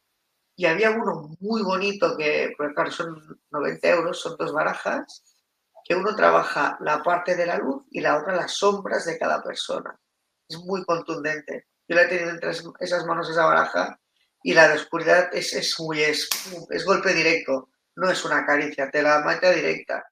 Y 0.57 0.67
había 0.67 0.91
uno 0.91 1.37
muy 1.41 1.63
bonito 1.63 2.17
que, 2.17 2.53
por 2.57 2.75
claro, 2.75 2.91
son 2.91 3.41
90 3.51 3.89
euros, 3.89 4.21
son 4.21 4.37
dos 4.37 4.53
barajas, 4.53 5.23
que 5.85 5.95
uno 5.95 6.15
trabaja 6.15 6.77
la 6.81 7.03
parte 7.03 7.35
de 7.35 7.47
la 7.47 7.59
luz 7.59 7.85
y 7.91 8.01
la 8.01 8.19
otra 8.19 8.37
las 8.37 8.53
sombras 8.53 9.07
de 9.07 9.19
cada 9.19 9.43
persona. 9.43 9.99
Es 10.49 10.59
muy 10.59 10.85
contundente. 10.85 11.69
Yo 11.89 11.97
la 11.97 12.03
he 12.03 12.09
tenido 12.09 12.31
entre 12.31 12.51
esas 12.51 13.07
manos 13.07 13.31
esa 13.31 13.47
baraja 13.47 13.99
y 14.43 14.55
la 14.55 14.69
de 14.69 14.75
oscuridad 14.75 15.29
es, 15.33 15.53
es, 15.55 15.77
es, 16.71 16.85
golpe 16.85 17.13
directo, 17.13 17.71
no 17.97 18.11
es 18.11 18.25
una 18.25 18.47
caricia, 18.47 18.91
te 18.91 19.03
la 19.03 19.21
mata 19.21 19.51
directa. 19.51 20.05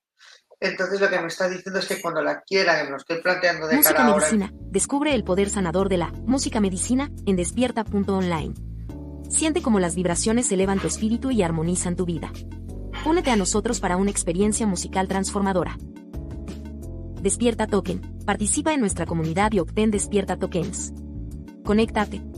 Entonces 0.58 1.00
lo 1.00 1.08
que 1.08 1.20
me 1.20 1.26
está 1.26 1.48
diciendo 1.48 1.78
es 1.78 1.86
que 1.86 2.00
cuando 2.00 2.22
la 2.22 2.40
quiera, 2.40 2.78
que 2.78 2.84
me 2.84 2.90
lo 2.90 2.96
estoy 2.96 3.20
planteando 3.20 3.66
de 3.66 3.76
música 3.76 3.94
cara 3.94 4.14
medicina. 4.14 4.50
Descubre 4.70 5.14
el 5.14 5.22
poder 5.22 5.50
sanador 5.50 5.88
de 5.88 5.98
la 5.98 6.10
música 6.26 6.60
medicina 6.60 7.10
en 7.26 7.36
despierta.online. 7.36 8.54
Siente 9.28 9.60
cómo 9.60 9.80
las 9.80 9.94
vibraciones 9.94 10.50
elevan 10.50 10.78
tu 10.78 10.86
espíritu 10.86 11.30
y 11.30 11.42
armonizan 11.42 11.96
tu 11.96 12.06
vida. 12.06 12.32
Únete 13.04 13.30
a 13.30 13.36
nosotros 13.36 13.80
para 13.80 13.96
una 13.96 14.10
experiencia 14.10 14.66
musical 14.66 15.08
transformadora. 15.08 15.76
Despierta 17.20 17.66
Token. 17.66 18.00
Participa 18.24 18.72
en 18.72 18.80
nuestra 18.80 19.04
comunidad 19.04 19.52
y 19.52 19.60
obtén 19.60 19.90
Despierta 19.90 20.36
Tokens. 20.38 20.92
Conéctate, 21.64 22.22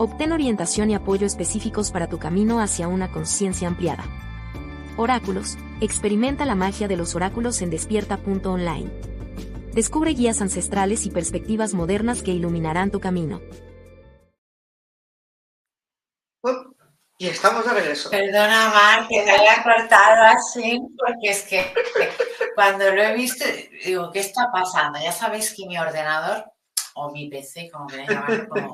Obtén 0.00 0.30
orientación 0.30 0.90
y 0.90 0.94
apoyo 0.94 1.26
específicos 1.26 1.90
para 1.90 2.08
tu 2.08 2.20
camino 2.20 2.60
hacia 2.60 2.86
una 2.86 3.10
conciencia 3.10 3.66
ampliada. 3.66 4.04
Oráculos. 4.96 5.58
Experimenta 5.80 6.44
la 6.44 6.54
magia 6.54 6.86
de 6.86 6.96
los 6.96 7.16
oráculos 7.16 7.60
en 7.62 7.70
despierta.online. 7.70 8.92
Descubre 9.72 10.12
guías 10.12 10.40
ancestrales 10.40 11.04
y 11.04 11.10
perspectivas 11.10 11.74
modernas 11.74 12.22
que 12.22 12.30
iluminarán 12.30 12.92
tu 12.92 13.00
camino. 13.00 13.40
Y 17.18 17.26
estamos 17.26 17.66
de 17.66 17.74
regreso. 17.74 18.08
Perdona, 18.08 18.68
Mar, 18.68 19.08
que 19.08 19.22
te 19.24 19.30
haya 19.32 19.64
cortado 19.64 20.22
así, 20.22 20.80
porque 20.96 21.30
es 21.30 21.42
que 21.42 21.74
cuando 22.54 22.88
lo 22.94 23.02
he 23.02 23.14
visto, 23.14 23.44
digo, 23.84 24.12
¿qué 24.12 24.20
está 24.20 24.48
pasando? 24.52 25.00
Ya 25.00 25.10
sabéis 25.10 25.52
que 25.56 25.66
mi 25.66 25.76
ordenador, 25.76 26.44
o 26.94 27.10
mi 27.10 27.28
PC, 27.28 27.68
como 27.72 27.88
queréis 27.88 28.10
llamarlo, 28.10 28.48
como 28.48 28.72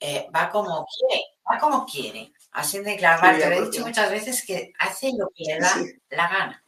eh, 0.00 0.26
va 0.34 0.50
como 0.50 0.86
quiere, 0.86 1.24
va 1.50 1.58
como 1.58 1.86
quiere. 1.86 2.32
Así 2.52 2.78
de 2.78 2.96
claro, 2.96 3.38
te 3.38 3.50
lo 3.50 3.56
he 3.56 3.70
dicho 3.70 3.84
muchas 3.84 4.10
veces 4.10 4.44
que 4.46 4.72
hace 4.78 5.12
lo 5.16 5.28
que 5.34 5.44
le 5.44 5.58
da 5.58 5.74
la 6.10 6.28
gana. 6.28 6.64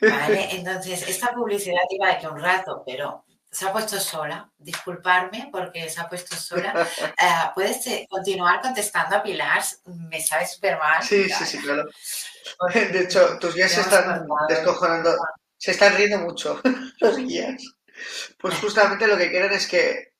¿Vale? 0.00 0.48
Entonces, 0.52 1.08
esta 1.08 1.32
publicidad 1.32 1.82
iba 1.90 2.08
de 2.08 2.18
que 2.18 2.26
un 2.26 2.40
rato, 2.40 2.82
pero 2.84 3.24
se 3.54 3.66
ha 3.66 3.72
puesto 3.72 3.98
sola. 4.00 4.50
Disculparme 4.58 5.48
porque 5.52 5.88
se 5.88 6.00
ha 6.00 6.08
puesto 6.08 6.36
sola. 6.36 6.74
Eh, 6.98 7.50
Puedes 7.54 7.86
eh, 7.86 8.06
continuar 8.10 8.60
contestando 8.60 9.16
a 9.16 9.22
Pilar, 9.22 9.62
me 9.84 10.20
sabe 10.20 10.46
súper 10.46 10.78
mal. 10.78 11.02
Sí, 11.02 11.28
sí, 11.28 11.46
sí, 11.46 11.58
claro. 11.58 11.88
de 12.74 13.00
hecho, 13.00 13.38
tus 13.38 13.54
guías 13.54 13.70
se 13.70 13.80
están 13.82 14.26
descojonando, 14.48 15.14
se 15.56 15.70
están 15.70 15.94
riendo 15.96 16.18
mucho, 16.18 16.60
los 17.00 17.16
guías. 17.18 17.62
Pues 18.38 18.56
justamente 18.56 19.06
lo 19.06 19.16
que 19.16 19.30
quieren 19.30 19.52
es 19.52 19.68
que 19.68 20.13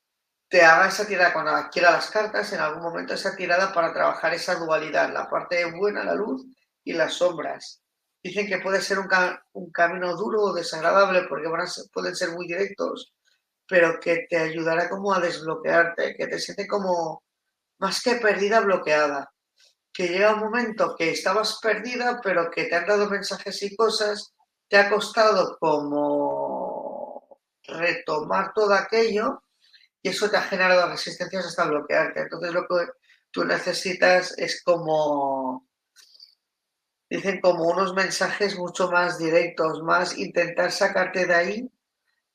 te 0.54 0.62
haga 0.62 0.86
esa 0.86 1.04
tirada 1.04 1.32
cuando 1.32 1.50
adquiera 1.50 1.90
las 1.90 2.08
cartas, 2.12 2.52
en 2.52 2.60
algún 2.60 2.80
momento 2.80 3.12
esa 3.12 3.34
tirada 3.34 3.72
para 3.72 3.92
trabajar 3.92 4.34
esa 4.34 4.54
dualidad, 4.54 5.12
la 5.12 5.28
parte 5.28 5.64
buena, 5.64 6.04
la 6.04 6.14
luz 6.14 6.46
y 6.84 6.92
las 6.92 7.14
sombras. 7.14 7.82
Dicen 8.22 8.46
que 8.46 8.58
puede 8.58 8.80
ser 8.80 9.00
un, 9.00 9.08
camino 9.72 10.14
duro 10.14 10.42
o 10.42 10.54
desagradable 10.54 11.24
porque 11.28 11.48
pueden 11.92 12.14
ser 12.14 12.30
muy 12.30 12.46
directos, 12.46 13.12
pero 13.66 13.98
que 13.98 14.28
te 14.30 14.36
ayudará 14.36 14.88
como 14.88 15.12
a 15.12 15.18
desbloquearte, 15.18 16.14
que 16.14 16.28
te 16.28 16.38
siente 16.38 16.68
como 16.68 17.24
más 17.80 18.00
que 18.00 18.14
perdida, 18.14 18.60
bloqueada. 18.60 19.32
Que 19.92 20.06
llega 20.06 20.34
un 20.34 20.40
momento 20.40 20.94
que 20.96 21.10
estabas 21.10 21.58
perdida, 21.60 22.20
pero 22.22 22.48
que 22.48 22.66
te 22.66 22.76
han 22.76 22.86
dado 22.86 23.10
mensajes 23.10 23.60
y 23.64 23.74
cosas, 23.74 24.32
te 24.68 24.76
ha 24.76 24.88
costado 24.88 25.58
como 25.58 27.40
retomar 27.64 28.52
todo 28.54 28.72
aquello 28.72 29.40
y 30.04 30.10
eso 30.10 30.30
te 30.30 30.36
ha 30.36 30.42
generado 30.42 30.90
resistencias 30.90 31.46
hasta 31.46 31.64
bloquearte. 31.64 32.20
Entonces 32.20 32.52
lo 32.52 32.66
que 32.68 32.88
tú 33.30 33.42
necesitas 33.42 34.34
es 34.36 34.62
como, 34.62 35.66
dicen 37.08 37.40
como 37.40 37.64
unos 37.64 37.94
mensajes 37.94 38.58
mucho 38.58 38.90
más 38.90 39.18
directos, 39.18 39.82
más 39.82 40.18
intentar 40.18 40.70
sacarte 40.72 41.24
de 41.24 41.34
ahí, 41.34 41.70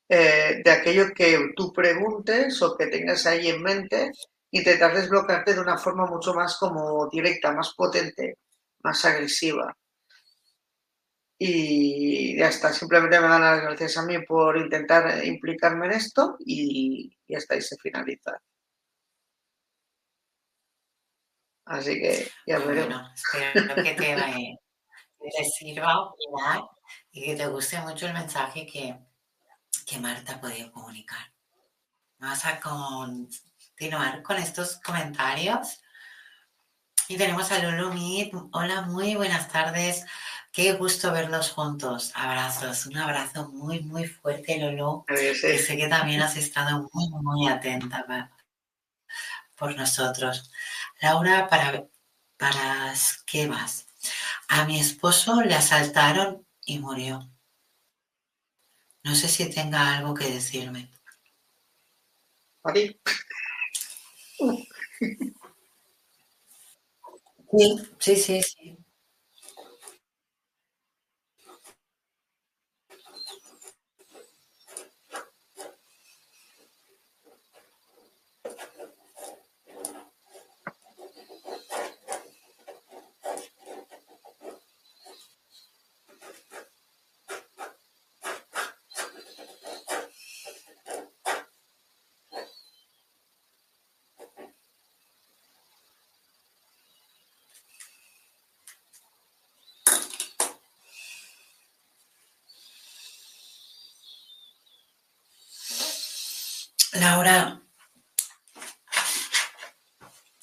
eh, 0.08 0.62
de 0.64 0.70
aquello 0.72 1.14
que 1.14 1.52
tú 1.54 1.72
preguntes 1.72 2.60
o 2.60 2.76
que 2.76 2.88
tengas 2.88 3.24
ahí 3.26 3.46
en 3.46 3.62
mente, 3.62 4.10
intentar 4.50 4.92
desbloquearte 4.92 5.54
de 5.54 5.60
una 5.60 5.78
forma 5.78 6.06
mucho 6.06 6.34
más 6.34 6.56
como 6.56 7.08
directa, 7.08 7.52
más 7.52 7.72
potente, 7.74 8.38
más 8.82 9.04
agresiva. 9.04 9.76
Y 11.42 12.36
ya 12.36 12.48
está, 12.48 12.70
simplemente 12.70 13.18
me 13.18 13.26
dan 13.26 13.40
las 13.40 13.62
gracias 13.62 13.96
a 13.96 14.02
mí 14.02 14.18
por 14.26 14.58
intentar 14.58 15.24
implicarme 15.24 15.86
en 15.86 15.92
esto 15.92 16.36
y 16.40 17.16
ya 17.26 17.38
está, 17.38 17.56
y 17.56 17.62
se 17.62 17.78
finaliza. 17.78 18.38
Así 21.64 21.98
que 21.98 22.30
ya 22.46 22.58
veremos. 22.58 22.88
Bueno, 22.88 23.10
espero 23.14 23.74
que 23.74 23.94
te, 23.94 24.58
te 25.30 25.44
sirva 25.44 26.02
opinar 26.02 26.60
y 27.10 27.24
que 27.24 27.36
te 27.36 27.46
guste 27.46 27.80
mucho 27.80 28.06
el 28.06 28.12
mensaje 28.12 28.66
que, 28.66 28.98
que 29.86 29.98
Marta 29.98 30.34
ha 30.34 30.40
podido 30.42 30.70
comunicar. 30.70 31.32
Vamos 32.18 32.44
a 32.44 32.60
continuar 32.60 34.22
con 34.22 34.36
estos 34.36 34.78
comentarios. 34.82 35.80
Y 37.08 37.16
tenemos 37.16 37.50
a 37.50 37.58
Lulu 37.60 37.94
Meet. 37.94 38.34
Hola, 38.52 38.82
muy 38.82 39.14
buenas 39.14 39.50
tardes. 39.50 40.04
Qué 40.52 40.72
gusto 40.72 41.12
verlos 41.12 41.52
juntos. 41.52 42.10
Abrazos. 42.14 42.86
Un 42.86 42.96
abrazo 42.96 43.48
muy, 43.48 43.80
muy 43.80 44.06
fuerte, 44.06 44.58
Lolo. 44.58 45.04
Que 45.06 45.34
sé 45.34 45.76
que 45.76 45.88
también 45.88 46.22
has 46.22 46.36
estado 46.36 46.88
muy, 46.92 47.08
muy 47.08 47.48
atenta 47.48 48.04
por 49.56 49.76
nosotros. 49.76 50.50
Laura, 51.00 51.48
para, 51.48 51.86
para 52.36 52.94
qué 53.26 53.46
vas? 53.46 53.86
A 54.48 54.64
mi 54.64 54.80
esposo 54.80 55.42
le 55.42 55.54
asaltaron 55.54 56.46
y 56.64 56.78
murió. 56.80 57.30
No 59.04 59.14
sé 59.14 59.28
si 59.28 59.48
tenga 59.50 59.96
algo 59.96 60.14
que 60.14 60.30
decirme. 60.30 60.90
¿A 62.64 62.72
ti? 62.72 63.00
Sí, 67.52 68.16
sí, 68.16 68.16
sí. 68.16 68.42
Laura, 68.42 68.79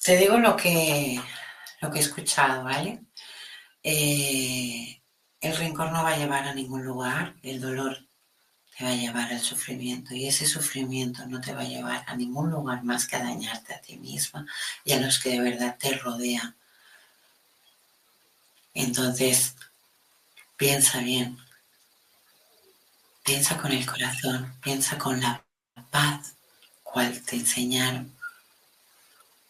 te 0.08 0.16
digo 0.16 0.38
lo 0.38 0.56
que, 0.56 1.20
lo 1.82 1.90
que 1.90 1.98
he 1.98 2.00
escuchado, 2.00 2.64
¿vale? 2.64 3.02
Eh, 3.82 5.02
el 5.38 5.54
rencor 5.54 5.92
no 5.92 6.02
va 6.02 6.12
a 6.12 6.16
llevar 6.16 6.44
a 6.48 6.54
ningún 6.54 6.82
lugar, 6.82 7.34
el 7.42 7.60
dolor 7.60 8.08
te 8.74 8.84
va 8.84 8.92
a 8.92 8.94
llevar 8.94 9.30
al 9.30 9.40
sufrimiento 9.40 10.14
y 10.14 10.26
ese 10.26 10.46
sufrimiento 10.46 11.26
no 11.26 11.42
te 11.42 11.52
va 11.52 11.60
a 11.60 11.68
llevar 11.68 12.04
a 12.06 12.16
ningún 12.16 12.50
lugar 12.50 12.84
más 12.84 13.06
que 13.06 13.16
a 13.16 13.22
dañarte 13.22 13.74
a 13.74 13.82
ti 13.82 13.98
misma 13.98 14.46
y 14.82 14.92
a 14.92 14.98
los 14.98 15.18
que 15.18 15.28
de 15.28 15.40
verdad 15.40 15.76
te 15.78 15.98
rodean. 15.98 16.56
Entonces, 18.72 19.56
piensa 20.56 21.00
bien, 21.00 21.36
piensa 23.26 23.58
con 23.58 23.72
el 23.72 23.84
corazón, 23.84 24.54
piensa 24.62 24.96
con 24.96 25.20
la 25.20 25.44
paz 25.90 26.34
cual 26.82 27.20
te 27.26 27.36
enseñaron. 27.36 28.17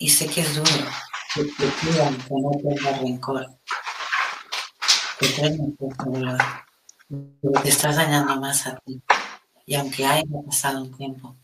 Y 0.01 0.09
sé 0.11 0.29
que 0.29 0.43
es 0.43 0.55
duro 0.55 0.71
que 1.35 1.43
te 1.43 1.67
pidan 1.67 2.17
que 2.19 2.35
no 2.35 2.51
tengas 2.53 3.01
rencor, 3.01 3.59
que 5.19 5.57
dolor, 6.07 6.39
pero 7.09 7.63
te 7.63 7.69
estás 7.69 7.97
dañando 7.97 8.41
más 8.41 8.67
a 8.69 8.77
ti. 8.77 9.03
Y 9.67 9.75
aunque 9.75 10.07
haya 10.07 10.23
pasado 10.47 10.83
un 10.83 10.97
tiempo, 10.97 11.37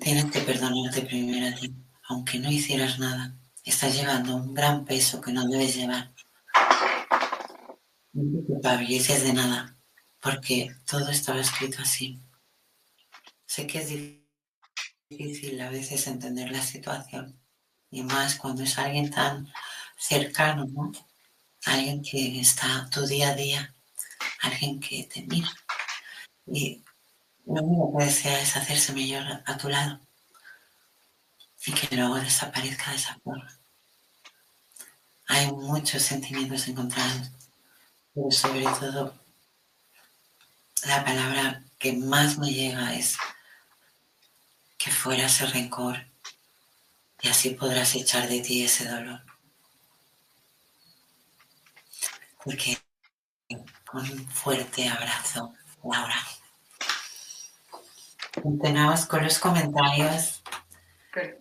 tienes 0.00 0.24
que 0.32 0.40
perdonarte 0.40 1.02
primero 1.02 1.54
a 1.54 1.60
ti. 1.60 1.74
Aunque 2.08 2.38
no 2.38 2.50
hicieras 2.50 2.98
nada, 2.98 3.36
estás 3.64 3.94
llevando 3.94 4.34
un 4.36 4.54
gran 4.54 4.86
peso 4.86 5.20
que 5.20 5.32
no 5.32 5.46
debes 5.46 5.76
llevar. 5.76 6.10
No 8.14 8.40
te 8.40 8.46
culpabilices 8.46 9.24
de 9.24 9.34
nada, 9.34 9.76
porque 10.20 10.74
todo 10.86 11.10
estaba 11.10 11.40
escrito 11.40 11.82
así. 11.82 12.18
Sé 13.44 13.66
que 13.66 13.78
es 13.78 13.88
difícil 13.88 14.25
a 15.08 15.70
veces 15.70 16.08
entender 16.08 16.50
la 16.50 16.62
situación 16.62 17.38
y 17.90 18.02
más 18.02 18.34
cuando 18.34 18.64
es 18.64 18.76
alguien 18.76 19.08
tan 19.10 19.52
cercano, 19.96 20.66
¿no? 20.66 20.90
Alguien 21.64 22.02
que 22.02 22.40
está 22.40 22.88
tu 22.90 23.06
día 23.06 23.30
a 23.30 23.34
día, 23.34 23.74
alguien 24.40 24.80
que 24.80 25.04
te 25.04 25.22
mira. 25.22 25.48
Y 26.46 26.82
lo 27.46 27.62
único 27.62 27.98
que 27.98 28.04
desea 28.04 28.40
es 28.40 28.56
hacerse 28.56 28.92
mejor 28.92 29.42
a 29.46 29.56
tu 29.56 29.68
lado 29.68 30.00
y 31.64 31.72
que 31.72 31.96
luego 31.96 32.16
desaparezca 32.16 32.90
de 32.90 32.96
esa 32.96 33.18
forma. 33.22 33.58
Hay 35.28 35.52
muchos 35.52 36.02
sentimientos 36.02 36.66
encontrados, 36.66 37.30
pero 38.12 38.30
sobre 38.32 38.62
todo 38.62 39.14
la 40.84 41.04
palabra 41.04 41.64
que 41.78 41.92
más 41.92 42.38
me 42.38 42.50
llega 42.50 42.94
es 42.94 43.16
que 44.76 44.90
fuera 44.90 45.26
ese 45.26 45.46
rencor 45.46 45.96
y 47.20 47.28
así 47.28 47.50
podrás 47.50 47.94
echar 47.94 48.28
de 48.28 48.40
ti 48.40 48.64
ese 48.64 48.88
dolor. 48.88 49.20
Porque 52.44 52.78
un 53.92 54.28
fuerte 54.28 54.88
abrazo, 54.88 55.54
Laura. 55.82 56.16
Continuamos 58.42 59.06
con 59.06 59.24
los 59.24 59.38
comentarios. 59.38 60.42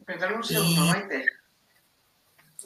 Perdón 0.06 0.38
un 0.38 0.44
segundo, 0.44 0.86
Maite. 0.86 1.26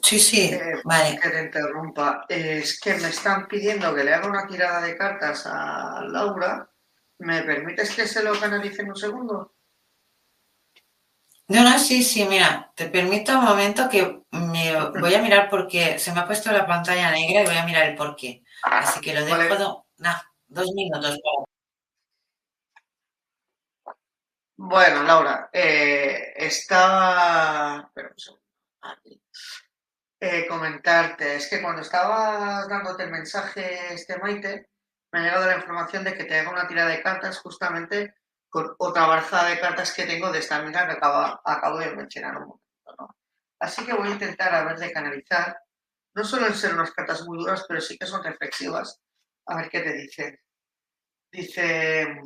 Sí, 0.02 0.18
sí, 0.18 0.40
eh, 0.52 0.80
vale. 0.84 1.18
Que 1.20 1.30
te 1.30 1.42
interrumpa. 1.42 2.24
Es 2.28 2.80
que 2.80 2.94
me 2.94 3.08
están 3.08 3.48
pidiendo 3.48 3.94
que 3.94 4.04
le 4.04 4.14
haga 4.14 4.28
una 4.28 4.46
tirada 4.46 4.80
de 4.82 4.96
cartas 4.96 5.46
a 5.46 6.02
Laura. 6.04 6.70
¿Me 7.18 7.42
permites 7.42 7.94
que 7.94 8.06
se 8.06 8.22
lo 8.22 8.38
canalice 8.38 8.82
en 8.82 8.90
un 8.90 8.96
segundo? 8.96 9.52
No, 11.50 11.64
no, 11.64 11.78
sí, 11.80 12.04
sí, 12.04 12.24
mira, 12.26 12.70
te 12.76 12.88
permito 12.88 13.36
un 13.36 13.44
momento 13.44 13.88
que 13.88 14.22
me 14.30 14.72
voy 15.00 15.14
a 15.14 15.20
mirar 15.20 15.50
porque 15.50 15.98
se 15.98 16.12
me 16.12 16.20
ha 16.20 16.26
puesto 16.26 16.52
la 16.52 16.64
pantalla 16.64 17.10
negra 17.10 17.42
y 17.42 17.46
voy 17.46 17.56
a 17.56 17.66
mirar 17.66 17.88
el 17.88 17.96
por 17.96 18.14
qué. 18.14 18.44
Así 18.62 19.00
que 19.00 19.12
lo 19.12 19.24
dejo, 19.24 19.84
dos 20.46 20.66
minutos. 20.76 21.18
Bueno, 24.56 25.02
Laura, 25.02 25.50
eh, 25.52 26.34
estaba... 26.36 27.90
Eh, 30.20 30.46
comentarte, 30.46 31.34
es 31.34 31.50
que 31.50 31.60
cuando 31.62 31.82
estabas 31.82 32.68
dándote 32.68 33.04
el 33.04 33.10
mensaje 33.10 33.94
este 33.94 34.18
Maite, 34.18 34.68
me 35.10 35.18
ha 35.18 35.22
llegado 35.22 35.46
la 35.46 35.56
información 35.56 36.04
de 36.04 36.14
que 36.14 36.24
te 36.24 36.38
haga 36.38 36.50
una 36.50 36.68
tira 36.68 36.86
de 36.86 37.02
cartas 37.02 37.38
justamente 37.38 38.14
con 38.50 38.74
otra 38.78 39.06
baraja 39.06 39.46
de 39.46 39.60
cartas 39.60 39.94
que 39.94 40.04
tengo 40.04 40.30
de 40.30 40.40
esta 40.40 40.56
amiga 40.56 40.86
que 40.86 40.92
acabo, 40.92 41.78
de 41.78 41.94
mencionar 41.94 42.36
un 42.36 42.48
momento. 42.48 43.16
Así 43.60 43.86
que 43.86 43.94
voy 43.94 44.08
a 44.08 44.12
intentar 44.12 44.54
a 44.54 44.64
ver 44.64 44.78
de 44.78 44.92
canalizar. 44.92 45.56
No 46.14 46.24
suelen 46.24 46.54
ser 46.54 46.74
unas 46.74 46.90
cartas 46.90 47.22
muy 47.26 47.38
duras, 47.38 47.64
pero 47.68 47.80
sí 47.80 47.96
que 47.96 48.06
son 48.06 48.24
reflexivas. 48.24 49.00
A 49.46 49.56
ver 49.56 49.70
qué 49.70 49.80
te 49.80 49.92
dicen. 49.92 50.38
dice, 51.30 52.20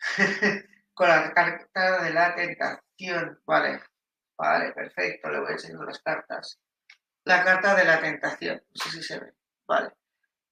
con 0.94 1.08
la 1.08 1.32
carta 1.32 2.02
de 2.02 2.10
la 2.10 2.34
tentación, 2.34 3.40
vale, 3.46 3.80
vale, 4.36 4.72
perfecto, 4.72 5.30
le 5.30 5.40
voy 5.40 5.52
enseñar 5.52 5.84
las 5.84 6.00
cartas. 6.00 6.58
La 7.24 7.44
carta 7.44 7.74
de 7.74 7.84
la 7.84 8.00
tentación, 8.00 8.56
no 8.56 8.84
sé 8.84 8.90
si 8.90 9.02
se 9.02 9.20
ve, 9.20 9.32
vale. 9.66 9.92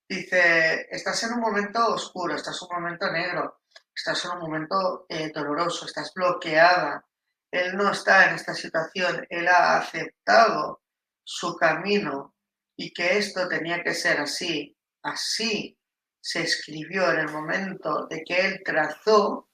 Dice, 0.08 0.86
estás 0.90 1.24
en 1.24 1.32
un 1.32 1.40
momento 1.40 1.84
oscuro, 1.88 2.36
estás 2.36 2.60
en 2.62 2.68
un 2.76 2.82
momento 2.82 3.10
negro, 3.10 3.60
estás 3.96 4.24
en 4.24 4.32
un 4.32 4.40
momento 4.40 5.06
eh, 5.08 5.30
doloroso, 5.34 5.86
estás 5.86 6.12
bloqueada. 6.14 7.04
Él 7.50 7.76
no 7.76 7.90
está 7.90 8.28
en 8.28 8.34
esta 8.34 8.54
situación, 8.54 9.26
él 9.30 9.48
ha 9.48 9.78
aceptado 9.78 10.82
su 11.24 11.56
camino 11.56 12.34
y 12.76 12.92
que 12.92 13.16
esto 13.16 13.48
tenía 13.48 13.82
que 13.82 13.94
ser 13.94 14.20
así. 14.20 14.76
Así 15.02 15.78
se 16.20 16.42
escribió 16.42 17.10
en 17.10 17.20
el 17.20 17.28
momento 17.30 18.06
de 18.06 18.22
que 18.22 18.46
él 18.46 18.62
trazó 18.64 19.48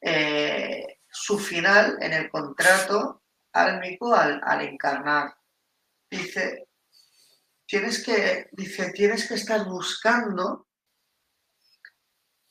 eh, 0.00 1.00
su 1.08 1.38
final 1.38 1.98
en 2.00 2.12
el 2.12 2.30
contrato 2.30 3.22
álmico 3.52 4.14
al, 4.14 4.40
al 4.42 4.62
encarnar. 4.62 5.34
Dice, 6.10 6.68
tienes 7.66 8.04
que, 8.04 8.48
dice, 8.52 8.90
tienes 8.92 9.28
que 9.28 9.34
estar 9.34 9.64
buscando 9.66 10.66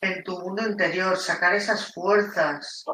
en 0.01 0.23
tu 0.23 0.39
mundo 0.39 0.67
interior, 0.67 1.17
sacar 1.17 1.53
esas 1.55 1.93
fuerzas, 1.93 2.85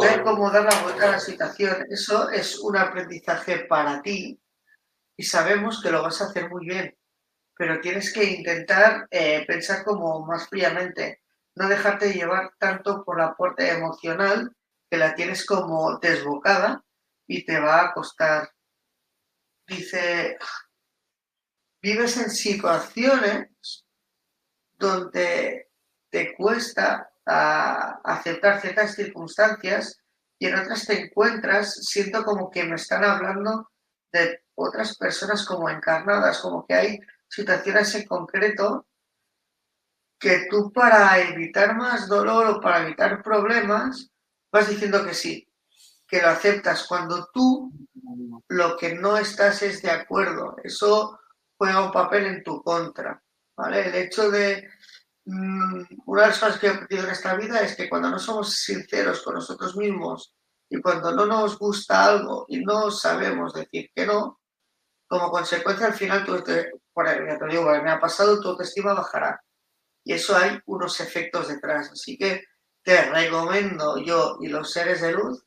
ver 0.00 0.22
cómo 0.22 0.50
dar 0.50 0.64
la 0.64 0.82
vuelta 0.82 1.08
a 1.08 1.12
la 1.12 1.20
situación. 1.20 1.86
Eso 1.90 2.30
es 2.30 2.58
un 2.58 2.76
aprendizaje 2.76 3.64
para 3.66 4.02
ti 4.02 4.40
y 5.16 5.24
sabemos 5.24 5.82
que 5.82 5.90
lo 5.90 6.02
vas 6.02 6.20
a 6.20 6.26
hacer 6.26 6.48
muy 6.50 6.66
bien, 6.66 6.96
pero 7.56 7.80
tienes 7.80 8.12
que 8.12 8.24
intentar 8.24 9.06
eh, 9.10 9.44
pensar 9.46 9.84
como 9.84 10.24
más 10.26 10.48
fríamente, 10.48 11.22
no 11.54 11.68
dejarte 11.68 12.12
llevar 12.12 12.52
tanto 12.58 13.04
por 13.04 13.18
la 13.18 13.34
puerta 13.34 13.68
emocional 13.68 14.54
que 14.90 14.96
la 14.96 15.14
tienes 15.14 15.46
como 15.46 15.98
desbocada 15.98 16.84
y 17.26 17.44
te 17.44 17.58
va 17.60 17.82
a 17.82 17.94
costar. 17.94 18.50
Dice, 19.66 20.38
vives 21.80 22.16
en 22.16 22.30
situaciones 22.30 23.84
donde 24.72 25.71
te 26.12 26.34
cuesta 26.36 27.10
ah, 27.26 28.00
aceptar 28.04 28.60
ciertas 28.60 28.94
circunstancias 28.94 29.98
y 30.38 30.46
en 30.46 30.58
otras 30.58 30.86
te 30.86 31.06
encuentras, 31.06 31.74
siento 31.86 32.22
como 32.22 32.50
que 32.50 32.64
me 32.64 32.76
están 32.76 33.02
hablando 33.02 33.70
de 34.12 34.42
otras 34.54 34.96
personas 34.98 35.46
como 35.46 35.70
encarnadas, 35.70 36.40
como 36.40 36.66
que 36.66 36.74
hay 36.74 37.00
situaciones 37.28 37.94
en 37.94 38.06
concreto 38.06 38.86
que 40.18 40.46
tú 40.50 40.70
para 40.70 41.18
evitar 41.18 41.74
más 41.76 42.06
dolor 42.08 42.46
o 42.46 42.60
para 42.60 42.82
evitar 42.82 43.22
problemas 43.22 44.10
vas 44.52 44.68
diciendo 44.68 45.04
que 45.04 45.14
sí, 45.14 45.48
que 46.06 46.20
lo 46.20 46.28
aceptas 46.28 46.86
cuando 46.86 47.30
tú 47.32 47.72
lo 48.48 48.76
que 48.76 48.94
no 48.94 49.16
estás 49.16 49.62
es 49.62 49.80
de 49.80 49.90
acuerdo. 49.90 50.56
Eso 50.62 51.18
juega 51.56 51.86
un 51.86 51.90
papel 51.90 52.26
en 52.26 52.42
tu 52.42 52.62
contra, 52.62 53.22
¿vale? 53.56 53.88
El 53.88 53.94
hecho 53.94 54.30
de 54.30 54.68
una 55.24 56.22
de 56.22 56.28
las 56.28 56.38
cosas 56.38 56.58
que 56.58 56.66
he 56.66 56.70
aprendido 56.70 57.04
en 57.04 57.10
esta 57.10 57.34
vida 57.36 57.60
es 57.60 57.76
que 57.76 57.88
cuando 57.88 58.10
no 58.10 58.18
somos 58.18 58.56
sinceros 58.56 59.22
con 59.22 59.34
nosotros 59.34 59.76
mismos 59.76 60.34
y 60.68 60.80
cuando 60.80 61.12
no 61.12 61.26
nos 61.26 61.58
gusta 61.58 62.04
algo 62.04 62.44
y 62.48 62.64
no 62.64 62.90
sabemos 62.90 63.54
decir 63.54 63.90
que 63.94 64.06
no, 64.06 64.40
como 65.06 65.30
consecuencia 65.30 65.86
al 65.86 65.94
final, 65.94 66.24
tú 66.24 66.42
te, 66.42 66.72
por 66.92 67.06
te 67.06 67.46
digo, 67.48 67.64
me 67.82 67.90
ha 67.90 68.00
pasado, 68.00 68.40
tu 68.40 68.48
autoestima 68.48 68.94
bajará. 68.94 69.40
Y 70.04 70.14
eso 70.14 70.36
hay 70.36 70.58
unos 70.66 71.00
efectos 71.00 71.48
detrás. 71.48 71.90
Así 71.92 72.16
que 72.16 72.44
te 72.82 73.02
recomiendo 73.10 73.98
yo 73.98 74.38
y 74.40 74.48
los 74.48 74.72
seres 74.72 75.02
de 75.02 75.12
luz 75.12 75.44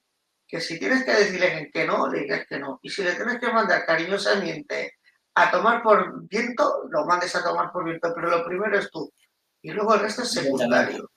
que 0.48 0.62
si 0.62 0.78
tienes 0.78 1.04
que 1.04 1.12
decirle 1.12 1.72
que 1.74 1.86
no, 1.88 2.08
le 2.08 2.22
digas 2.22 2.46
que 2.48 2.60
no. 2.60 2.80
Y 2.84 2.90
si 2.90 3.04
le 3.04 3.16
tienes 3.16 3.40
que 3.40 3.52
mandar 3.52 3.86
cariñosamente 3.86 5.00
a 5.34 5.52
tomar 5.52 5.82
por 5.82 6.28
viento, 6.28 6.84
lo 6.90 7.06
mandes 7.06 7.36
a 7.36 7.44
tomar 7.44 7.72
por 7.72 7.84
viento. 7.84 8.14
Pero 8.14 8.30
lo 8.30 8.46
primero 8.46 8.78
es 8.78 8.90
tú 8.92 9.12
y 9.66 9.72
luego 9.72 9.96
el 9.96 10.02
resto 10.02 10.22
es 10.22 10.32
secundario. 10.32 11.12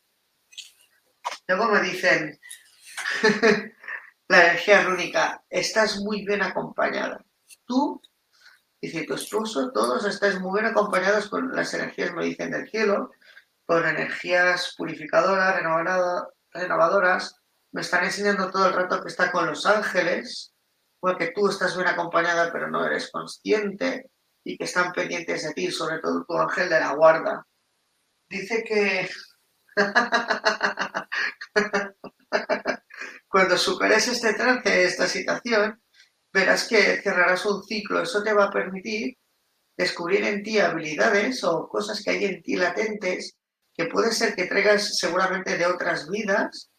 Luego 1.46 1.68
me 1.68 1.82
dicen, 1.82 2.40
la 4.28 4.46
energía 4.46 4.84
rúnica, 4.84 5.44
estás 5.50 5.98
muy 5.98 6.24
bien 6.24 6.40
acompañada. 6.40 7.22
Tú, 7.66 8.00
dice 8.80 9.04
tu 9.04 9.16
esposo, 9.16 9.70
todos 9.70 10.06
estáis 10.06 10.40
muy 10.40 10.62
bien 10.62 10.72
acompañados 10.72 11.28
con 11.28 11.54
las 11.54 11.74
energías, 11.74 12.14
me 12.14 12.24
dicen, 12.24 12.50
del 12.50 12.70
cielo, 12.70 13.10
con 13.66 13.86
energías 13.86 14.74
purificadoras, 14.78 15.62
renovadoras. 16.54 17.36
Me 17.72 17.82
están 17.82 18.04
enseñando 18.04 18.50
todo 18.50 18.68
el 18.68 18.72
rato 18.72 19.02
que 19.02 19.08
está 19.08 19.30
con 19.30 19.46
los 19.46 19.66
ángeles, 19.66 20.54
porque 21.00 21.32
tú 21.34 21.50
estás 21.50 21.76
bien 21.76 21.88
acompañada 21.88 22.50
pero 22.50 22.70
no 22.70 22.86
eres 22.86 23.10
consciente 23.10 24.10
y 24.42 24.56
que 24.56 24.64
están 24.64 24.92
pendientes 24.92 25.42
de 25.42 25.52
ti, 25.52 25.70
sobre 25.70 25.98
todo 25.98 26.24
tu 26.24 26.38
ángel 26.38 26.70
de 26.70 26.80
la 26.80 26.94
guarda 26.94 27.44
dice 28.28 28.64
que 28.64 29.08
cuando 33.28 33.56
superes 33.56 34.08
este 34.08 34.34
trance, 34.34 34.84
esta 34.84 35.06
situación, 35.06 35.80
verás 36.32 36.68
que 36.68 37.00
cerrarás 37.02 37.44
un 37.46 37.62
ciclo. 37.64 38.02
Eso 38.02 38.22
te 38.22 38.32
va 38.32 38.44
a 38.44 38.50
permitir 38.50 39.16
descubrir 39.76 40.24
en 40.24 40.42
ti 40.42 40.58
habilidades 40.58 41.44
o 41.44 41.68
cosas 41.68 42.02
que 42.02 42.10
hay 42.10 42.24
en 42.24 42.42
ti 42.42 42.56
latentes 42.56 43.36
que 43.74 43.86
puede 43.86 44.12
ser 44.12 44.34
que 44.34 44.46
traigas 44.46 44.98
seguramente 44.98 45.56
de 45.56 45.66
otras 45.66 46.10
vidas 46.10 46.70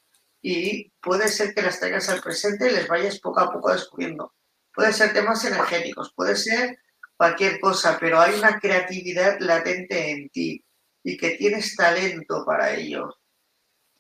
y 0.42 0.92
puede 1.02 1.30
ser 1.30 1.54
que 1.54 1.62
las 1.62 1.80
traigas 1.80 2.10
al 2.10 2.22
presente 2.22 2.70
y 2.70 2.74
les 2.74 2.88
vayas 2.88 3.20
poco 3.20 3.40
a 3.40 3.52
poco 3.52 3.72
descubriendo. 3.72 4.34
Puede 4.74 4.92
ser 4.92 5.14
temas 5.14 5.44
energéticos, 5.46 6.14
puede 6.14 6.36
ser 6.36 6.78
cualquier 7.16 7.60
cosa, 7.62 7.98
pero 8.00 8.20
hay 8.20 8.38
una 8.38 8.60
creatividad 8.60 9.38
latente 9.40 10.12
en 10.12 10.30
ti 10.30 10.66
y 11.04 11.18
que 11.18 11.32
tienes 11.32 11.76
talento 11.76 12.44
para 12.46 12.74
ello. 12.76 13.10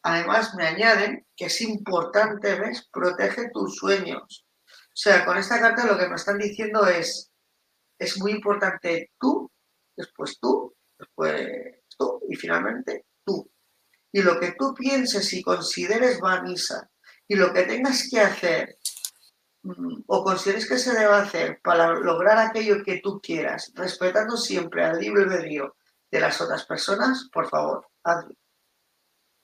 Además, 0.04 0.56
me 0.56 0.66
añaden 0.66 1.26
que 1.36 1.45
es 1.45 1.62
importante, 1.62 2.56
¿ves? 2.56 2.88
Protege 2.91 3.50
tus 3.52 3.76
sueños. 3.76 4.45
O 4.68 5.02
sea, 5.02 5.26
con 5.26 5.38
esta 5.38 5.60
carta 5.60 5.86
lo 5.86 5.97
que 5.97 6.08
me 6.08 6.16
están 6.16 6.38
diciendo 6.38 6.86
es, 6.88 7.32
es 7.97 8.18
muy 8.20 8.32
importante 8.32 9.12
tú, 9.20 9.52
después 9.95 10.39
tú, 10.39 10.76
después 10.97 11.47
tú 11.97 12.22
y 12.30 12.36
finalmente 12.36 13.06
tú. 13.26 13.50
Y 14.12 14.22
lo 14.22 14.39
que 14.39 14.54
tú 14.58 14.74
pienses 14.74 15.32
y 15.34 15.41
consideres 15.41 16.20
va 16.24 16.36
a 16.36 16.41
misa. 16.41 16.89
Y 17.28 17.36
lo 17.36 17.54
que 17.54 17.64
tengas 17.64 18.08
que 18.10 18.20
hacer 18.20 18.78
mm, 19.64 20.04
o 20.08 20.24
consideres 20.24 20.68
que 20.68 20.78
se 20.78 20.93
debe 20.93 21.14
hacer 21.14 21.60
para 21.62 21.93
lograr 21.93 22.38
aquello 22.38 22.84
que 22.84 23.02
tú 23.04 23.20
quieras, 23.22 23.72
respetando 23.76 24.38
siempre 24.38 24.84
al 24.84 25.00
libre 25.00 25.24
albedrío 25.24 25.76
de 26.12 26.20
las 26.20 26.39
otras 26.41 26.66
personas, 26.66 27.30
por 27.32 27.49
favor, 27.49 27.88
hazlo. 28.03 28.36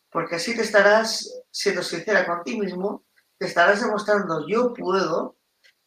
Porque 0.09 0.35
así 0.35 0.55
te 0.55 0.61
estarás 0.61 1.43
siendo 1.51 1.83
sincera 1.83 2.25
con 2.25 2.43
ti 2.43 2.59
mismo, 2.59 3.05
te 3.37 3.45
estarás 3.47 3.81
demostrando 3.81 4.47
yo 4.47 4.73
puedo 4.73 5.37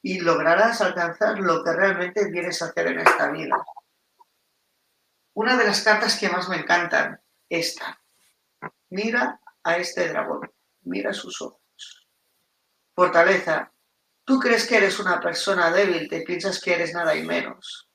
y 0.03 0.21
lograrás 0.21 0.81
alcanzar 0.81 1.39
lo 1.39 1.65
que 1.65 1.73
realmente 1.73 2.31
vienes 2.31 2.61
a 2.63 2.67
hacer 2.67 2.89
en 2.89 3.01
esta 3.01 3.31
vida. 3.31 3.57
Una 5.35 5.57
de 5.57 5.65
las 5.65 5.83
cartas 5.83 6.19
que 6.19 6.29
más 6.29 6.49
me 6.49 6.57
encantan, 6.57 7.21
esta. 7.49 8.01
Mira 8.91 9.41
a 9.63 9.77
este 9.77 10.09
dragón, 10.09 10.51
mira 10.83 11.13
sus 11.13 11.41
ojos. 11.41 12.09
Fortaleza. 12.95 13.73
Tú 14.25 14.39
crees 14.39 14.67
que 14.67 14.77
eres 14.77 14.99
una 14.99 15.21
persona 15.21 15.71
débil, 15.71 16.09
te 16.09 16.21
piensas 16.23 16.61
que 16.61 16.75
eres 16.75 16.93
nada 16.93 17.15
y 17.15 17.25
menos. 17.25 17.89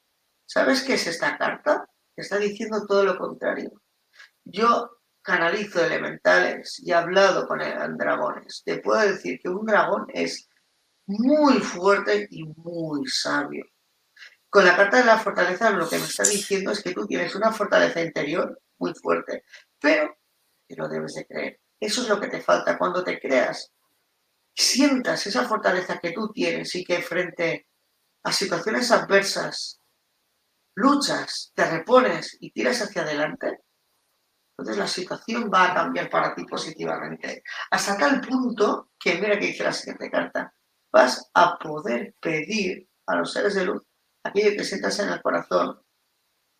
¿Sabes 0.45 0.81
qué 0.84 0.95
es 0.95 1.05
esta 1.05 1.38
carta? 1.38 1.88
Está 2.22 2.38
diciendo 2.38 2.86
todo 2.86 3.03
lo 3.03 3.18
contrario. 3.18 3.72
Yo 4.43 4.99
canalizo 5.22 5.84
elementales 5.84 6.80
y 6.80 6.91
he 6.91 6.93
hablado 6.93 7.47
con 7.47 7.59
dragones. 7.97 8.61
Te 8.66 8.80
puedo 8.80 9.01
decir 9.01 9.39
que 9.41 9.49
un 9.49 9.66
dragón 9.66 10.07
es 10.14 10.49
muy 11.05 11.59
fuerte 11.59 12.28
y 12.30 12.43
muy 12.43 13.07
sabio. 13.07 13.66
Con 14.49 14.66
la 14.66 14.76
carta 14.76 14.97
de 14.97 15.05
la 15.05 15.18
fortaleza 15.18 15.72
lo 15.72 15.89
que 15.89 15.97
me 15.97 16.05
está 16.05 16.24
diciendo 16.24 16.72
es 16.72 16.84
que 16.84 16.93
tú 16.93 17.07
tienes 17.07 17.34
una 17.36 17.51
fortaleza 17.51 18.01
interior 18.01 18.61
muy 18.78 18.93
fuerte, 18.93 19.43
pero 19.80 20.16
que 20.68 20.76
lo 20.76 20.88
debes 20.88 21.16
de 21.16 21.26
creer. 21.26 21.59
Eso 21.80 22.03
es 22.03 22.09
lo 22.09 22.20
que 22.20 22.28
te 22.28 22.41
falta. 22.41 22.78
Cuando 22.78 23.03
te 23.03 23.20
creas, 23.20 23.72
sientas 24.53 25.26
esa 25.26 25.47
fortaleza 25.47 25.99
que 25.99 26.11
tú 26.11 26.32
tienes 26.32 26.76
y 26.76 26.84
que 26.84 27.01
frente 27.01 27.68
a 28.24 28.32
situaciones 28.32 28.91
adversas 28.91 29.82
luchas, 30.76 31.51
te 31.55 31.69
repones 31.69 32.38
y 32.39 32.51
tiras 32.51 32.82
hacia 32.82 33.03
adelante, 33.03 33.59
entonces 34.57 34.78
la 34.78 34.88
situación 34.88 35.49
va 35.51 35.71
a 35.71 35.74
cambiar 35.74 36.09
para 36.09 36.36
ti 36.36 36.45
positivamente. 36.45 37.43
Hasta 37.71 37.97
tal 37.97 38.21
punto 38.21 38.91
que, 38.99 39.15
mira 39.15 39.39
que 39.39 39.47
dice 39.47 39.63
la 39.63 39.74
siguiente 39.74 40.11
carta, 40.11 40.53
vas 40.91 41.30
a 41.34 41.57
poder 41.57 42.15
pedir 42.19 42.88
a 43.07 43.15
los 43.15 43.34
seres 43.34 43.55
de 43.55 43.65
luz 43.65 43.84
aquello 44.24 44.55
que 44.55 44.63
sientas 44.63 44.99
en 44.99 45.09
el 45.09 45.21
corazón 45.21 45.82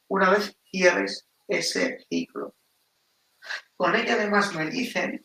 una 0.10 0.30
vez 0.32 0.56
cierres 0.70 1.28
ese 1.48 2.00
ciclo. 2.10 2.56
con 3.76 3.96
ella 3.96 4.14
además 4.14 4.54
me 4.56 4.70
dicen 4.70 5.22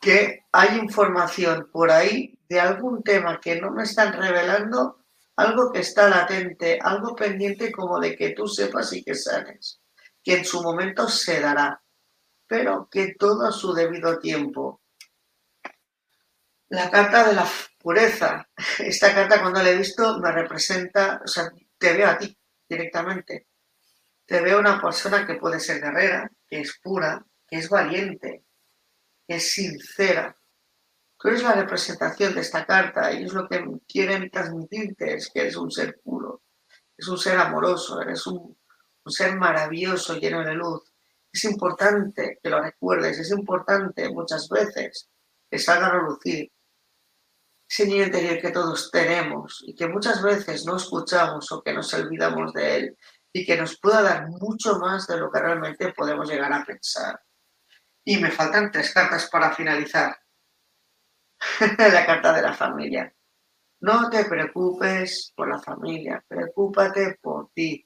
que 0.00 0.44
hay 0.52 0.78
información 0.78 1.68
por 1.72 1.90
ahí 1.90 2.38
de 2.48 2.60
algún 2.60 3.02
tema 3.02 3.40
que 3.40 3.60
no 3.60 3.70
me 3.70 3.82
están 3.82 4.12
revelando, 4.12 5.01
algo 5.36 5.72
que 5.72 5.80
está 5.80 6.08
latente, 6.08 6.78
algo 6.80 7.14
pendiente 7.14 7.72
como 7.72 7.98
de 7.98 8.16
que 8.16 8.30
tú 8.30 8.46
sepas 8.46 8.92
y 8.92 9.02
que 9.02 9.14
sanes, 9.14 9.80
que 10.22 10.36
en 10.36 10.44
su 10.44 10.62
momento 10.62 11.08
se 11.08 11.40
dará, 11.40 11.82
pero 12.46 12.88
que 12.90 13.14
todo 13.14 13.46
a 13.46 13.52
su 13.52 13.72
debido 13.72 14.18
tiempo. 14.18 14.82
La 16.68 16.90
carta 16.90 17.28
de 17.28 17.34
la 17.34 17.46
pureza, 17.78 18.48
esta 18.78 19.14
carta 19.14 19.40
cuando 19.40 19.62
la 19.62 19.70
he 19.70 19.76
visto 19.76 20.18
me 20.18 20.32
representa, 20.32 21.20
o 21.24 21.28
sea, 21.28 21.50
te 21.78 21.92
veo 21.94 22.08
a 22.08 22.18
ti 22.18 22.36
directamente, 22.68 23.48
te 24.24 24.40
veo 24.40 24.58
una 24.60 24.80
persona 24.80 25.26
que 25.26 25.34
puede 25.34 25.60
ser 25.60 25.80
guerrera, 25.80 26.30
que 26.48 26.60
es 26.60 26.78
pura, 26.82 27.24
que 27.46 27.56
es 27.56 27.68
valiente, 27.68 28.44
que 29.26 29.36
es 29.36 29.52
sincera. 29.52 30.36
Tú 31.22 31.28
eres 31.28 31.44
la 31.44 31.52
representación 31.52 32.34
de 32.34 32.40
esta 32.40 32.66
carta 32.66 33.12
y 33.12 33.22
es 33.22 33.32
lo 33.32 33.48
que 33.48 33.64
quieren 33.86 34.28
transmitirte, 34.28 35.14
es 35.14 35.30
que 35.30 35.42
eres 35.42 35.54
un 35.54 35.70
ser 35.70 36.00
puro, 36.02 36.42
es 36.98 37.06
un 37.06 37.16
ser 37.16 37.38
amoroso, 37.38 38.02
eres 38.02 38.26
un, 38.26 38.58
ser 39.06 39.36
maravilloso, 39.36 40.16
lleno 40.16 40.44
de 40.44 40.54
luz. 40.54 40.82
Es 41.32 41.44
importante 41.44 42.40
que 42.42 42.50
lo 42.50 42.60
recuerdes, 42.60 43.20
es 43.20 43.30
importante 43.30 44.10
muchas 44.10 44.48
veces 44.48 45.10
que 45.48 45.60
salga 45.60 45.86
a 45.86 45.92
relucir 45.92 46.50
ese 47.68 47.86
niño 47.86 48.06
interior 48.06 48.40
que 48.40 48.50
todos 48.50 48.90
tenemos 48.90 49.62
y 49.64 49.76
que 49.76 49.86
muchas 49.86 50.20
veces 50.24 50.66
no 50.66 50.74
escuchamos 50.74 51.52
o 51.52 51.62
que 51.62 51.72
nos 51.72 51.94
olvidamos 51.94 52.52
de 52.52 52.76
él 52.76 52.98
y 53.32 53.46
que 53.46 53.56
nos 53.56 53.78
pueda 53.78 54.02
dar 54.02 54.28
mucho 54.28 54.76
más 54.80 55.06
de 55.06 55.18
lo 55.18 55.30
que 55.30 55.38
realmente 55.38 55.92
podemos 55.92 56.28
llegar 56.28 56.52
a 56.52 56.64
pensar. 56.64 57.22
Y 58.04 58.16
me 58.16 58.32
faltan 58.32 58.72
tres 58.72 58.92
cartas 58.92 59.30
para 59.30 59.54
finalizar. 59.54 60.21
la 61.78 62.06
carta 62.06 62.32
de 62.32 62.42
la 62.42 62.54
familia. 62.54 63.14
No 63.80 64.08
te 64.08 64.24
preocupes 64.26 65.32
por 65.34 65.48
la 65.48 65.58
familia, 65.58 66.24
preocúpate 66.26 67.18
por 67.20 67.50
ti. 67.52 67.84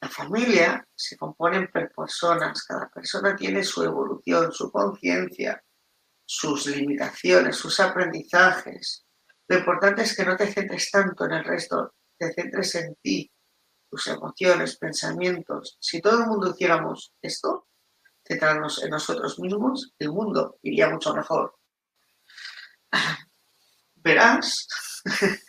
La 0.00 0.08
familia 0.08 0.86
se 0.94 1.16
compone 1.16 1.68
por 1.68 1.92
personas, 1.92 2.64
cada 2.64 2.88
persona 2.88 3.36
tiene 3.36 3.64
su 3.64 3.82
evolución, 3.82 4.52
su 4.52 4.70
conciencia, 4.70 5.62
sus 6.24 6.66
limitaciones, 6.66 7.56
sus 7.56 7.80
aprendizajes. 7.80 9.04
Lo 9.48 9.58
importante 9.58 10.02
es 10.02 10.16
que 10.16 10.24
no 10.24 10.36
te 10.36 10.46
centres 10.46 10.90
tanto 10.90 11.24
en 11.26 11.32
el 11.32 11.44
resto, 11.44 11.94
te 12.16 12.32
centres 12.32 12.74
en 12.76 12.94
ti, 13.02 13.30
tus 13.90 14.06
emociones, 14.06 14.76
pensamientos. 14.78 15.76
Si 15.80 16.00
todo 16.00 16.20
el 16.20 16.26
mundo 16.28 16.50
hiciéramos 16.50 17.12
esto, 17.20 17.66
centrarnos 18.24 18.82
en 18.84 18.90
nosotros 18.90 19.40
mismos, 19.40 19.92
el 19.98 20.10
mundo 20.10 20.58
iría 20.62 20.88
mucho 20.88 21.12
mejor. 21.12 21.59
Verás 23.96 24.66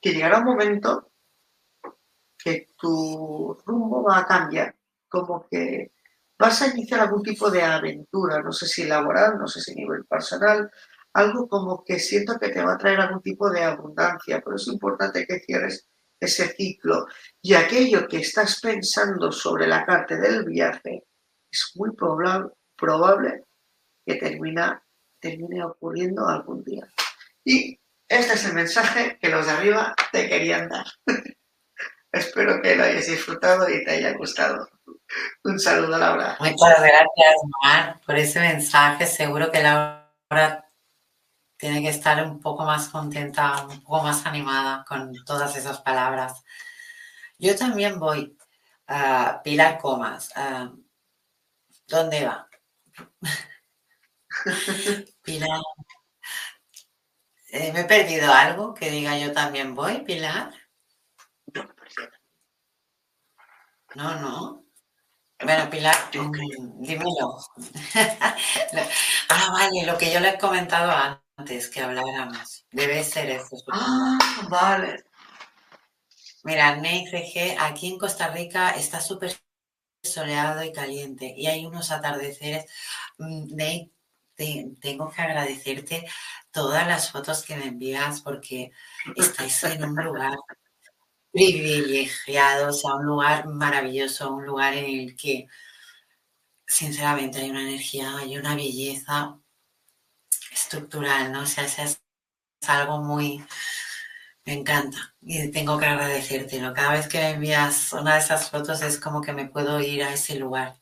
que 0.00 0.12
llegará 0.12 0.38
un 0.38 0.44
momento 0.44 1.10
que 2.38 2.68
tu 2.76 3.56
rumbo 3.64 4.02
va 4.02 4.18
a 4.18 4.26
cambiar, 4.26 4.76
como 5.08 5.46
que 5.48 5.92
vas 6.38 6.60
a 6.62 6.68
iniciar 6.68 7.00
algún 7.00 7.22
tipo 7.22 7.50
de 7.50 7.62
aventura, 7.62 8.42
no 8.42 8.52
sé 8.52 8.66
si 8.66 8.84
laboral, 8.84 9.38
no 9.38 9.46
sé 9.46 9.60
si 9.60 9.74
nivel 9.74 10.04
personal, 10.04 10.70
algo 11.14 11.48
como 11.48 11.82
que 11.84 11.98
siento 11.98 12.38
que 12.38 12.50
te 12.50 12.62
va 12.62 12.74
a 12.74 12.78
traer 12.78 13.00
algún 13.00 13.22
tipo 13.22 13.50
de 13.50 13.62
abundancia, 13.62 14.42
pero 14.44 14.56
es 14.56 14.66
importante 14.68 15.26
que 15.26 15.40
cierres 15.40 15.88
ese 16.20 16.48
ciclo. 16.48 17.06
Y 17.40 17.54
aquello 17.54 18.06
que 18.08 18.18
estás 18.18 18.60
pensando 18.60 19.30
sobre 19.32 19.66
la 19.66 19.86
carta 19.86 20.16
del 20.16 20.44
viaje 20.44 21.04
es 21.50 21.72
muy 21.76 21.90
probable 22.76 23.44
que 24.04 24.16
termina, 24.16 24.83
termine 25.24 25.64
ocurriendo 25.64 26.28
algún 26.28 26.62
día. 26.62 26.86
Y 27.44 27.80
este 28.06 28.34
es 28.34 28.44
el 28.44 28.52
mensaje 28.52 29.18
que 29.18 29.30
los 29.30 29.46
de 29.46 29.52
arriba 29.52 29.94
te 30.12 30.28
querían 30.28 30.68
dar. 30.68 30.84
Espero 32.12 32.60
que 32.60 32.76
lo 32.76 32.84
hayas 32.84 33.06
disfrutado 33.06 33.68
y 33.68 33.82
te 33.84 33.92
haya 33.92 34.12
gustado. 34.12 34.68
Un 35.42 35.58
saludo, 35.58 35.98
Laura. 35.98 36.36
Muchas 36.38 36.78
gracias, 36.78 37.34
Mar, 37.62 38.00
por 38.04 38.16
ese 38.16 38.38
mensaje. 38.38 39.06
Seguro 39.06 39.50
que 39.50 39.62
Laura 39.62 40.70
tiene 41.56 41.82
que 41.82 41.88
estar 41.88 42.22
un 42.24 42.40
poco 42.40 42.64
más 42.64 42.88
contenta, 42.88 43.64
un 43.66 43.82
poco 43.82 44.02
más 44.02 44.26
animada 44.26 44.84
con 44.86 45.12
todas 45.24 45.56
esas 45.56 45.80
palabras. 45.80 46.44
Yo 47.38 47.56
también 47.56 47.98
voy 47.98 48.36
a 48.86 49.40
Pilar 49.42 49.78
Comas. 49.78 50.32
¿Dónde 51.88 52.26
va? 52.26 52.48
Pilar. 55.24 55.60
Eh, 57.50 57.72
¿Me 57.72 57.80
he 57.80 57.84
perdido 57.84 58.30
algo 58.32 58.74
que 58.74 58.90
diga 58.90 59.16
yo 59.18 59.32
también 59.32 59.74
voy, 59.74 60.00
Pilar? 60.00 60.52
No, 63.94 64.20
no. 64.20 64.64
Bueno, 65.40 65.70
Pilar, 65.70 65.96
mm, 66.14 66.82
dímelo. 66.82 67.38
ah, 69.30 69.50
vale, 69.52 69.86
lo 69.86 69.98
que 69.98 70.12
yo 70.12 70.20
le 70.20 70.30
he 70.30 70.38
comentado 70.38 70.92
antes 71.36 71.68
que 71.70 71.80
habláramos. 71.80 72.66
Debe 72.72 73.04
ser 73.04 73.30
eso. 73.30 73.56
Ah, 73.72 74.18
vale. 74.48 75.04
Mira, 76.44 76.76
Ney 76.76 77.04
aquí 77.58 77.88
en 77.88 77.98
Costa 77.98 78.28
Rica 78.28 78.70
está 78.70 79.00
súper 79.00 79.32
soleado 80.02 80.62
y 80.62 80.72
caliente 80.72 81.34
y 81.36 81.46
hay 81.46 81.66
unos 81.66 81.90
atardeceres. 81.90 82.66
Mm, 83.18 83.54
Tengo 84.36 85.10
que 85.10 85.22
agradecerte 85.22 86.06
todas 86.50 86.86
las 86.86 87.10
fotos 87.10 87.44
que 87.44 87.56
me 87.56 87.66
envías 87.66 88.20
porque 88.20 88.72
estáis 89.16 89.64
en 89.64 89.84
un 89.84 89.96
lugar 90.04 90.36
privilegiados 91.32 92.84
a 92.84 92.94
un 92.94 93.06
lugar 93.06 93.46
maravilloso, 93.46 94.32
un 94.32 94.46
lugar 94.46 94.74
en 94.74 94.84
el 94.84 95.16
que 95.16 95.48
sinceramente 96.66 97.38
hay 97.40 97.50
una 97.50 97.62
energía, 97.62 98.16
hay 98.16 98.36
una 98.38 98.54
belleza 98.54 99.38
estructural, 100.52 101.32
¿no? 101.32 101.42
O 101.42 101.46
sea, 101.46 101.64
es, 101.64 102.00
algo 102.66 102.98
muy... 103.02 103.44
Me 104.44 104.54
encanta 104.54 105.14
y 105.22 105.50
tengo 105.50 105.78
que 105.78 105.86
agradecértelo. 105.86 106.74
Cada 106.74 106.92
vez 106.92 107.08
que 107.08 107.18
me 107.18 107.30
envías 107.30 107.92
una 107.94 108.14
de 108.14 108.20
esas 108.20 108.50
fotos 108.50 108.82
es 108.82 109.00
como 109.00 109.22
que 109.22 109.32
me 109.32 109.46
puedo 109.48 109.80
ir 109.80 110.02
a 110.04 110.12
ese 110.12 110.36
lugar. 110.36 110.76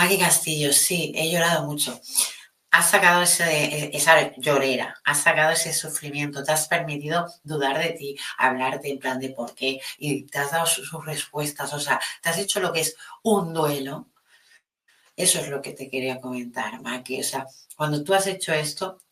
Maggie 0.00 0.18
Castillo, 0.18 0.72
sí, 0.72 1.12
he 1.14 1.30
llorado 1.30 1.66
mucho 1.66 2.00
has 2.70 2.90
sacado 2.90 3.22
ese, 3.22 3.94
esa 3.94 4.32
llorera, 4.36 4.96
has 5.04 5.22
sacado 5.22 5.52
ese 5.52 5.72
sufrimiento, 5.72 6.44
te 6.44 6.52
has 6.52 6.68
permitido 6.68 7.26
dudar 7.42 7.78
de 7.78 7.90
ti, 7.90 8.16
hablarte 8.38 8.90
en 8.90 8.98
plan 8.98 9.18
de 9.18 9.30
por 9.30 9.54
qué 9.54 9.80
y 9.98 10.22
te 10.24 10.38
has 10.38 10.52
dado 10.52 10.66
sus, 10.66 10.90
respuestas, 11.04 11.72
o 11.74 11.80
sea, 11.80 12.00
te 12.22 12.28
has 12.28 12.38
hecho 12.38 12.60
lo 12.60 12.72
que 12.72 12.80
es 12.80 12.96
un 13.22 13.52
duelo. 13.52 14.08
Eso 15.16 15.40
es 15.40 15.48
lo 15.48 15.60
que 15.60 15.72
te 15.72 15.90
quería 15.90 16.20
comentar, 16.20 16.80
Maki. 16.80 17.20
O 17.20 17.24
sea, 17.24 17.46
cuando 17.76 18.02
tú 18.02 18.14
has 18.14 18.26
hecho 18.26 18.54
esto, 18.54 19.02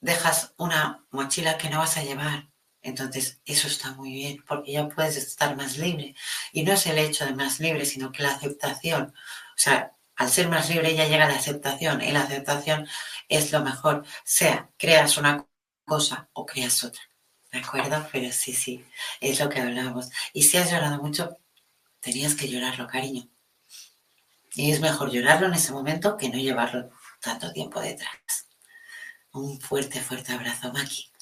dejas 0.00 0.52
una 0.58 1.06
mochila 1.10 1.56
que 1.56 1.70
no 1.70 1.78
vas 1.78 1.96
a 1.96 2.02
llevar. 2.02 2.48
Entonces, 2.82 3.40
eso 3.44 3.68
está 3.68 3.92
muy 3.92 4.12
bien, 4.12 4.44
porque 4.46 4.72
ya 4.72 4.88
puedes 4.88 5.16
estar 5.16 5.56
más 5.56 5.78
libre. 5.78 6.14
Y 6.52 6.64
no 6.64 6.72
es 6.72 6.86
el 6.86 6.98
hecho 6.98 7.24
de 7.24 7.34
más 7.34 7.60
libre, 7.60 7.86
sino 7.86 8.12
que 8.12 8.22
la 8.22 8.32
aceptación. 8.32 9.14
O 9.14 9.58
sea, 9.60 9.92
al 10.18 10.30
ser 10.30 10.48
más 10.48 10.68
libre 10.68 10.94
ya 10.96 11.06
llega 11.06 11.28
la 11.28 11.36
aceptación 11.36 12.02
y 12.02 12.10
la 12.10 12.22
aceptación 12.22 12.88
es 13.28 13.52
lo 13.52 13.62
mejor, 13.62 14.04
sea 14.24 14.68
creas 14.76 15.16
una 15.16 15.46
cosa 15.84 16.28
o 16.32 16.44
creas 16.44 16.82
otra. 16.82 17.00
¿De 17.52 17.60
acuerdo? 17.60 18.06
Pero 18.12 18.30
sí, 18.32 18.52
sí, 18.52 18.84
es 19.20 19.40
lo 19.40 19.48
que 19.48 19.60
hablamos. 19.60 20.10
Y 20.32 20.42
si 20.42 20.56
has 20.58 20.70
llorado 20.70 21.00
mucho, 21.00 21.38
tenías 22.00 22.34
que 22.34 22.48
llorarlo, 22.48 22.88
cariño. 22.88 23.28
Y 24.54 24.72
es 24.72 24.80
mejor 24.80 25.10
llorarlo 25.12 25.46
en 25.46 25.54
ese 25.54 25.72
momento 25.72 26.16
que 26.16 26.28
no 26.28 26.36
llevarlo 26.36 26.90
tanto 27.20 27.52
tiempo 27.52 27.80
detrás. 27.80 28.48
Un 29.32 29.60
fuerte, 29.60 30.00
fuerte 30.00 30.32
abrazo, 30.32 30.72
Maki. 30.72 31.12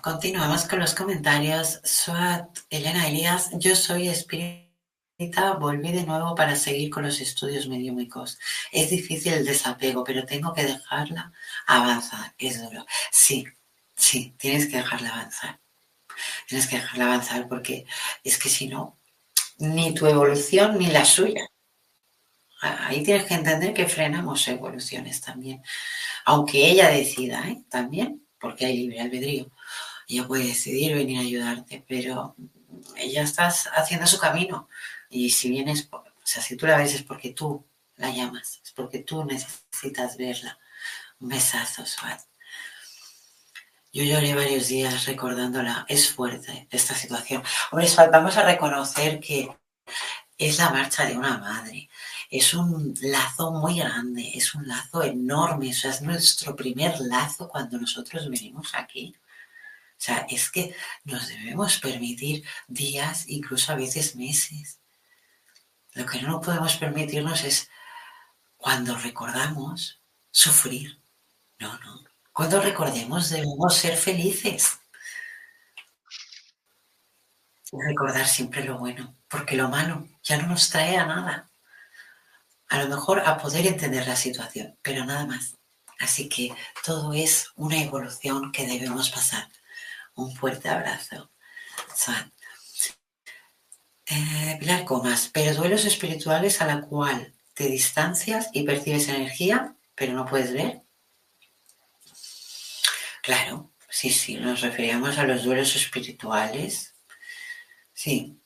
Continuamos 0.00 0.64
con 0.66 0.78
los 0.78 0.94
comentarios. 0.94 1.80
Suat, 1.82 2.56
Elena 2.70 3.08
Elías, 3.08 3.50
yo 3.54 3.74
soy 3.74 4.08
espíritu 4.08 4.71
volví 5.58 5.92
de 5.92 6.04
nuevo 6.04 6.34
para 6.34 6.56
seguir 6.56 6.90
con 6.90 7.04
los 7.04 7.20
estudios 7.20 7.66
mediúmicos. 7.68 8.38
Es 8.70 8.90
difícil 8.90 9.34
el 9.34 9.44
desapego, 9.44 10.04
pero 10.04 10.24
tengo 10.24 10.52
que 10.52 10.64
dejarla 10.64 11.32
avanzar. 11.66 12.34
Es 12.38 12.62
duro. 12.62 12.86
Sí, 13.10 13.46
sí, 13.96 14.34
tienes 14.38 14.66
que 14.66 14.78
dejarla 14.78 15.10
avanzar. 15.10 15.60
Tienes 16.46 16.66
que 16.66 16.76
dejarla 16.76 17.04
avanzar 17.04 17.48
porque 17.48 17.86
es 18.24 18.38
que 18.38 18.48
si 18.48 18.68
no, 18.68 18.98
ni 19.58 19.94
tu 19.94 20.06
evolución 20.06 20.78
ni 20.78 20.86
la 20.86 21.04
suya. 21.04 21.48
Ahí 22.60 23.02
tienes 23.02 23.26
que 23.26 23.34
entender 23.34 23.74
que 23.74 23.88
frenamos 23.88 24.46
evoluciones 24.46 25.20
también. 25.20 25.62
Aunque 26.24 26.70
ella 26.70 26.88
decida, 26.90 27.48
¿eh? 27.48 27.64
También, 27.68 28.24
porque 28.38 28.66
hay 28.66 28.76
libre 28.76 29.00
albedrío. 29.00 29.50
Ella 30.08 30.26
puede 30.26 30.44
decidir 30.44 30.94
venir 30.94 31.18
a 31.18 31.22
ayudarte, 31.22 31.84
pero 31.88 32.36
ella 32.96 33.22
está 33.22 33.46
haciendo 33.46 34.06
su 34.06 34.18
camino. 34.18 34.68
Y 35.12 35.28
si 35.30 35.50
vienes 35.50 35.88
O 35.92 36.02
sea, 36.24 36.42
si 36.42 36.56
tú 36.56 36.66
la 36.66 36.78
ves 36.78 36.94
es 36.94 37.02
porque 37.02 37.32
tú 37.32 37.66
la 37.96 38.10
llamas, 38.10 38.60
es 38.64 38.72
porque 38.72 39.00
tú 39.00 39.24
necesitas 39.24 40.16
verla. 40.16 40.58
Un 41.20 41.28
besazo, 41.28 41.84
Swat. 41.84 42.20
Yo 43.92 44.04
lloré 44.04 44.34
varios 44.34 44.68
días 44.68 45.04
recordándola. 45.04 45.84
Es 45.86 46.10
fuerte 46.10 46.66
esta 46.70 46.94
situación. 46.94 47.42
Hombre, 47.70 47.88
Swat, 47.88 48.10
vamos 48.10 48.36
a 48.38 48.44
reconocer 48.44 49.20
que 49.20 49.54
es 50.38 50.58
la 50.58 50.70
marcha 50.70 51.04
de 51.04 51.16
una 51.16 51.36
madre. 51.36 51.90
Es 52.30 52.54
un 52.54 52.94
lazo 53.02 53.52
muy 53.52 53.80
grande, 53.80 54.32
es 54.34 54.54
un 54.54 54.66
lazo 54.66 55.02
enorme. 55.02 55.70
O 55.70 55.74
sea, 55.74 55.90
es 55.90 56.00
nuestro 56.00 56.56
primer 56.56 56.98
lazo 57.00 57.48
cuando 57.48 57.78
nosotros 57.78 58.30
venimos 58.30 58.74
aquí. 58.74 59.14
O 59.16 60.04
sea, 60.04 60.26
es 60.30 60.50
que 60.50 60.74
nos 61.04 61.28
debemos 61.28 61.78
permitir 61.78 62.44
días, 62.66 63.26
incluso 63.28 63.72
a 63.72 63.76
veces 63.76 64.16
meses. 64.16 64.81
Lo 65.94 66.06
que 66.06 66.22
no 66.22 66.40
podemos 66.40 66.76
permitirnos 66.76 67.44
es 67.44 67.70
cuando 68.56 68.96
recordamos 68.96 70.00
sufrir. 70.30 71.00
No, 71.58 71.78
no. 71.80 72.04
Cuando 72.32 72.60
recordemos 72.60 73.28
debemos 73.28 73.76
ser 73.76 73.96
felices. 73.96 74.78
Recordar 77.72 78.26
siempre 78.26 78.64
lo 78.64 78.78
bueno, 78.78 79.16
porque 79.28 79.56
lo 79.56 79.68
malo 79.68 80.06
ya 80.22 80.36
no 80.38 80.48
nos 80.48 80.70
trae 80.70 80.96
a 80.96 81.06
nada. 81.06 81.50
A 82.68 82.82
lo 82.82 82.88
mejor 82.88 83.20
a 83.20 83.38
poder 83.38 83.66
entender 83.66 84.06
la 84.06 84.16
situación, 84.16 84.78
pero 84.82 85.04
nada 85.04 85.26
más. 85.26 85.56
Así 85.98 86.28
que 86.28 86.54
todo 86.84 87.12
es 87.12 87.48
una 87.54 87.82
evolución 87.82 88.50
que 88.50 88.66
debemos 88.66 89.10
pasar. 89.10 89.48
Un 90.14 90.34
fuerte 90.34 90.68
abrazo. 90.68 91.30
Eh, 94.14 94.56
Pilar 94.60 94.84
Comas, 94.84 95.30
pero 95.32 95.54
duelos 95.54 95.86
espirituales 95.86 96.60
a 96.60 96.66
la 96.66 96.82
cual 96.82 97.32
te 97.54 97.64
distancias 97.64 98.50
y 98.52 98.64
percibes 98.64 99.08
energía, 99.08 99.74
pero 99.94 100.12
no 100.12 100.26
puedes 100.26 100.52
ver. 100.52 100.82
Claro, 103.22 103.70
sí, 103.88 104.10
sí, 104.10 104.34
nos 104.36 104.60
referíamos 104.60 105.16
a 105.16 105.24
los 105.24 105.44
duelos 105.44 105.74
espirituales. 105.76 106.94
Sí. 107.94 108.38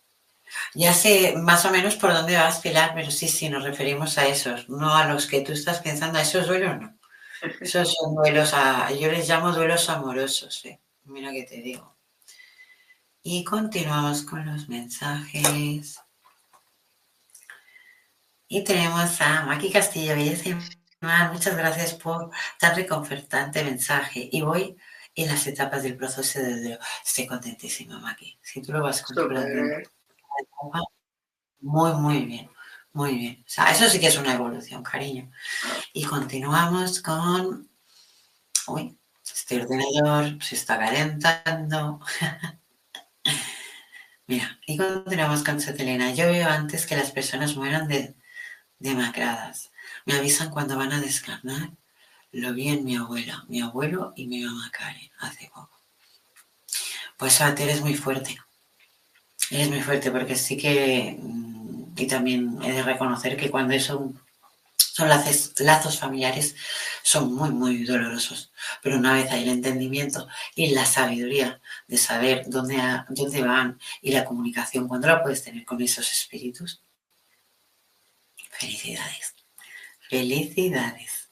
Ya 0.75 0.95
sé 0.95 1.35
más 1.37 1.65
o 1.65 1.73
menos 1.73 1.97
por 1.97 2.13
dónde 2.13 2.37
vas, 2.37 2.61
Pilar, 2.61 2.93
pero 2.95 3.11
sí, 3.11 3.27
sí, 3.27 3.49
nos 3.49 3.65
referimos 3.65 4.19
a 4.19 4.29
esos, 4.29 4.69
no 4.69 4.95
a 4.95 5.07
los 5.07 5.27
que 5.27 5.41
tú 5.41 5.53
estás 5.53 5.81
pensando, 5.81 6.19
a 6.19 6.23
esos 6.23 6.47
duelos 6.47 6.81
no. 6.81 6.97
Esos 7.61 7.93
son 7.93 8.15
duelos, 8.15 8.55
a, 8.55 8.93
yo 8.93 9.11
les 9.11 9.29
llamo 9.29 9.53
duelos 9.53 9.91
amorosos, 9.91 10.65
¿eh? 10.65 10.81
Mira 11.05 11.33
que 11.33 11.43
te 11.43 11.57
digo. 11.57 11.96
Y 13.29 13.43
continuamos 13.43 14.23
con 14.23 14.47
los 14.47 14.69
mensajes. 14.69 16.01
Y 18.47 18.63
tenemos 18.63 19.21
a 19.21 19.45
Maki 19.45 19.73
Castillo, 19.73 20.15
Muchas 21.33 21.57
gracias 21.57 21.95
por 21.95 22.31
tan 22.61 22.77
reconfortante 22.77 23.65
mensaje. 23.65 24.29
Y 24.31 24.43
voy 24.43 24.77
en 25.17 25.27
las 25.27 25.45
etapas 25.49 25.83
del 25.83 25.97
proceso 25.97 26.39
de 26.39 26.61
duelo. 26.61 26.79
Estoy 27.05 27.27
contentísima, 27.27 27.99
Maki. 27.99 28.39
Si 28.41 28.63
tú 28.63 28.71
lo 28.71 28.81
vas 28.81 29.03
controlando. 29.03 29.89
Muy, 31.63 31.93
muy 31.95 32.27
bien. 32.27 32.49
Muy 32.93 33.19
bien. 33.19 33.43
O 33.45 33.49
sea, 33.49 33.73
eso 33.73 33.91
sí 33.91 33.99
que 33.99 34.07
es 34.07 34.19
una 34.19 34.35
evolución, 34.35 34.85
cariño. 34.85 35.33
Y 35.93 36.05
continuamos 36.05 37.03
con. 37.03 37.69
Uy, 38.69 38.97
este 39.25 39.63
ordenador 39.63 40.41
se 40.41 40.55
está 40.55 40.79
calentando. 40.79 41.99
Mira, 44.29 44.59
y 44.67 44.77
continuamos 44.77 45.45
con 45.45 45.61
Sotelena. 45.61 46.13
Yo 46.13 46.27
veo 46.27 46.49
antes 46.49 46.87
que 46.87 46.97
las 46.97 47.13
personas 47.13 47.57
mueran 47.57 47.87
de 47.87 48.15
demacradas. 48.81 49.71
Me 50.05 50.15
avisan 50.15 50.51
cuando 50.51 50.77
van 50.77 50.93
a 50.93 51.01
descarnar. 51.01 51.71
Lo 52.33 52.53
vi 52.53 52.69
en 52.69 52.85
mi 52.85 52.97
abuela, 52.97 53.45
mi 53.49 53.61
abuelo 53.61 54.13
y 54.17 54.27
mi 54.27 54.45
mamá 54.45 54.71
Karen 54.73 55.11
hace 55.21 55.49
poco. 55.55 55.71
Pues 57.17 57.41
Ate, 57.41 57.65
eres 57.65 57.81
muy 57.81 57.95
fuerte. 57.95 58.37
Eres 59.51 59.69
muy 59.69 59.81
fuerte 59.81 60.11
porque 60.11 60.35
sí 60.37 60.57
que, 60.57 61.17
mm, 61.21 61.95
y 61.97 62.07
también 62.09 62.59
he 62.63 62.73
de 62.73 62.83
reconocer 62.83 63.37
que 63.37 63.51
cuando 63.51 63.75
eso 63.75 64.13
son 64.97 65.11
lazos, 65.11 65.53
lazos 65.59 65.99
familiares, 65.99 66.57
son 67.03 67.35
muy, 67.35 67.51
muy 67.51 67.85
dolorosos. 67.85 68.51
Pero 68.83 68.97
una 68.97 69.13
vez 69.13 69.31
hay 69.31 69.43
el 69.43 69.51
entendimiento 69.51 70.27
y 70.55 70.71
la 70.71 70.87
sabiduría 70.87 71.61
de 71.87 71.99
saber 71.99 72.45
dónde, 72.47 72.79
van 73.43 73.79
y 74.01 74.13
la 74.13 74.25
comunicación, 74.25 74.89
cuando 74.89 75.09
la 75.09 75.23
puedes 75.23 75.45
tener 75.45 75.67
con 75.67 75.83
esos 75.83 76.11
espíritus, 76.11 76.83
felicidades. 78.53 79.35
Felicidades. 80.09 81.29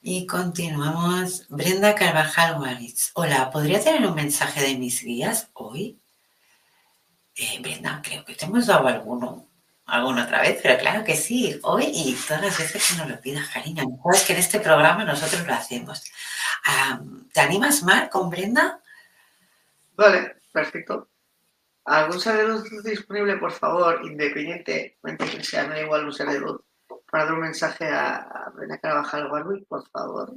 Y 0.00 0.24
continuamos. 0.26 1.48
Brenda 1.48 1.96
Carvajal 1.96 2.60
Waritz. 2.60 3.10
Hola, 3.14 3.50
¿podría 3.50 3.82
tener 3.82 4.06
un 4.06 4.14
mensaje 4.14 4.60
de 4.60 4.76
mis 4.76 5.02
guías 5.02 5.48
hoy? 5.54 5.98
Eh, 7.34 7.58
Brenda, 7.60 8.00
creo 8.04 8.24
que 8.24 8.36
te 8.36 8.44
hemos 8.44 8.66
dado 8.66 8.86
alguno 8.86 9.48
alguna 9.86 10.24
otra 10.24 10.40
vez, 10.40 10.60
pero 10.62 10.78
claro 10.78 11.04
que 11.04 11.16
sí, 11.16 11.58
hoy 11.62 11.84
y 11.92 12.14
todas 12.26 12.42
las 12.42 12.58
veces 12.58 12.88
que 12.88 12.96
nos 12.96 13.08
lo 13.08 13.20
pidas, 13.20 13.48
cariño. 13.50 13.84
Sabes 14.02 14.24
que 14.24 14.32
en 14.32 14.38
este 14.38 14.60
programa 14.60 15.04
nosotros 15.04 15.46
lo 15.46 15.54
hacemos. 15.54 16.02
¿Te 17.32 17.40
animas, 17.40 17.82
Mar, 17.82 18.08
con 18.10 18.30
Brenda? 18.30 18.80
Vale, 19.96 20.36
perfecto. 20.52 21.08
¿Algún 21.84 22.18
ser 22.18 22.46
disponible, 22.82 23.36
por 23.36 23.52
favor, 23.52 24.00
independientemente 24.04 25.26
que 25.30 25.44
sea, 25.44 25.66
me 25.66 25.74
da 25.74 25.82
igual 25.82 26.06
un 26.06 26.12
ser 26.12 26.28
de 26.28 26.40
para 27.10 27.26
dar 27.26 27.34
un 27.34 27.40
mensaje 27.40 27.86
a, 27.86 28.50
Brenda 28.54 28.78
Carvajal 28.78 29.30
Warwick, 29.30 29.66
por 29.68 29.86
favor? 29.90 30.34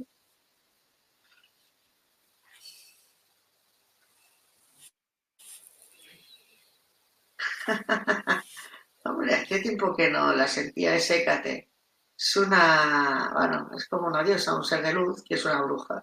Hombre, 9.08 9.34
hace 9.34 9.60
tiempo 9.60 9.96
que 9.96 10.10
no 10.10 10.34
la 10.34 10.46
sentía 10.46 10.92
de 10.92 11.00
Sécate. 11.00 11.70
Es 12.16 12.36
una, 12.36 13.30
bueno, 13.32 13.70
es 13.74 13.88
como 13.88 14.06
una 14.06 14.22
diosa, 14.22 14.54
un 14.54 14.64
ser 14.64 14.82
de 14.82 14.92
luz, 14.92 15.24
que 15.24 15.34
es 15.34 15.44
una 15.46 15.62
bruja. 15.62 16.02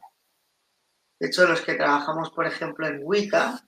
De 1.19 1.27
hecho, 1.27 1.47
los 1.47 1.61
que 1.61 1.75
trabajamos, 1.75 2.31
por 2.31 2.47
ejemplo, 2.47 2.87
en 2.87 3.01
Wicca, 3.03 3.59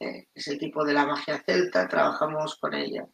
eh, 0.00 0.28
es 0.34 0.48
el 0.48 0.58
tipo 0.58 0.84
de 0.84 0.92
la 0.92 1.06
magia 1.06 1.40
celta, 1.46 1.86
trabajamos 1.86 2.56
con 2.56 2.74
ella. 2.74 3.06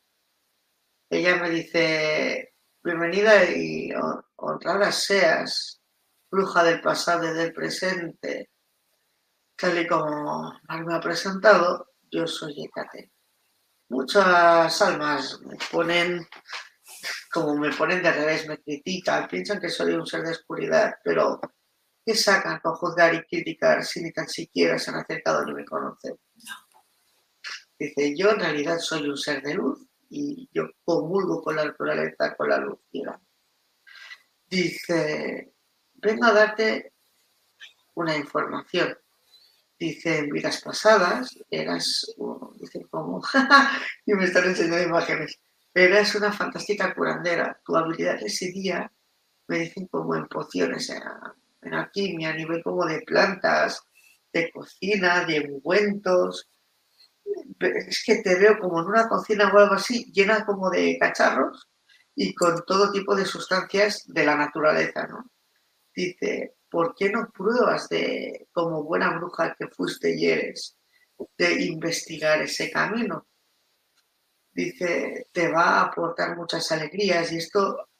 Ella 1.10 1.36
me 1.36 1.50
dice, 1.50 2.54
bienvenida 2.82 3.44
y 3.44 3.92
honrada 4.36 4.92
seas, 4.92 5.82
bruja 6.30 6.64
del 6.64 6.80
pasado 6.80 7.30
y 7.30 7.34
del 7.34 7.52
presente. 7.52 8.50
Tal 9.56 9.78
y 9.78 9.86
como 9.86 10.58
me 10.68 10.94
ha 10.94 11.00
presentado, 11.00 11.92
yo 12.10 12.26
soy 12.26 12.64
Hécate 12.64 13.13
muchas 13.94 14.82
almas 14.82 15.40
me 15.42 15.56
ponen, 15.70 16.26
como 17.32 17.54
me 17.54 17.72
ponen 17.72 18.02
de 18.02 18.12
revés, 18.12 18.46
me 18.48 18.58
critican, 18.58 19.28
piensan 19.28 19.60
que 19.60 19.68
soy 19.68 19.92
un 19.92 20.06
ser 20.06 20.22
de 20.22 20.32
oscuridad, 20.32 20.94
pero 21.02 21.40
¿qué 22.04 22.14
sacan 22.14 22.58
con 22.60 22.74
juzgar 22.74 23.14
y 23.14 23.22
criticar 23.22 23.84
si 23.84 24.02
ni 24.02 24.12
tan 24.12 24.28
siquiera 24.28 24.78
se 24.78 24.90
han 24.90 24.96
acercado 24.96 25.44
ni 25.44 25.54
me 25.54 25.64
conocen? 25.64 26.18
Dice, 27.78 28.16
yo 28.16 28.30
en 28.30 28.40
realidad 28.40 28.78
soy 28.78 29.08
un 29.08 29.16
ser 29.16 29.42
de 29.42 29.54
luz 29.54 29.86
y 30.10 30.48
yo 30.52 30.64
comulgo 30.84 31.40
con 31.40 31.56
la 31.56 31.64
naturaleza, 31.64 32.34
con 32.36 32.48
la 32.48 32.58
luz. 32.58 32.80
Dice, 34.46 35.54
vengo 35.94 36.26
a 36.26 36.32
darte 36.32 36.92
una 37.94 38.16
información 38.16 38.96
dice, 39.78 40.18
en 40.18 40.30
vidas 40.30 40.62
pasadas 40.62 41.36
eras, 41.50 42.06
dice, 42.58 42.86
como, 42.90 43.22
y 44.06 44.14
me 44.14 44.24
están 44.24 44.44
enseñando 44.44 44.82
imágenes, 44.82 45.38
eras 45.74 46.14
una 46.14 46.32
fantástica 46.32 46.94
curandera, 46.94 47.60
tu 47.64 47.76
habilidad 47.76 48.20
residía, 48.20 48.90
me 49.48 49.60
dicen, 49.60 49.86
como 49.88 50.14
en 50.14 50.26
pociones, 50.26 50.90
en 51.62 51.74
alquimia, 51.74 52.30
a 52.30 52.34
nivel 52.34 52.62
como 52.62 52.86
de 52.86 53.00
plantas, 53.02 53.82
de 54.32 54.50
cocina, 54.50 55.24
de 55.24 55.40
ungüentos, 55.40 56.48
es 57.60 58.02
que 58.04 58.16
te 58.16 58.38
veo 58.38 58.58
como 58.58 58.80
en 58.80 58.86
una 58.86 59.08
cocina 59.08 59.50
o 59.52 59.58
algo 59.58 59.74
así, 59.74 60.10
llena 60.12 60.44
como 60.44 60.70
de 60.70 60.98
cacharros 60.98 61.68
y 62.14 62.34
con 62.34 62.64
todo 62.66 62.92
tipo 62.92 63.14
de 63.14 63.24
sustancias 63.24 64.04
de 64.06 64.24
la 64.24 64.36
naturaleza, 64.36 65.06
¿no? 65.06 65.30
Dice, 65.94 66.54
¿por 66.74 66.92
qué 66.96 67.08
no 67.08 67.30
pruebas 67.30 67.88
de, 67.88 68.48
como 68.50 68.82
buena 68.82 69.16
bruja 69.16 69.54
que 69.56 69.68
fuiste 69.68 70.12
y 70.18 70.26
eres, 70.26 70.76
de 71.38 71.66
investigar 71.66 72.42
ese 72.42 72.68
camino? 72.68 73.28
Dice, 74.50 75.28
te 75.30 75.52
va 75.52 75.78
a 75.78 75.82
aportar 75.82 76.36
muchas 76.36 76.72
alegrías 76.72 77.30
y 77.30 77.36
esto 77.36 77.90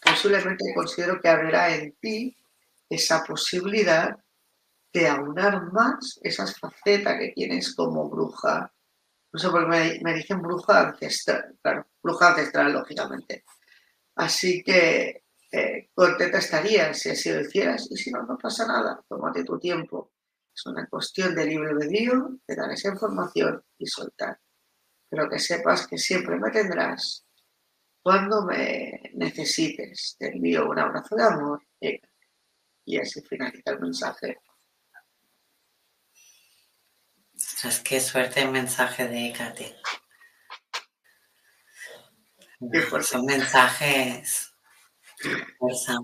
posiblemente 0.00 0.72
considero 0.74 1.20
que 1.20 1.28
abrirá 1.28 1.74
en 1.74 1.92
ti 2.00 2.34
esa 2.88 3.22
posibilidad 3.22 4.16
de 4.94 5.06
aunar 5.06 5.70
más 5.70 6.18
esas 6.22 6.58
facetas 6.58 7.18
que 7.18 7.32
tienes 7.34 7.74
como 7.74 8.08
bruja. 8.08 8.72
No 9.30 9.38
sé 9.38 9.50
por 9.50 9.70
qué 9.70 10.00
me, 10.02 10.14
dicen 10.14 10.40
bruja 10.40 10.88
ancestral, 10.88 11.54
claro, 11.60 11.86
flujo 12.00 12.24
ancestral, 12.24 12.72
lógicamente. 12.72 13.44
Así 14.14 14.62
que 14.62 15.19
eh, 15.52 15.90
contenta 15.94 16.38
estarías 16.38 16.98
si 16.98 17.10
así 17.10 17.32
lo 17.32 17.40
hicieras 17.40 17.88
y 17.90 17.96
si 17.96 18.10
no, 18.10 18.22
no 18.22 18.38
pasa 18.38 18.66
nada, 18.66 19.02
tómate 19.08 19.44
tu 19.44 19.58
tiempo. 19.58 20.12
Es 20.54 20.66
una 20.66 20.86
cuestión 20.88 21.34
de 21.34 21.46
libre 21.46 21.70
albedrío, 21.70 22.38
de 22.46 22.56
dar 22.56 22.70
esa 22.70 22.88
información 22.88 23.64
y 23.78 23.86
soltar. 23.86 24.38
Pero 25.08 25.28
que 25.28 25.38
sepas 25.38 25.86
que 25.86 25.98
siempre 25.98 26.38
me 26.38 26.50
tendrás 26.50 27.24
cuando 28.02 28.44
me 28.44 29.10
necesites. 29.14 30.16
Te 30.18 30.28
envío 30.28 30.68
un 30.68 30.78
abrazo 30.78 31.16
de 31.16 31.22
amor 31.22 31.62
y 32.84 32.98
así 32.98 33.20
finaliza 33.22 33.72
el 33.72 33.80
mensaje. 33.80 34.38
Es 37.64 37.80
que 37.80 38.00
suerte 38.00 38.42
el 38.42 38.50
mensaje 38.50 39.06
de 39.06 39.28
Hécate. 39.28 39.76
Son 43.02 43.24
mensajes. 43.24 44.49
Fuerza. 45.58 45.98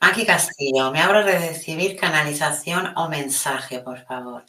Maki 0.00 0.26
Castillo, 0.26 0.90
me 0.90 1.00
abro 1.00 1.24
de 1.24 1.38
recibir 1.38 1.96
canalización 1.96 2.92
o 2.96 3.08
mensaje, 3.08 3.80
por 3.80 4.04
favor. 4.04 4.44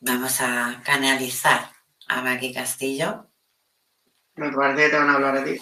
Vamos 0.00 0.40
a 0.40 0.80
canalizar 0.84 1.70
a 2.08 2.22
Maki 2.22 2.54
Castillo. 2.54 3.28
Me 4.36 4.50
parece 4.52 4.84
que 4.84 4.90
te 4.90 4.96
van 4.96 5.10
a 5.10 5.14
hablar 5.14 5.36
a 5.36 5.44
ti. 5.44 5.58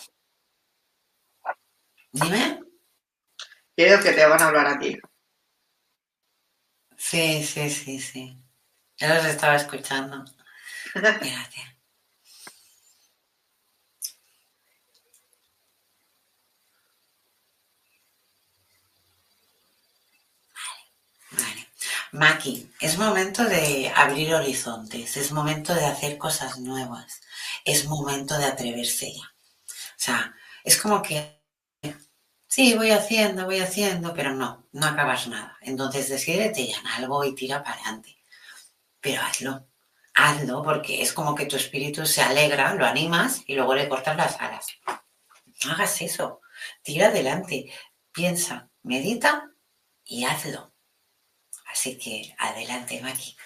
Dime. 2.12 2.61
Quiero 3.75 4.03
que 4.03 4.12
te 4.12 4.27
van 4.27 4.43
a 4.43 4.49
hablar 4.49 4.66
a 4.66 4.79
ti. 4.79 4.99
Sí, 6.97 7.43
sí, 7.45 7.70
sí, 7.70 8.01
sí. 8.01 8.37
Yo 8.97 9.09
los 9.09 9.25
estaba 9.25 9.57
escuchando. 9.57 10.25
Espérate. 10.95 11.78
Maki, 22.13 22.71
es 22.81 22.97
momento 22.97 23.45
de 23.45 23.93
abrir 23.95 24.35
horizontes, 24.35 25.17
es 25.17 25.31
momento 25.31 25.75
de 25.75 25.85
hacer 25.85 26.17
cosas 26.17 26.59
nuevas, 26.59 27.21
es 27.65 27.85
momento 27.85 28.39
de 28.39 28.47
atreverse 28.47 29.13
ya. 29.13 29.25
O 29.27 30.01
sea, 30.01 30.35
es 30.65 30.81
como 30.81 31.03
que, 31.03 31.43
sí, 32.47 32.75
voy 32.75 32.93
haciendo, 32.93 33.45
voy 33.45 33.61
haciendo, 33.61 34.15
pero 34.15 34.33
no, 34.33 34.67
no 34.73 34.87
acabas 34.87 35.29
nada. 35.29 35.59
Entonces 35.61 36.09
decidete 36.09 36.67
ya 36.67 36.79
en 36.79 36.87
algo 36.87 37.25
y 37.25 37.35
tira 37.35 37.63
para 37.63 37.77
adelante. 37.77 38.17
Pero 39.01 39.23
hazlo, 39.23 39.67
hazlo, 40.15 40.63
porque 40.63 41.03
es 41.03 41.13
como 41.13 41.35
que 41.35 41.47
tu 41.47 41.57
espíritu 41.57 42.07
se 42.07 42.23
alegra, 42.23 42.75
lo 42.75 42.87
animas 42.87 43.43
y 43.47 43.55
luego 43.55 43.75
le 43.75 43.89
cortas 43.89 44.17
las 44.17 44.41
alas. 44.41 44.67
No 45.65 45.73
hagas 45.73 46.01
eso, 46.01 46.41
tira 46.83 47.09
adelante, 47.09 47.71
piensa, 48.13 48.71
medita 48.83 49.51
y 50.05 50.25
hazlo. 50.25 50.73
Así 51.69 51.99
que 51.99 52.35
adelante, 52.39 53.01
Maki. 53.01 53.36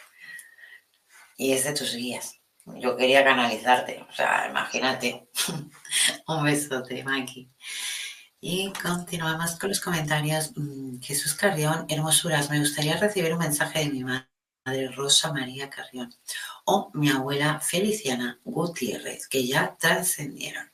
Y 1.36 1.52
es 1.52 1.64
de 1.64 1.74
tus 1.74 1.94
guías. 1.94 2.40
Yo 2.64 2.96
quería 2.96 3.24
canalizarte, 3.24 4.04
o 4.08 4.12
sea, 4.12 4.48
imagínate. 4.48 5.28
Un 6.28 6.44
besote, 6.44 7.02
Maki. 7.02 7.50
Y 8.40 8.72
continuamos 8.72 9.58
con 9.58 9.68
los 9.70 9.80
comentarios. 9.80 10.52
Mm, 10.56 11.00
Jesús 11.00 11.34
Carrión, 11.34 11.86
hermosuras, 11.88 12.50
me 12.50 12.60
gustaría 12.60 12.96
recibir 12.96 13.32
un 13.32 13.38
mensaje 13.38 13.80
de 13.80 13.90
mi 13.90 14.04
madre 14.04 14.28
Rosa 14.94 15.32
María 15.32 15.68
Carrión 15.68 16.14
o 16.64 16.90
mi 16.94 17.10
abuela 17.10 17.60
Feliciana 17.60 18.40
Gutiérrez, 18.44 19.26
que 19.28 19.46
ya 19.46 19.76
trascendieron. 19.78 20.70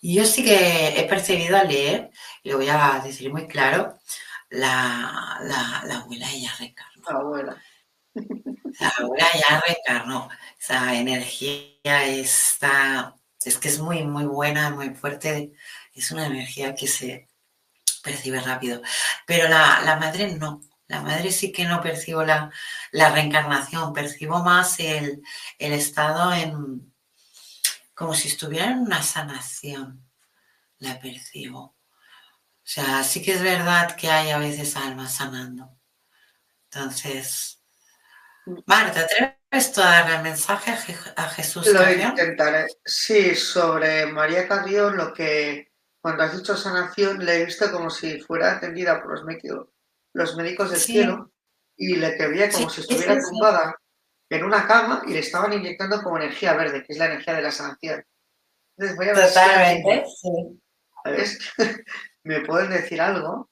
Yo 0.00 0.24
sí 0.24 0.44
que 0.44 1.00
he 1.00 1.04
percibido 1.04 1.56
al 1.56 1.68
leer, 1.68 2.10
lo 2.44 2.56
voy 2.56 2.68
a 2.68 3.00
decir 3.04 3.30
muy 3.30 3.46
claro, 3.46 3.98
la, 4.52 5.38
la, 5.42 5.96
abuela 5.96 6.26
ya 6.30 6.54
reencarnó. 6.58 7.02
La 7.08 7.18
abuela. 7.18 7.62
La 8.80 8.88
abuela 8.98 9.26
ya 9.34 9.60
reencarnó. 9.66 10.28
Esa 10.58 10.94
energía 10.94 12.04
está, 12.06 13.16
es 13.44 13.58
que 13.58 13.68
es 13.68 13.78
muy, 13.78 14.04
muy 14.04 14.24
buena, 14.24 14.70
muy 14.70 14.90
fuerte. 14.90 15.52
Es 15.94 16.10
una 16.10 16.26
energía 16.26 16.74
que 16.74 16.86
se 16.86 17.28
percibe 18.02 18.40
rápido. 18.40 18.82
Pero 19.26 19.48
la, 19.48 19.80
la 19.84 19.96
madre 19.96 20.34
no. 20.34 20.60
La 20.86 21.00
madre 21.00 21.32
sí 21.32 21.52
que 21.52 21.64
no 21.64 21.80
percibo 21.80 22.22
la, 22.22 22.50
la 22.90 23.10
reencarnación, 23.10 23.94
percibo 23.94 24.44
más 24.44 24.78
el, 24.78 25.22
el 25.58 25.72
estado 25.72 26.34
en 26.34 26.92
como 27.94 28.14
si 28.14 28.28
estuviera 28.28 28.66
en 28.66 28.80
una 28.80 29.02
sanación. 29.02 30.04
La 30.78 30.98
percibo. 31.00 31.74
O 32.64 32.68
sea, 32.72 33.02
sí 33.02 33.22
que 33.22 33.32
es 33.32 33.42
verdad 33.42 33.96
que 33.96 34.08
hay 34.08 34.30
a 34.30 34.38
veces 34.38 34.76
almas 34.76 35.16
sanando. 35.16 35.76
Entonces, 36.70 37.62
Marta, 38.66 39.06
¿te 39.06 39.24
atreves 39.24 39.78
a 39.78 39.82
darle 39.82 40.16
el 40.16 40.22
mensaje 40.22 40.72
a 41.16 41.28
Jesús? 41.28 41.66
Lo 41.66 41.90
intentaré. 41.90 42.66
Sí, 42.84 43.34
sobre 43.34 44.06
María 44.06 44.48
Carrión, 44.48 44.96
lo 44.96 45.12
que 45.12 45.72
cuando 46.00 46.24
has 46.24 46.36
dicho 46.36 46.56
sanación, 46.56 47.24
le 47.24 47.42
he 47.42 47.44
visto 47.44 47.70
como 47.70 47.90
si 47.90 48.20
fuera 48.20 48.56
atendida 48.56 49.00
por 49.00 49.12
los 49.12 49.24
médicos, 49.24 49.68
los 50.12 50.36
médicos 50.36 50.70
del 50.70 50.80
cielo 50.80 51.32
y 51.76 51.96
le 51.96 52.16
quería 52.16 52.50
como 52.50 52.68
si 52.68 52.80
estuviera 52.80 53.18
tumbada 53.20 53.76
en 54.28 54.44
una 54.44 54.66
cama 54.66 55.02
y 55.06 55.12
le 55.12 55.20
estaban 55.20 55.52
inyectando 55.52 56.02
como 56.02 56.16
energía 56.16 56.54
verde, 56.54 56.82
que 56.82 56.92
es 56.92 56.98
la 56.98 57.06
energía 57.06 57.34
de 57.34 57.42
la 57.42 57.52
sanación. 57.52 58.04
Entonces 58.76 58.96
voy 58.96 59.08
a 59.08 59.12
ver 59.12 59.28
Totalmente, 59.28 60.04
sí. 60.06 60.62
¿Sabes? 61.04 61.38
¿Me 62.24 62.40
pueden 62.40 62.70
decir 62.70 63.00
algo? 63.00 63.50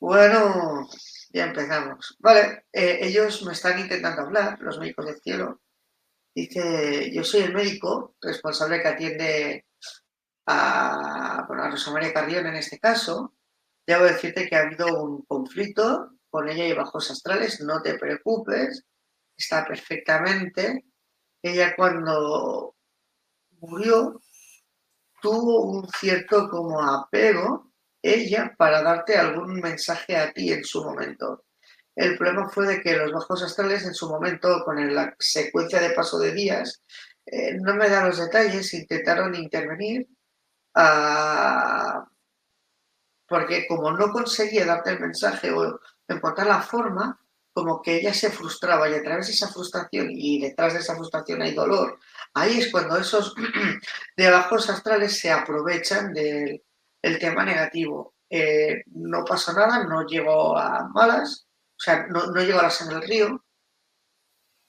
Bueno, 0.00 0.86
ya 1.30 1.46
empezamos. 1.46 2.16
Vale, 2.20 2.66
eh, 2.72 2.98
ellos 3.02 3.42
me 3.44 3.52
están 3.52 3.78
intentando 3.78 4.22
hablar, 4.22 4.60
los 4.60 4.78
médicos 4.78 5.06
del 5.06 5.20
cielo. 5.20 5.60
Dice, 6.34 7.10
yo 7.12 7.24
soy 7.24 7.42
el 7.42 7.54
médico 7.54 8.14
responsable 8.20 8.80
que 8.80 8.88
atiende 8.88 9.66
a, 10.46 11.44
bueno, 11.48 11.64
a 11.64 11.70
Rosa 11.70 11.90
María 11.90 12.12
Carrión 12.12 12.46
en 12.46 12.56
este 12.56 12.78
caso. 12.78 13.34
Debo 13.86 14.04
decirte 14.04 14.48
que 14.48 14.56
ha 14.56 14.62
habido 14.62 15.02
un 15.02 15.24
conflicto 15.24 16.12
con 16.30 16.48
ella 16.48 16.66
y 16.66 16.74
bajos 16.74 17.10
astrales, 17.10 17.60
no 17.60 17.80
te 17.82 17.98
preocupes, 17.98 18.84
está 19.36 19.64
perfectamente. 19.66 20.84
Ella 21.42 21.74
cuando 21.74 22.76
murió 23.60 24.20
tuvo 25.20 25.62
un 25.62 25.88
cierto 25.88 26.48
como 26.48 26.82
apego 26.82 27.72
ella 28.02 28.54
para 28.56 28.82
darte 28.82 29.16
algún 29.16 29.60
mensaje 29.60 30.16
a 30.16 30.32
ti 30.32 30.52
en 30.52 30.64
su 30.64 30.84
momento. 30.84 31.44
El 31.94 32.16
problema 32.16 32.48
fue 32.48 32.66
de 32.66 32.80
que 32.80 32.96
los 32.96 33.12
bajos 33.12 33.42
astrales 33.42 33.84
en 33.84 33.94
su 33.94 34.08
momento, 34.08 34.62
con 34.64 34.94
la 34.94 35.14
secuencia 35.18 35.80
de 35.80 35.90
paso 35.90 36.18
de 36.18 36.32
días, 36.32 36.82
eh, 37.26 37.54
no 37.60 37.74
me 37.74 37.88
dan 37.88 38.06
los 38.06 38.18
detalles, 38.18 38.72
intentaron 38.72 39.34
intervenir 39.34 40.08
ah, 40.74 42.06
porque 43.26 43.66
como 43.66 43.90
no 43.92 44.10
conseguía 44.10 44.64
darte 44.64 44.90
el 44.90 45.00
mensaje 45.00 45.50
o 45.50 45.80
encontrar 46.06 46.46
la 46.46 46.62
forma, 46.62 47.20
como 47.52 47.82
que 47.82 47.96
ella 47.96 48.14
se 48.14 48.30
frustraba 48.30 48.88
y 48.88 48.94
a 48.94 49.02
través 49.02 49.26
de 49.26 49.32
esa 49.32 49.48
frustración 49.48 50.08
y 50.10 50.40
detrás 50.40 50.74
de 50.74 50.78
esa 50.78 50.94
frustración 50.94 51.42
hay 51.42 51.54
dolor, 51.54 51.98
ahí 52.40 52.58
es 52.58 52.70
cuando 52.72 52.96
esos 52.96 53.34
de 54.16 54.30
bajos 54.30 54.68
astrales 54.70 55.18
se 55.18 55.30
aprovechan 55.30 56.12
del 56.12 56.62
tema 57.18 57.44
negativo. 57.44 58.14
Eh, 58.30 58.82
no 58.86 59.24
pasó 59.24 59.52
nada, 59.52 59.84
no 59.84 60.06
llegó 60.06 60.56
a 60.58 60.88
malas, 60.88 61.46
o 61.46 61.80
sea, 61.80 62.06
no, 62.08 62.26
no 62.26 62.42
llegó 62.42 62.60
a 62.60 62.64
las 62.64 62.80
en 62.82 62.92
el 62.92 63.02
río. 63.02 63.44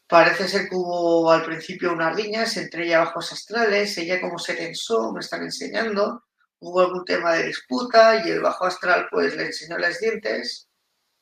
Parece 0.07 0.47
ser 0.47 0.69
que 0.69 0.75
hubo 0.75 1.29
al 1.31 1.45
principio 1.45 1.93
unas 1.93 2.15
riñas 2.15 2.57
entre 2.57 2.85
ella 2.85 2.99
bajos 2.99 3.31
astrales, 3.31 3.97
ella 3.97 4.19
como 4.21 4.39
se 4.39 4.55
tensó, 4.55 5.11
me 5.13 5.19
están 5.19 5.43
enseñando, 5.43 6.23
hubo 6.59 6.79
algún 6.79 7.05
tema 7.05 7.33
de 7.33 7.47
disputa 7.47 8.25
y 8.25 8.31
el 8.31 8.41
bajo 8.41 8.65
astral 8.65 9.07
pues 9.11 9.35
le 9.35 9.47
enseñó 9.47 9.77
los 9.77 9.99
dientes, 9.99 10.67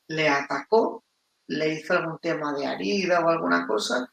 le 0.08 0.28
atacó 0.28 1.04
le 1.48 1.74
hizo 1.74 1.94
algún 1.94 2.18
tema 2.18 2.52
de 2.52 2.64
herida 2.64 3.20
o 3.20 3.28
alguna 3.28 3.66
cosa, 3.66 4.08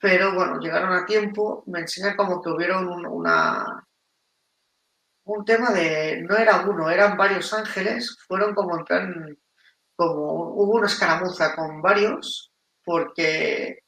pero 0.00 0.34
bueno, 0.34 0.58
llegaron 0.58 0.92
a 0.92 1.04
tiempo, 1.04 1.62
me 1.66 1.80
enseña 1.80 2.16
como 2.16 2.40
que 2.42 2.48
hubieron 2.48 2.88
un, 2.88 3.06
una, 3.06 3.86
un 5.24 5.44
tema 5.44 5.70
de, 5.72 6.22
no 6.22 6.36
era 6.36 6.64
uno, 6.66 6.88
eran 6.88 7.18
varios 7.18 7.52
ángeles, 7.52 8.16
fueron 8.26 8.54
como 8.54 8.78
en 8.78 8.84
plan, 8.84 9.38
como 9.94 10.54
hubo 10.54 10.76
una 10.76 10.86
escaramuza 10.86 11.54
con 11.54 11.82
varios, 11.82 12.50
porque 12.82 13.80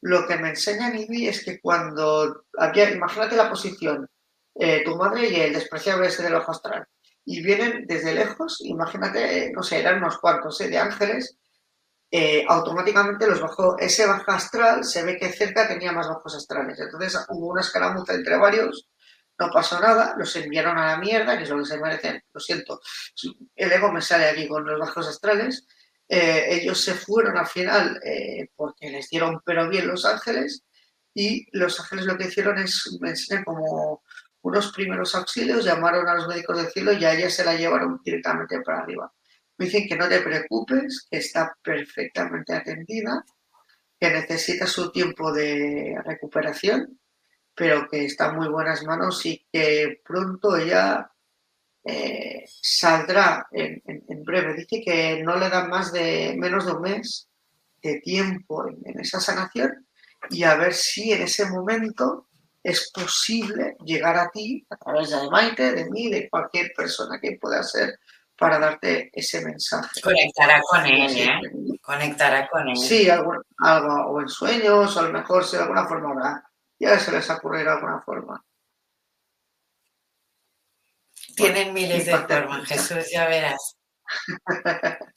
lo 0.00 0.26
que 0.28 0.38
me 0.38 0.50
enseña 0.50 0.90
vi 0.90 1.26
es 1.26 1.44
que 1.44 1.60
cuando 1.60 2.44
había, 2.56 2.90
imagínate 2.90 3.34
la 3.34 3.50
posición, 3.50 4.08
eh, 4.54 4.84
tu 4.84 4.96
madre 4.96 5.28
y 5.28 5.40
el 5.40 5.54
despreciable 5.54 6.06
ese 6.06 6.22
del 6.22 6.36
ojo 6.36 6.52
astral, 6.52 6.86
y 7.24 7.42
vienen 7.42 7.84
desde 7.86 8.14
lejos, 8.14 8.60
imagínate, 8.64 9.50
no 9.52 9.62
sé, 9.64 9.80
eran 9.80 9.98
unos 9.98 10.18
cuantos 10.18 10.60
eh, 10.60 10.68
de 10.68 10.78
ángeles, 10.78 11.36
eh, 12.14 12.44
automáticamente 12.46 13.26
los 13.26 13.40
bajo, 13.40 13.78
ese 13.78 14.06
bajo 14.06 14.30
astral 14.32 14.84
se 14.84 15.02
ve 15.02 15.16
que 15.16 15.32
cerca 15.32 15.66
tenía 15.66 15.92
más 15.92 16.08
bajos 16.08 16.36
astrales. 16.36 16.78
Entonces 16.78 17.18
hubo 17.30 17.48
una 17.48 17.62
escaramuza 17.62 18.12
entre 18.12 18.36
varios, 18.36 18.90
no 19.38 19.48
pasó 19.50 19.80
nada, 19.80 20.14
los 20.18 20.36
enviaron 20.36 20.76
a 20.76 20.88
la 20.88 20.98
mierda, 20.98 21.38
que 21.38 21.44
es 21.44 21.48
lo 21.48 21.56
que 21.58 21.64
se 21.64 21.80
merecen, 21.80 22.22
lo 22.30 22.38
siento, 22.38 22.80
el 23.56 23.72
ego 23.72 23.90
me 23.90 24.02
sale 24.02 24.26
aquí 24.26 24.46
con 24.46 24.62
los 24.62 24.78
bajos 24.78 25.08
astrales. 25.08 25.66
Eh, 26.06 26.60
ellos 26.60 26.84
se 26.84 26.92
fueron 26.92 27.38
al 27.38 27.46
final 27.46 27.98
eh, 28.04 28.50
porque 28.54 28.90
les 28.90 29.08
dieron 29.08 29.40
pero 29.46 29.70
bien 29.70 29.86
los 29.86 30.04
ángeles 30.04 30.64
y 31.14 31.46
los 31.56 31.80
ángeles 31.80 32.04
lo 32.04 32.18
que 32.18 32.26
hicieron 32.26 32.58
es 32.58 33.00
como 33.46 34.02
unos 34.42 34.72
primeros 34.72 35.14
auxilios, 35.14 35.64
llamaron 35.64 36.06
a 36.06 36.16
los 36.16 36.28
médicos 36.28 36.58
del 36.58 36.70
cielo 36.70 36.92
y 36.92 37.04
a 37.06 37.14
ella 37.14 37.30
se 37.30 37.44
la 37.44 37.54
llevaron 37.54 38.02
directamente 38.04 38.60
para 38.60 38.80
arriba. 38.80 39.10
Me 39.62 39.66
dicen 39.66 39.86
que 39.86 39.94
no 39.94 40.08
te 40.08 40.20
preocupes, 40.20 41.06
que 41.08 41.18
está 41.18 41.56
perfectamente 41.62 42.52
atendida, 42.52 43.24
que 43.96 44.10
necesita 44.10 44.66
su 44.66 44.90
tiempo 44.90 45.32
de 45.32 45.94
recuperación, 46.04 46.98
pero 47.54 47.86
que 47.88 48.06
está 48.06 48.30
en 48.30 48.38
muy 48.38 48.48
buenas 48.48 48.82
manos 48.82 49.24
y 49.24 49.46
que 49.52 50.00
pronto 50.04 50.56
ella 50.56 51.08
eh, 51.84 52.44
saldrá 52.60 53.46
en, 53.52 54.24
breve. 54.24 54.54
Dice 54.54 54.82
que 54.84 55.22
no 55.22 55.36
le 55.36 55.48
dan 55.48 55.70
más 55.70 55.92
de 55.92 56.34
menos 56.36 56.66
de 56.66 56.72
un 56.72 56.82
mes 56.82 57.28
de 57.80 58.00
tiempo 58.00 58.66
en, 58.66 58.98
esa 58.98 59.20
sanación 59.20 59.86
y 60.28 60.42
a 60.42 60.56
ver 60.56 60.74
si 60.74 61.12
en 61.12 61.22
ese 61.22 61.46
momento 61.48 62.26
es 62.64 62.90
posible 62.92 63.76
llegar 63.84 64.16
a 64.16 64.28
ti 64.28 64.66
a 64.70 64.76
través 64.76 65.10
de 65.10 65.30
Maite, 65.30 65.70
de 65.70 65.88
mí, 65.88 66.10
de 66.10 66.28
cualquier 66.28 66.72
persona 66.76 67.20
que 67.20 67.38
pueda 67.40 67.62
ser 67.62 68.00
para 68.42 68.58
darte 68.58 69.08
ese 69.12 69.40
mensaje. 69.40 70.00
Conectará 70.00 70.60
con 70.62 70.84
él, 70.84 71.16
¿eh? 71.16 71.78
Conectará 71.80 72.48
con 72.48 72.68
él. 72.68 72.76
Sí, 72.76 73.08
algo, 73.08 73.34
algo, 73.58 74.10
o 74.10 74.20
en 74.20 74.28
sueños, 74.28 74.96
o 74.96 74.98
a 74.98 75.02
lo 75.04 75.12
mejor 75.12 75.44
si 75.44 75.56
de 75.56 75.62
alguna 75.62 75.86
forma. 75.86 76.50
Ya 76.76 76.98
se 76.98 77.12
les 77.12 77.30
ocurrirá 77.30 77.70
de 77.70 77.76
alguna 77.76 78.02
forma. 78.02 78.44
Tienen 81.36 81.72
miles 81.72 82.04
de 82.04 82.18
formas, 82.18 82.66
Jesús, 82.66 83.08
ya 83.12 83.28
verás. 83.28 83.76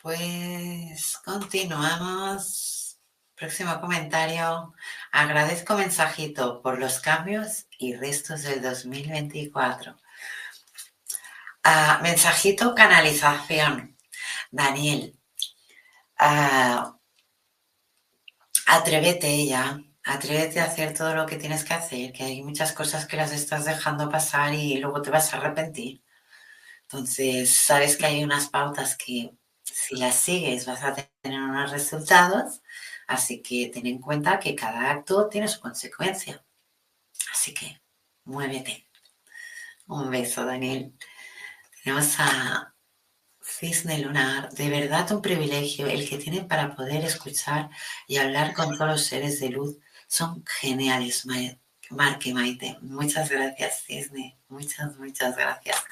Pues 0.00 1.18
continuamos. 1.24 2.77
Próximo 3.38 3.80
comentario. 3.80 4.74
Agradezco 5.12 5.74
mensajito 5.76 6.60
por 6.60 6.78
los 6.80 6.98
cambios 6.98 7.66
y 7.78 7.94
restos 7.94 8.42
del 8.42 8.60
2024. 8.60 9.96
Ah, 11.62 12.00
mensajito 12.02 12.74
canalización. 12.74 13.96
Daniel, 14.50 15.16
ah, 16.18 16.96
atrévete 18.66 19.46
ya, 19.46 19.78
atrévete 20.04 20.60
a 20.60 20.64
hacer 20.64 20.94
todo 20.94 21.14
lo 21.14 21.26
que 21.26 21.36
tienes 21.36 21.64
que 21.64 21.74
hacer, 21.74 22.12
que 22.12 22.24
hay 22.24 22.42
muchas 22.42 22.72
cosas 22.72 23.06
que 23.06 23.16
las 23.16 23.32
estás 23.32 23.64
dejando 23.64 24.10
pasar 24.10 24.52
y 24.54 24.78
luego 24.78 25.00
te 25.02 25.10
vas 25.10 25.32
a 25.32 25.36
arrepentir. 25.36 26.02
Entonces, 26.82 27.54
sabes 27.54 27.96
que 27.96 28.06
hay 28.06 28.24
unas 28.24 28.48
pautas 28.48 28.96
que 28.96 29.32
si 29.62 29.96
las 29.96 30.16
sigues 30.16 30.66
vas 30.66 30.82
a 30.82 30.94
tener 30.94 31.40
unos 31.40 31.70
resultados 31.70 32.62
Así 33.08 33.42
que 33.42 33.70
ten 33.72 33.86
en 33.86 33.98
cuenta 33.98 34.38
que 34.38 34.54
cada 34.54 34.90
acto 34.90 35.28
tiene 35.28 35.48
su 35.48 35.60
consecuencia. 35.60 36.44
Así 37.32 37.54
que 37.54 37.80
muévete. 38.24 38.86
Un 39.86 40.10
beso, 40.10 40.44
Daniel. 40.44 40.92
Tenemos 41.82 42.14
a 42.18 42.74
Cisne 43.42 43.98
Lunar. 44.00 44.50
De 44.50 44.68
verdad 44.68 45.10
un 45.10 45.22
privilegio 45.22 45.86
el 45.86 46.06
que 46.06 46.18
tienen 46.18 46.46
para 46.46 46.76
poder 46.76 47.02
escuchar 47.04 47.70
y 48.06 48.18
hablar 48.18 48.52
con 48.52 48.76
todos 48.76 48.90
los 48.90 49.04
seres 49.04 49.40
de 49.40 49.48
luz. 49.48 49.78
Son 50.06 50.44
geniales, 50.60 51.26
Marque 51.90 52.34
Maite. 52.34 52.76
Muchas 52.82 53.30
gracias, 53.30 53.84
Cisne. 53.86 54.38
Muchas, 54.48 54.98
muchas 54.98 55.34
gracias. 55.34 55.82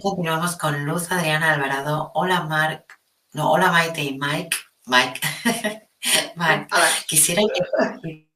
continuamos 0.00 0.56
con 0.56 0.84
Luz 0.84 1.10
Adriana 1.10 1.52
Alvarado. 1.52 2.12
Hola, 2.14 2.42
Marc. 2.42 3.00
No, 3.32 3.50
hola, 3.50 3.72
Maite 3.72 4.02
y 4.02 4.16
Mike. 4.16 4.56
Mike. 4.90 5.20
Vale. 6.36 6.66
Quisiera 7.06 7.42
que 7.54 8.26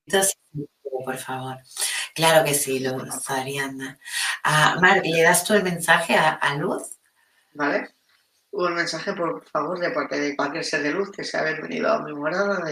por 1.05 1.16
favor. 1.16 1.59
Claro 2.14 2.44
que 2.44 2.55
sí, 2.55 2.78
lo 2.78 2.97
Adriana. 3.28 3.98
Ah, 4.44 4.76
Mar, 4.81 5.02
¿le 5.05 5.22
das 5.22 5.44
tú 5.44 5.55
el 5.55 5.64
mensaje 5.64 6.14
a, 6.16 6.55
Luz? 6.56 7.01
Vale. 7.55 7.97
Un 8.52 8.74
mensaje, 8.74 9.12
por 9.14 9.44
favor, 9.48 9.81
de 9.81 9.90
parte 9.90 10.18
de 10.20 10.36
cualquier 10.36 10.64
ser 10.64 10.82
de 10.82 10.93
luz 10.93 11.10
que 11.10 11.24
sea 11.24 11.43
bienvenido 11.43 11.93
a 11.93 12.01
mi 12.02 12.14
morada 12.14 12.62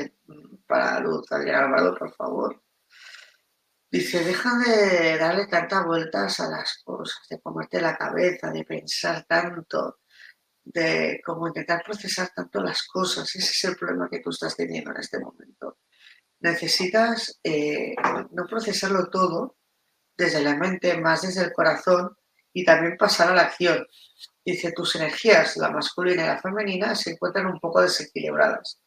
para 0.66 1.00
Luz 1.00 1.30
Adriana 1.32 1.64
Alvarado, 1.64 1.96
por 1.98 2.14
favor. 2.14 2.62
Dice, 3.90 4.24
deja 4.24 4.56
de 4.58 5.18
darle 5.18 5.48
tantas 5.48 5.84
vueltas 5.84 6.38
a 6.38 6.48
las 6.48 6.80
cosas, 6.84 7.26
de 7.28 7.40
comerte 7.40 7.80
la 7.80 7.96
cabeza, 7.96 8.50
de 8.50 8.64
pensar 8.64 9.24
tanto, 9.24 9.98
de 10.64 11.20
cómo 11.24 11.48
intentar 11.48 11.82
procesar 11.84 12.30
tanto 12.34 12.62
las 12.62 12.82
cosas. 12.86 13.34
Ese 13.34 13.50
es 13.50 13.64
el 13.64 13.76
problema 13.76 14.08
que 14.10 14.20
tú 14.20 14.30
estás 14.30 14.56
teniendo 14.56 14.90
en 14.90 14.98
este 14.98 15.18
momento. 15.18 15.78
Necesitas 16.40 17.40
eh, 17.42 17.94
no 18.30 18.46
procesarlo 18.46 19.08
todo 19.08 19.56
desde 20.16 20.42
la 20.42 20.56
mente, 20.56 20.98
más 20.98 21.22
desde 21.22 21.44
el 21.44 21.52
corazón 21.52 22.16
y 22.52 22.64
también 22.64 22.96
pasar 22.96 23.30
a 23.30 23.34
la 23.34 23.42
acción. 23.42 23.86
Dice, 24.44 24.72
tus 24.72 24.96
energías, 24.96 25.56
la 25.56 25.70
masculina 25.70 26.24
y 26.24 26.26
la 26.26 26.40
femenina, 26.40 26.94
se 26.94 27.12
encuentran 27.12 27.46
un 27.46 27.60
poco 27.60 27.80
desequilibradas. 27.80 28.80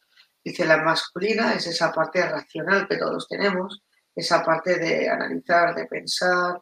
Dice, 0.44 0.64
la 0.64 0.78
masculina 0.78 1.54
es 1.54 1.66
esa 1.66 1.92
parte 1.92 2.26
racional 2.28 2.86
que 2.86 2.98
todos 2.98 3.26
tenemos, 3.26 3.82
esa 4.14 4.44
parte 4.44 4.78
de 4.78 5.08
analizar, 5.08 5.74
de 5.74 5.86
pensar, 5.86 6.60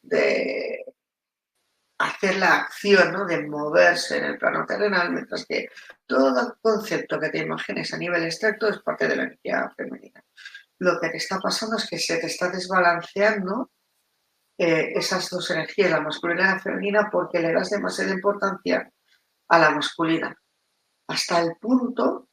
de 0.00 0.84
hacer 1.98 2.36
la 2.36 2.56
acción, 2.56 3.12
¿no? 3.12 3.24
de 3.24 3.46
moverse 3.46 4.18
en 4.18 4.24
el 4.24 4.38
plano 4.38 4.66
terrenal, 4.66 5.12
mientras 5.12 5.46
que 5.46 5.68
todo 6.06 6.56
concepto 6.60 7.18
que 7.18 7.30
te 7.30 7.38
imagines 7.38 7.92
a 7.92 7.98
nivel 7.98 8.24
extracto 8.24 8.68
es 8.68 8.80
parte 8.80 9.08
de 9.08 9.16
la 9.16 9.22
energía 9.24 9.72
femenina. 9.76 10.22
Lo 10.78 11.00
que 11.00 11.08
te 11.08 11.16
está 11.16 11.38
pasando 11.38 11.76
es 11.76 11.88
que 11.88 11.98
se 11.98 12.18
te 12.18 12.26
está 12.26 12.50
desbalanceando 12.50 13.70
eh, 14.58 14.92
esas 14.94 15.30
dos 15.30 15.50
energías, 15.50 15.90
la 15.90 16.00
masculina 16.00 16.42
y 16.42 16.54
la 16.54 16.60
femenina, 16.60 17.08
porque 17.10 17.40
le 17.40 17.52
das 17.52 17.70
demasiada 17.70 18.12
importancia 18.12 18.90
a 19.48 19.58
la 19.58 19.70
masculina, 19.70 20.36
hasta 21.08 21.40
el 21.40 21.56
punto 21.56 22.28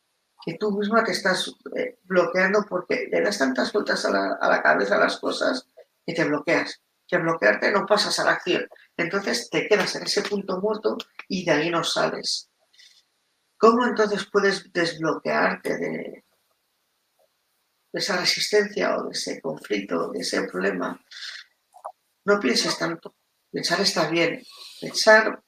que 0.46 0.56
tú 0.56 0.78
misma 0.78 1.04
te 1.04 1.14
estás 1.14 1.54
eh, 1.76 2.00
bloqueando 2.04 2.66
porque 2.68 3.08
le 3.10 3.22
das 3.22 3.38
tantas 3.38 3.72
vueltas 3.72 4.04
a 4.06 4.12
la, 4.12 4.34
a 4.34 4.50
la 4.50 4.62
cabeza 4.62 4.96
a 4.96 5.00
las 5.00 5.18
cosas 5.18 5.68
que 6.06 6.14
te 6.14 6.26
bloqueas 6.26 6.82
que 7.14 7.20
bloquearte 7.20 7.72
no 7.72 7.86
pasas 7.86 8.18
a 8.20 8.24
la 8.24 8.32
acción. 8.32 8.68
Entonces 8.98 9.48
te 9.52 9.68
quedas 9.68 9.96
en 9.96 10.04
ese 10.04 10.24
punto 10.24 10.60
muerto 10.60 10.98
y 11.28 11.46
de 11.46 11.52
ahí 11.52 11.70
no 11.70 11.84
sales. 11.84 12.50
¿Cómo 13.56 13.86
entonces 13.86 14.28
puedes 14.32 14.74
desbloquearte 14.74 15.78
de, 15.78 16.26
esa 17.94 18.18
resistencia 18.18 18.98
o 18.98 19.04
de 19.04 19.12
ese 19.12 19.40
conflicto, 19.42 20.12
de 20.12 20.22
ese 20.22 20.42
problema? 20.48 21.00
No 22.26 22.40
pienses 22.40 22.80
tanto. 22.80 23.16
Pensar 23.52 23.82
está 23.82 24.10
bien. 24.10 24.42
Pensar 24.82 25.40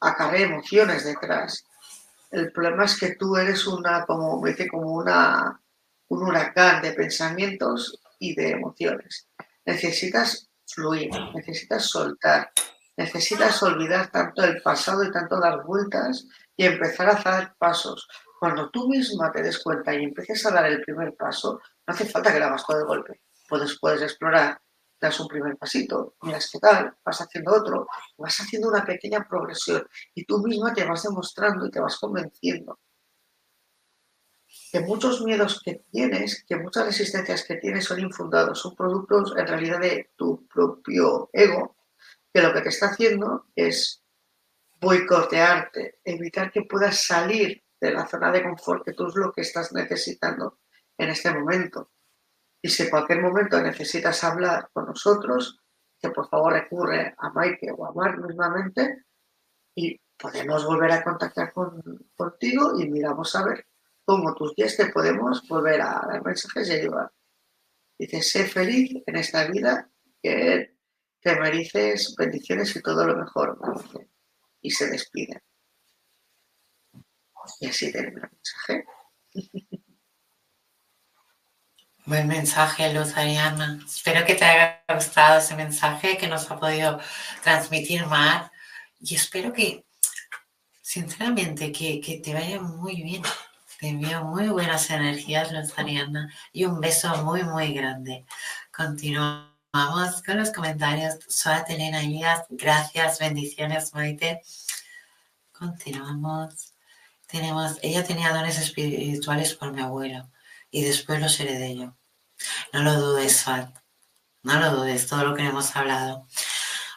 acarrea 0.00 0.46
emociones 0.46 1.04
detrás. 1.04 1.64
El 2.32 2.50
problema 2.50 2.86
es 2.86 2.98
que 2.98 3.14
tú 3.14 3.36
eres 3.36 3.68
una, 3.68 4.04
como 4.04 4.44
dice, 4.44 4.66
como 4.66 4.94
una, 4.94 5.62
un 6.08 6.22
huracán 6.24 6.82
de 6.82 6.92
pensamientos 6.92 8.00
y 8.18 8.34
de 8.34 8.50
emociones. 8.50 9.28
Necesitas 9.64 10.48
fluir, 10.74 11.10
necesitas 11.34 11.86
soltar, 11.86 12.50
necesitas 12.96 13.62
olvidar 13.62 14.10
tanto 14.10 14.44
el 14.44 14.60
pasado 14.62 15.04
y 15.04 15.10
tanto 15.10 15.38
dar 15.40 15.64
vueltas 15.64 16.26
y 16.56 16.64
empezar 16.64 17.08
a 17.08 17.12
hacer 17.12 17.54
pasos. 17.58 18.08
Cuando 18.38 18.70
tú 18.70 18.88
misma 18.88 19.30
te 19.30 19.42
des 19.42 19.62
cuenta 19.62 19.94
y 19.94 20.04
empieces 20.04 20.44
a 20.46 20.50
dar 20.50 20.66
el 20.66 20.80
primer 20.82 21.14
paso, 21.16 21.60
no 21.86 21.94
hace 21.94 22.06
falta 22.06 22.32
que 22.32 22.38
lo 22.38 22.46
hagas 22.46 22.66
todo 22.66 22.78
de 22.78 22.84
golpe. 22.84 23.20
Puedes, 23.48 23.78
puedes 23.78 24.02
explorar, 24.02 24.60
das 25.00 25.18
un 25.20 25.28
primer 25.28 25.56
pasito, 25.56 26.14
miras 26.22 26.48
qué 26.50 26.58
tal, 26.58 26.94
vas 27.04 27.20
haciendo 27.20 27.52
otro, 27.52 27.86
vas 28.18 28.36
haciendo 28.38 28.68
una 28.68 28.84
pequeña 28.84 29.26
progresión 29.28 29.86
y 30.14 30.24
tú 30.24 30.38
misma 30.38 30.72
te 30.72 30.84
vas 30.84 31.02
demostrando 31.02 31.66
y 31.66 31.70
te 31.70 31.80
vas 31.80 31.98
convenciendo 31.98 32.78
que 34.72 34.80
muchos 34.80 35.20
miedos 35.20 35.60
que 35.62 35.84
tienes, 35.90 36.44
que 36.48 36.56
muchas 36.56 36.86
resistencias 36.86 37.44
que 37.44 37.56
tienes 37.56 37.84
son 37.84 38.00
infundados, 38.00 38.58
son 38.58 38.74
productos 38.74 39.34
en 39.36 39.46
realidad 39.46 39.78
de 39.78 40.10
tu 40.16 40.46
propio 40.48 41.28
ego, 41.34 41.76
que 42.32 42.40
lo 42.40 42.54
que 42.54 42.62
te 42.62 42.70
está 42.70 42.86
haciendo 42.86 43.48
es 43.54 44.02
boicotearte, 44.80 45.98
evitar 46.02 46.50
que 46.50 46.62
puedas 46.62 47.04
salir 47.04 47.62
de 47.78 47.92
la 47.92 48.06
zona 48.06 48.32
de 48.32 48.42
confort, 48.42 48.82
que 48.82 48.94
tú 48.94 49.08
es 49.08 49.14
lo 49.14 49.30
que 49.30 49.42
estás 49.42 49.74
necesitando 49.74 50.60
en 50.96 51.10
este 51.10 51.34
momento. 51.34 51.90
Y 52.62 52.70
si 52.70 52.84
en 52.84 52.90
cualquier 52.90 53.20
momento 53.20 53.60
necesitas 53.60 54.24
hablar 54.24 54.70
con 54.72 54.86
nosotros, 54.86 55.60
que 56.00 56.08
por 56.08 56.30
favor 56.30 56.54
recurre 56.54 57.14
a 57.18 57.28
Maike 57.28 57.72
o 57.76 57.84
a 57.84 57.92
Mark 57.92 58.26
mismamente 58.26 59.04
y 59.74 60.00
podemos 60.16 60.64
volver 60.64 60.92
a 60.92 61.04
contactar 61.04 61.52
contigo 62.16 62.80
y 62.80 62.88
miramos 62.88 63.36
a 63.36 63.44
ver 63.44 63.66
cómo 64.04 64.34
tus 64.34 64.54
días 64.54 64.76
te 64.76 64.86
podemos 64.86 65.46
volver 65.48 65.80
a 65.80 66.02
dar 66.06 66.24
mensajes 66.24 66.68
y 66.68 66.72
ayudar. 66.72 67.12
Dice, 67.98 68.22
sé 68.22 68.46
feliz 68.46 69.02
en 69.06 69.16
esta 69.16 69.46
vida, 69.46 69.90
que 70.22 70.76
te 71.20 71.40
mereces 71.40 72.14
bendiciones 72.16 72.74
y 72.74 72.82
todo 72.82 73.06
lo 73.06 73.16
mejor. 73.16 73.58
Y 74.60 74.70
se 74.70 74.88
despide. 74.88 75.42
Y 77.60 77.66
así 77.66 77.92
termina 77.92 78.30
el 78.30 78.32
mensaje. 78.32 78.84
Buen 82.04 82.26
mensaje, 82.26 82.92
Luz 82.92 83.16
Ariana. 83.16 83.80
Espero 83.86 84.26
que 84.26 84.34
te 84.34 84.44
haya 84.44 84.82
gustado 84.92 85.38
ese 85.38 85.54
mensaje 85.54 86.18
que 86.18 86.26
nos 86.26 86.50
ha 86.50 86.58
podido 86.58 86.98
transmitir 87.44 88.06
Mar. 88.06 88.50
Y 89.00 89.14
espero 89.14 89.52
que, 89.52 89.86
sinceramente, 90.80 91.70
que 91.70 92.20
te 92.22 92.34
vaya 92.34 92.60
muy 92.60 93.02
bien. 93.02 93.22
Te 93.82 93.88
envío 93.88 94.22
muy 94.22 94.46
buenas 94.46 94.88
energías, 94.90 95.50
Luz 95.50 95.76
Ariana. 95.76 96.32
Y 96.52 96.66
un 96.66 96.80
beso 96.80 97.16
muy, 97.24 97.42
muy 97.42 97.74
grande. 97.74 98.24
Continuamos 98.72 100.22
con 100.24 100.38
los 100.38 100.52
comentarios. 100.52 101.16
Soy 101.26 101.56
Elena 101.66 102.00
Elías. 102.00 102.44
Gracias, 102.48 103.18
bendiciones, 103.18 103.92
Maite. 103.92 104.40
Continuamos. 105.50 106.74
Tenemos, 107.26 107.80
ella 107.82 108.04
tenía 108.04 108.32
dones 108.32 108.56
espirituales 108.56 109.54
por 109.54 109.72
mi 109.72 109.82
abuelo 109.82 110.30
y 110.70 110.84
después 110.84 111.20
lo 111.20 111.28
seré 111.28 111.58
de 111.58 111.66
ello. 111.66 111.96
No 112.72 112.84
lo 112.84 113.00
dudes, 113.00 113.42
Fat. 113.42 113.76
No 114.44 114.60
lo 114.60 114.76
dudes, 114.76 115.08
todo 115.08 115.24
lo 115.24 115.34
que 115.34 115.42
hemos 115.42 115.74
hablado. 115.74 116.28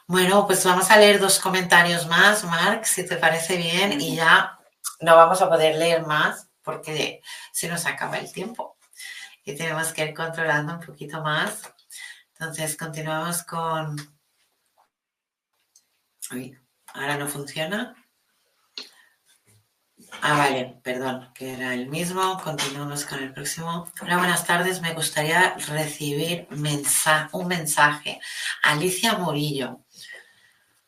Bueno, 0.05 0.45
pues 0.45 0.63
vamos 0.63 0.91
a 0.91 0.97
leer 0.97 1.19
dos 1.19 1.39
comentarios 1.39 2.05
más, 2.05 2.43
Mark, 2.43 2.85
si 2.85 3.07
te 3.07 3.15
parece 3.15 3.57
bien, 3.57 3.99
y 3.99 4.17
ya 4.17 4.59
no 4.99 5.15
vamos 5.15 5.41
a 5.41 5.49
poder 5.49 5.77
leer 5.77 6.05
más 6.05 6.44
porque 6.65 7.21
se 7.53 7.69
nos 7.69 7.85
acaba 7.85 8.17
el 8.17 8.31
tiempo 8.33 8.77
y 9.45 9.55
tenemos 9.55 9.93
que 9.93 10.03
ir 10.03 10.13
controlando 10.13 10.73
un 10.73 10.81
poquito 10.81 11.21
más. 11.21 11.61
Entonces, 12.33 12.75
continuamos 12.75 13.43
con... 13.43 13.95
Ahora 16.87 17.17
no 17.17 17.27
funciona. 17.27 17.95
Ah, 20.21 20.37
vale, 20.37 20.79
perdón, 20.83 21.31
que 21.33 21.53
era 21.53 21.73
el 21.73 21.87
mismo. 21.87 22.41
Continuamos 22.43 23.05
con 23.05 23.21
el 23.21 23.31
próximo. 23.31 23.87
Hola, 24.01 24.17
buenas 24.17 24.45
tardes. 24.45 24.81
Me 24.81 24.93
gustaría 24.93 25.55
recibir 25.67 26.47
un 26.49 27.47
mensaje. 27.47 28.19
Alicia 28.63 29.13
Murillo. 29.17 29.85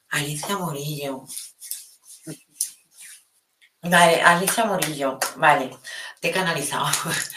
Alicia 0.09 0.57
Murillo. 0.57 1.25
Vale, 3.81 4.21
Alicia 4.21 4.65
Murillo, 4.65 5.19
vale, 5.37 5.69
te 6.19 6.29
he 6.29 6.31
canalizado. 6.31 6.87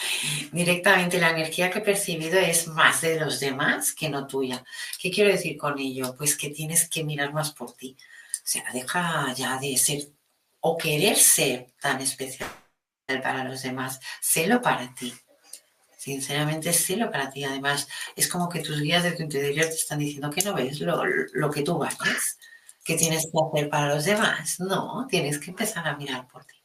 Directamente 0.52 1.20
la 1.20 1.30
energía 1.30 1.70
que 1.70 1.78
he 1.80 1.82
percibido 1.82 2.38
es 2.38 2.66
más 2.66 3.02
de 3.02 3.20
los 3.20 3.40
demás 3.40 3.94
que 3.94 4.08
no 4.08 4.26
tuya. 4.26 4.64
¿Qué 4.98 5.10
quiero 5.10 5.30
decir 5.30 5.56
con 5.58 5.78
ello? 5.78 6.14
Pues 6.16 6.36
que 6.36 6.50
tienes 6.50 6.88
que 6.88 7.04
mirar 7.04 7.32
más 7.32 7.52
por 7.52 7.74
ti. 7.74 7.96
O 8.00 8.42
sea, 8.44 8.64
deja 8.72 9.32
ya 9.34 9.58
de 9.58 9.76
ser 9.76 10.08
o 10.60 10.76
querer 10.76 11.16
ser 11.16 11.72
tan 11.80 12.00
especial 12.00 12.50
para 13.06 13.44
los 13.44 13.62
demás, 13.62 14.00
sélo 14.20 14.62
para 14.62 14.94
ti. 14.94 15.14
Sinceramente, 15.96 16.72
sélo 16.72 17.10
para 17.10 17.30
ti. 17.30 17.44
Además, 17.44 17.88
es 18.16 18.28
como 18.28 18.48
que 18.48 18.60
tus 18.60 18.80
guías 18.80 19.02
de 19.02 19.12
tu 19.12 19.22
interior 19.22 19.66
te 19.66 19.74
están 19.74 19.98
diciendo 19.98 20.30
que 20.30 20.42
no 20.42 20.54
ves 20.54 20.80
lo, 20.80 21.50
que 21.50 21.62
tú 21.62 21.76
vales, 21.78 22.38
que 22.84 22.96
tienes 22.96 23.24
que 23.24 23.38
hacer 23.38 23.70
para 23.70 23.94
los 23.94 24.04
demás. 24.04 24.60
No, 24.60 25.06
tienes 25.08 25.38
que 25.38 25.50
empezar 25.50 25.86
a 25.86 25.96
mirar 25.96 26.26
por 26.28 26.44
ti. 26.44 26.56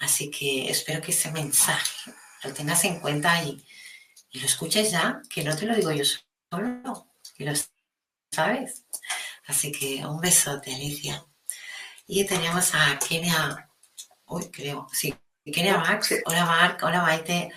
Así 0.00 0.30
que 0.30 0.70
espero 0.70 1.00
que 1.00 1.12
ese 1.12 1.30
mensaje 1.30 2.12
lo 2.42 2.52
tengas 2.52 2.84
en 2.84 3.00
cuenta 3.00 3.42
y, 3.42 3.64
y 4.30 4.40
lo 4.40 4.46
escuches 4.46 4.90
ya, 4.90 5.20
que 5.30 5.44
no 5.44 5.56
te 5.56 5.66
lo 5.66 5.74
digo 5.74 5.92
yo 5.92 6.04
solo, 6.04 7.08
que 7.36 7.44
lo 7.44 7.52
sabes. 8.30 8.84
Así 9.46 9.72
que 9.72 10.04
un 10.04 10.20
besote, 10.20 10.74
Alicia. 10.74 11.24
Y 12.06 12.24
teníamos 12.24 12.74
a 12.74 12.98
Kenia, 12.98 13.70
uy, 14.26 14.50
creo, 14.50 14.86
sí, 14.92 15.14
Kenia 15.44 15.78
Max. 15.78 16.14
Hola 16.26 16.44
Marc, 16.44 16.82
hola 16.82 17.02
Maite. 17.02 17.50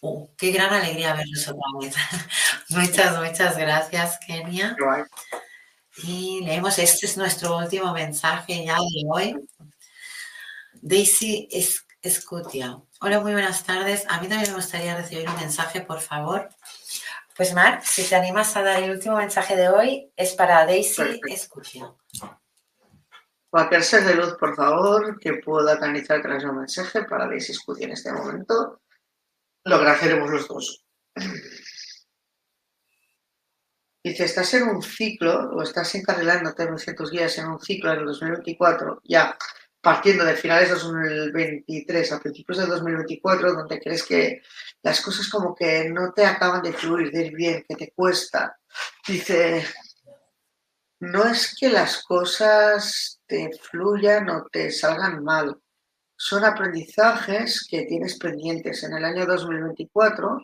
Uh, 0.00 0.28
qué 0.36 0.50
gran 0.50 0.72
alegría 0.72 1.14
verlos 1.14 1.48
otra 1.48 1.62
vez. 1.80 1.94
muchas, 2.70 3.18
muchas 3.18 3.56
gracias, 3.56 4.18
Kenia. 4.26 4.76
Y 5.96 6.40
leemos, 6.44 6.78
este 6.78 7.06
es 7.06 7.16
nuestro 7.16 7.58
último 7.58 7.92
mensaje 7.92 8.64
ya 8.64 8.74
de 8.74 9.04
hoy. 9.08 9.48
Daisy 10.74 11.48
Escutia. 12.02 12.80
Hola, 13.00 13.20
muy 13.20 13.32
buenas 13.32 13.64
tardes. 13.64 14.04
A 14.08 14.20
mí 14.20 14.28
también 14.28 14.50
me 14.50 14.56
gustaría 14.56 14.96
recibir 14.96 15.28
un 15.28 15.36
mensaje, 15.36 15.80
por 15.80 16.00
favor. 16.00 16.48
Pues 17.36 17.54
Marc, 17.54 17.82
si 17.82 18.04
te 18.04 18.14
animas 18.14 18.56
a 18.56 18.62
dar 18.62 18.82
el 18.82 18.90
último 18.90 19.16
mensaje 19.16 19.56
de 19.56 19.68
hoy, 19.68 20.12
es 20.16 20.32
para 20.34 20.64
Daisy 20.64 21.20
Escutia. 21.26 21.92
Cualquier 23.50 23.82
ser 23.82 24.04
de 24.04 24.14
luz, 24.14 24.34
por 24.38 24.54
favor, 24.54 25.18
que 25.18 25.34
pueda 25.34 25.78
canalizar 25.78 26.22
tras 26.22 26.44
un 26.44 26.58
mensaje 26.58 27.02
para 27.04 27.28
discutir 27.28 27.86
en 27.86 27.92
este 27.92 28.12
momento, 28.12 28.80
lo 29.64 29.76
agradeceremos 29.76 30.30
los 30.30 30.46
dos. 30.46 30.84
Dice, 34.02 34.24
estás 34.24 34.54
en 34.54 34.68
un 34.68 34.82
ciclo, 34.82 35.50
o 35.50 35.62
estás 35.62 35.94
encarrilándote 35.94 36.62
en 36.62 36.96
tus 36.96 37.10
guías 37.10 37.36
en 37.38 37.48
un 37.48 37.60
ciclo 37.60 37.92
en 37.92 37.98
el 38.00 38.06
2024, 38.06 39.02
ya 39.04 39.36
partiendo 39.82 40.24
de 40.24 40.36
finales 40.36 40.68
de 40.68 40.74
2023 40.74 42.12
a 42.12 42.20
principios 42.20 42.58
de 42.58 42.66
2024, 42.66 43.52
donde 43.52 43.78
crees 43.78 44.04
que 44.04 44.42
las 44.82 45.00
cosas 45.02 45.28
como 45.28 45.54
que 45.54 45.88
no 45.90 46.12
te 46.12 46.24
acaban 46.24 46.62
de 46.62 46.72
fluir, 46.72 47.10
de 47.10 47.26
ir 47.26 47.34
bien, 47.34 47.64
que 47.68 47.76
te 47.76 47.92
cuesta. 47.92 48.58
Dice, 49.06 49.64
no 51.00 51.24
es 51.24 51.54
que 51.58 51.68
las 51.68 52.02
cosas 52.02 53.20
te 53.26 53.50
fluyan 53.58 54.30
o 54.30 54.46
te 54.50 54.70
salgan 54.70 55.22
mal, 55.22 55.58
son 56.16 56.44
aprendizajes 56.44 57.66
que 57.68 57.86
tienes 57.86 58.18
pendientes 58.18 58.82
en 58.84 58.94
el 58.94 59.04
año 59.04 59.24
2024, 59.24 60.38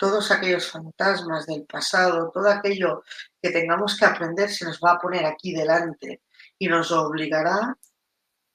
todos 0.00 0.30
aquellos 0.30 0.70
fantasmas 0.70 1.44
del 1.44 1.66
pasado, 1.66 2.30
todo 2.32 2.48
aquello 2.48 3.04
que 3.40 3.50
tengamos 3.50 3.98
que 3.98 4.06
aprender 4.06 4.48
se 4.48 4.64
nos 4.64 4.80
va 4.80 4.92
a 4.92 4.98
poner 4.98 5.26
aquí 5.26 5.52
delante 5.52 6.22
y 6.58 6.68
nos 6.68 6.90
obligará 6.90 7.76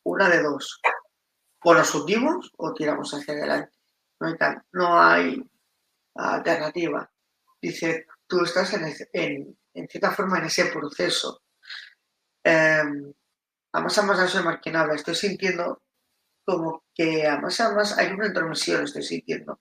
una 0.06 0.28
de 0.28 0.42
dos, 0.42 0.82
o 1.64 1.74
nos 1.76 1.94
hundimos 1.94 2.52
o 2.58 2.74
tiramos 2.74 3.14
hacia 3.14 3.36
adelante. 3.36 3.78
No 4.20 4.28
hay, 4.28 4.36
no 4.72 5.00
hay 5.00 5.52
alternativa. 6.16 7.12
Dice, 7.62 8.08
tú 8.26 8.44
estás 8.44 8.74
en, 9.14 9.56
en 9.76 9.88
cierta 9.88 10.12
forma 10.12 10.40
en 10.40 10.46
ese 10.46 10.66
proceso. 10.66 11.44
Eh, 12.44 12.82
además, 13.72 13.98
además, 14.00 14.32
soy 14.32 14.44
marquinable, 14.44 14.96
estoy 14.96 15.14
sintiendo 15.14 15.84
como 16.44 16.86
que 16.92 17.28
además, 17.28 17.60
además 17.60 17.98
hay 18.00 18.14
una 18.14 18.28
intromisión, 18.28 18.84
estoy 18.84 19.04
sintiendo. 19.04 19.60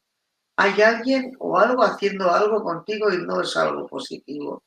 Hay 0.57 0.81
alguien 0.83 1.33
o 1.39 1.59
algo 1.59 1.83
haciendo 1.83 2.31
algo 2.31 2.63
contigo 2.63 3.13
y 3.13 3.19
no 3.19 3.41
es 3.41 3.57
algo 3.57 3.87
positivo. 3.87 4.65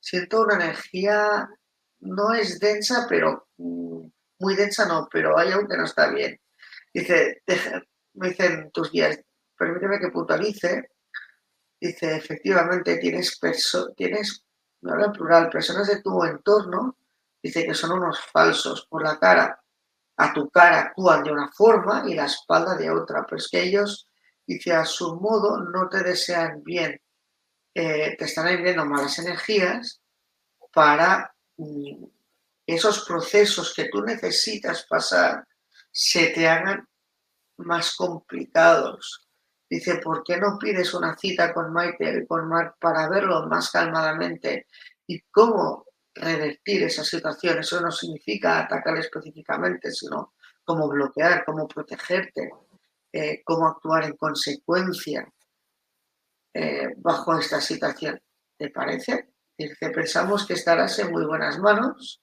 Siento 0.00 0.42
una 0.42 0.54
energía, 0.54 1.48
no 2.00 2.32
es 2.34 2.58
densa, 2.58 3.06
pero 3.08 3.48
mm, 3.58 4.06
muy 4.40 4.54
densa 4.56 4.86
no, 4.86 5.08
pero 5.10 5.38
hay 5.38 5.52
algo 5.52 5.68
que 5.68 5.76
no 5.76 5.84
está 5.84 6.08
bien. 6.10 6.40
Dice, 6.92 7.42
me 8.14 8.28
dicen 8.28 8.70
tus 8.72 8.90
guías, 8.90 9.20
permíteme 9.56 9.98
que 9.98 10.08
puntualice. 10.10 10.90
Dice, 11.80 12.16
efectivamente, 12.16 12.96
tienes, 12.96 13.38
tienes 13.96 14.46
no 14.82 14.92
habla 14.92 15.12
plural, 15.12 15.50
personas 15.50 15.88
de 15.88 16.02
tu 16.02 16.24
entorno, 16.24 16.96
dice 17.42 17.64
que 17.64 17.74
son 17.74 17.92
unos 17.92 18.20
falsos 18.32 18.86
por 18.88 19.02
la 19.02 19.18
cara. 19.18 19.60
A 20.18 20.32
tu 20.32 20.48
cara 20.48 20.80
actúan 20.80 21.22
de 21.24 21.32
una 21.32 21.50
forma 21.52 22.04
y 22.06 22.14
la 22.14 22.26
espalda 22.26 22.76
de 22.76 22.90
otra, 22.90 23.24
pero 23.24 23.36
es 23.36 23.48
que 23.50 23.62
ellos, 23.62 24.05
dice, 24.46 24.72
a 24.72 24.84
su 24.84 25.16
modo 25.16 25.60
no 25.60 25.88
te 25.88 26.02
desean 26.02 26.62
bien. 26.62 27.00
Eh, 27.74 28.16
te 28.16 28.24
están 28.24 28.48
enviando 28.48 28.86
malas 28.86 29.18
energías 29.18 30.00
para 30.72 31.34
mm, 31.56 32.04
esos 32.66 33.04
procesos 33.04 33.74
que 33.74 33.88
tú 33.88 34.02
necesitas 34.02 34.86
pasar 34.88 35.46
se 35.90 36.28
te 36.28 36.48
hagan 36.48 36.86
más 37.58 37.94
complicados. 37.96 39.28
Dice, 39.68 39.96
¿por 39.96 40.22
qué 40.22 40.36
no 40.36 40.58
pides 40.58 40.94
una 40.94 41.16
cita 41.16 41.52
con 41.52 41.72
Maite 41.72 42.20
y 42.22 42.26
con 42.26 42.48
Mark 42.48 42.76
para 42.80 43.08
verlo 43.08 43.46
más 43.46 43.70
calmadamente 43.70 44.66
y 45.06 45.20
cómo 45.30 45.86
revertir 46.14 46.84
esa 46.84 47.02
situación? 47.02 47.58
Eso 47.58 47.80
no 47.80 47.90
significa 47.90 48.60
atacar 48.60 48.96
específicamente, 48.98 49.90
sino 49.90 50.34
cómo 50.64 50.88
bloquear, 50.88 51.44
cómo 51.44 51.66
protegerte, 51.66 52.50
eh, 53.16 53.42
cómo 53.44 53.66
actuar 53.66 54.04
en 54.04 54.14
consecuencia 54.14 55.26
eh, 56.52 56.88
bajo 56.98 57.38
esta 57.38 57.62
situación. 57.62 58.20
¿Te 58.58 58.68
parece? 58.68 59.30
Dice, 59.56 59.88
pensamos 59.88 60.46
que 60.46 60.52
estarás 60.52 60.98
en 60.98 61.12
muy 61.12 61.24
buenas 61.24 61.58
manos. 61.58 62.22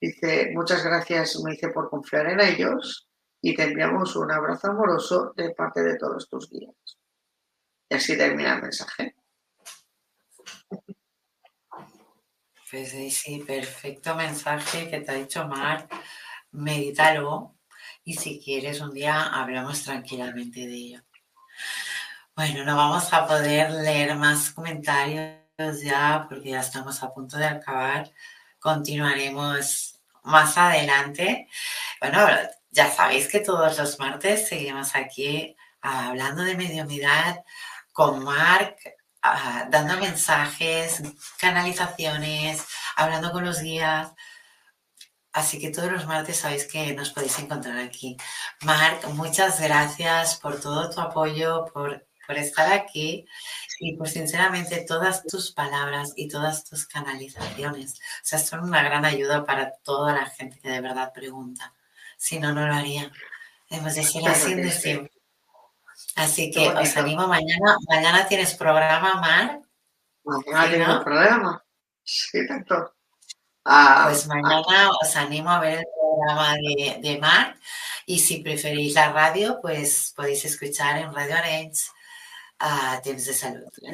Dice, 0.00 0.52
muchas 0.54 0.84
gracias, 0.84 1.40
me 1.42 1.52
dice, 1.52 1.70
por 1.70 1.90
confiar 1.90 2.26
en 2.26 2.38
ellos 2.38 3.08
y 3.42 3.56
te 3.56 3.64
enviamos 3.64 4.14
un 4.14 4.30
abrazo 4.30 4.70
amoroso 4.70 5.32
de 5.36 5.50
parte 5.50 5.82
de 5.82 5.96
todos 5.96 6.28
tus 6.28 6.48
guías. 6.48 6.76
Y 7.88 7.96
así 7.96 8.16
termina 8.16 8.54
el 8.54 8.62
mensaje. 8.62 9.16
Pues 12.70 12.90
sí, 12.90 13.10
sí, 13.10 13.42
perfecto 13.44 14.14
mensaje 14.14 14.88
que 14.88 15.00
te 15.00 15.10
ha 15.10 15.14
dicho 15.14 15.46
Mar. 15.48 15.88
Medítalo 16.52 17.56
y 18.04 18.14
si 18.14 18.40
quieres 18.40 18.80
un 18.80 18.92
día 18.92 19.22
hablamos 19.22 19.82
tranquilamente 19.82 20.60
de 20.60 20.74
ello. 20.74 21.02
Bueno, 22.36 22.64
no 22.64 22.76
vamos 22.76 23.12
a 23.12 23.26
poder 23.26 23.70
leer 23.70 24.16
más 24.16 24.50
comentarios 24.50 25.44
ya 25.82 26.26
porque 26.28 26.50
ya 26.50 26.60
estamos 26.60 27.02
a 27.02 27.12
punto 27.12 27.38
de 27.38 27.46
acabar. 27.46 28.10
Continuaremos 28.58 30.00
más 30.24 30.58
adelante. 30.58 31.48
Bueno, 32.00 32.26
ya 32.70 32.90
sabéis 32.90 33.28
que 33.28 33.40
todos 33.40 33.78
los 33.78 33.98
martes 33.98 34.48
seguimos 34.48 34.94
aquí 34.94 35.56
hablando 35.80 36.42
de 36.42 36.56
mediunidad 36.56 37.44
con 37.92 38.24
Marc, 38.24 38.78
ah, 39.22 39.66
dando 39.70 39.96
mensajes, 39.98 41.02
canalizaciones, 41.38 42.66
hablando 42.96 43.30
con 43.32 43.44
los 43.44 43.60
guías. 43.60 44.12
Así 45.34 45.58
que 45.58 45.70
todos 45.70 45.90
los 45.90 46.06
martes 46.06 46.36
sabéis 46.36 46.64
que 46.64 46.94
nos 46.94 47.10
podéis 47.10 47.36
encontrar 47.40 47.76
aquí. 47.78 48.16
Marc, 48.62 49.04
muchas 49.08 49.60
gracias 49.60 50.36
por 50.36 50.60
todo 50.60 50.88
tu 50.90 51.00
apoyo, 51.00 51.64
por, 51.74 52.06
por 52.24 52.38
estar 52.38 52.72
aquí 52.72 53.26
y 53.80 53.96
por 53.96 54.08
sinceramente 54.08 54.84
todas 54.86 55.24
tus 55.24 55.50
palabras 55.50 56.12
y 56.14 56.28
todas 56.28 56.64
tus 56.64 56.86
canalizaciones. 56.86 57.94
O 57.94 58.22
sea, 58.22 58.38
son 58.38 58.60
una 58.60 58.84
gran 58.84 59.04
ayuda 59.04 59.44
para 59.44 59.72
toda 59.82 60.14
la 60.14 60.26
gente 60.26 60.60
que 60.60 60.68
de 60.68 60.80
verdad 60.80 61.12
pregunta. 61.12 61.74
Si 62.16 62.38
no, 62.38 62.54
no 62.54 62.68
lo 62.68 62.72
haría. 62.72 63.10
Hemos 63.70 63.96
de 63.96 64.02
así 64.02 64.54
de 64.54 64.70
siempre. 64.70 65.10
Así 66.14 66.52
que 66.52 66.68
os 66.68 66.96
animo 66.96 67.26
mañana. 67.26 67.76
Mañana 67.88 68.28
tienes 68.28 68.54
programa, 68.54 69.20
Mar. 69.20 69.60
Mañana 70.22 70.68
tienes 70.68 71.02
programa. 71.02 71.64
Sí, 72.04 72.46
tanto. 72.46 72.93
Ah, 73.64 74.04
pues 74.08 74.24
ah. 74.24 74.34
mañana 74.34 74.90
os 75.02 75.16
animo 75.16 75.50
a 75.50 75.60
ver 75.60 75.78
el 75.78 75.86
programa 75.94 76.54
de, 76.54 76.98
de 77.00 77.18
Mar. 77.18 77.56
Y 78.06 78.18
si 78.18 78.38
preferís 78.38 78.94
la 78.94 79.12
radio, 79.12 79.58
pues 79.62 80.12
podéis 80.14 80.44
escuchar 80.44 80.98
en 80.98 81.14
Radio 81.14 81.36
Arenys 81.36 81.90
a 82.58 83.00
Tiempos 83.02 83.24
de 83.26 83.34
Salud. 83.34 83.72
Uh, 83.82 83.92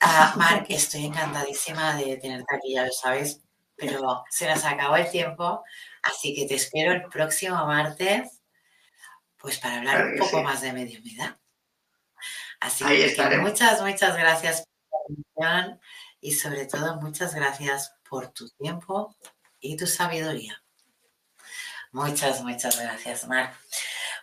Marc, 0.38 0.66
estoy 0.70 1.06
encantadísima 1.06 1.96
de 1.96 2.16
tenerte 2.16 2.56
aquí, 2.56 2.74
ya 2.74 2.84
lo 2.84 2.92
sabes, 2.92 3.40
pero 3.76 4.24
se 4.30 4.48
nos 4.48 4.64
acabó 4.64 4.96
el 4.96 5.10
tiempo, 5.10 5.62
así 6.02 6.34
que 6.34 6.46
te 6.46 6.56
espero 6.56 6.92
el 6.92 7.04
próximo 7.04 7.64
martes, 7.66 8.40
pues 9.36 9.58
para 9.58 9.78
hablar 9.78 10.06
un 10.06 10.18
poco 10.18 10.42
más 10.42 10.60
de 10.62 10.72
mediunidad. 10.72 11.38
Así 12.60 12.84
que 12.84 13.38
muchas, 13.38 13.80
muchas 13.80 14.16
gracias 14.16 14.64
por 14.88 15.00
la 15.38 15.58
atención 15.58 15.80
y 16.20 16.32
sobre 16.32 16.66
todo 16.66 17.00
muchas 17.00 17.34
gracias 17.34 17.94
por 18.10 18.32
tu 18.32 18.50
tiempo 18.50 19.16
y 19.60 19.76
tu 19.76 19.86
sabiduría. 19.86 20.62
Muchas, 21.92 22.42
muchas 22.42 22.78
gracias, 22.78 23.26
Mar. 23.26 23.54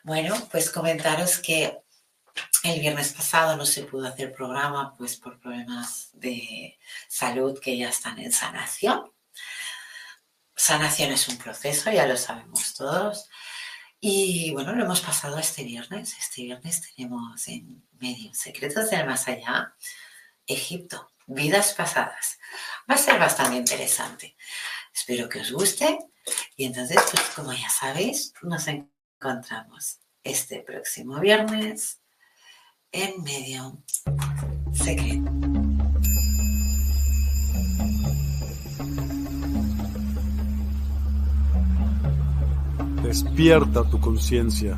Bueno, 0.04 0.36
pues 0.52 0.70
comentaros 0.70 1.40
que 1.40 1.80
el 2.64 2.80
viernes 2.80 3.14
pasado 3.14 3.56
no 3.56 3.66
se 3.66 3.84
pudo 3.84 4.08
hacer 4.08 4.34
programa 4.34 4.94
pues 4.98 5.16
por 5.18 5.40
problemas 5.40 6.10
de 6.14 6.78
salud 7.08 7.60
que 7.60 7.78
ya 7.78 7.90
están 7.90 8.20
en 8.20 8.32
sanación. 8.32 9.12
Sanación 10.56 11.12
es 11.12 11.28
un 11.28 11.38
proceso, 11.38 11.92
ya 11.92 12.06
lo 12.06 12.18
sabemos 12.18 12.74
todos. 12.74 13.30
Y 14.00 14.52
bueno, 14.54 14.74
lo 14.74 14.84
hemos 14.84 15.02
pasado 15.02 15.38
este 15.40 15.64
viernes. 15.64 16.16
Este 16.18 16.44
viernes 16.44 16.82
tenemos 16.96 17.48
en 17.48 17.88
medio 17.94 18.34
Secretos 18.34 18.90
del 18.90 19.06
Más 19.06 19.28
Allá, 19.28 19.74
Egipto, 20.46 21.12
vidas 21.28 21.74
pasadas. 21.74 22.40
Va 22.90 22.96
a 22.96 22.98
ser 22.98 23.20
bastante 23.20 23.58
interesante. 23.58 24.36
Espero 24.94 25.30
que 25.30 25.40
os 25.40 25.52
guste. 25.52 26.00
Y 26.56 26.66
entonces, 26.66 26.98
pues 27.12 27.24
como 27.36 27.54
ya 27.54 27.70
sabéis, 27.70 28.34
nos 28.42 28.68
encontramos 28.68 30.00
este 30.24 30.62
próximo 30.62 31.20
viernes 31.20 32.02
en 32.92 33.22
medio 33.24 33.84
secreto. 34.74 35.32
Despierta 43.04 43.90
tu 43.90 44.02
conciencia. 44.02 44.78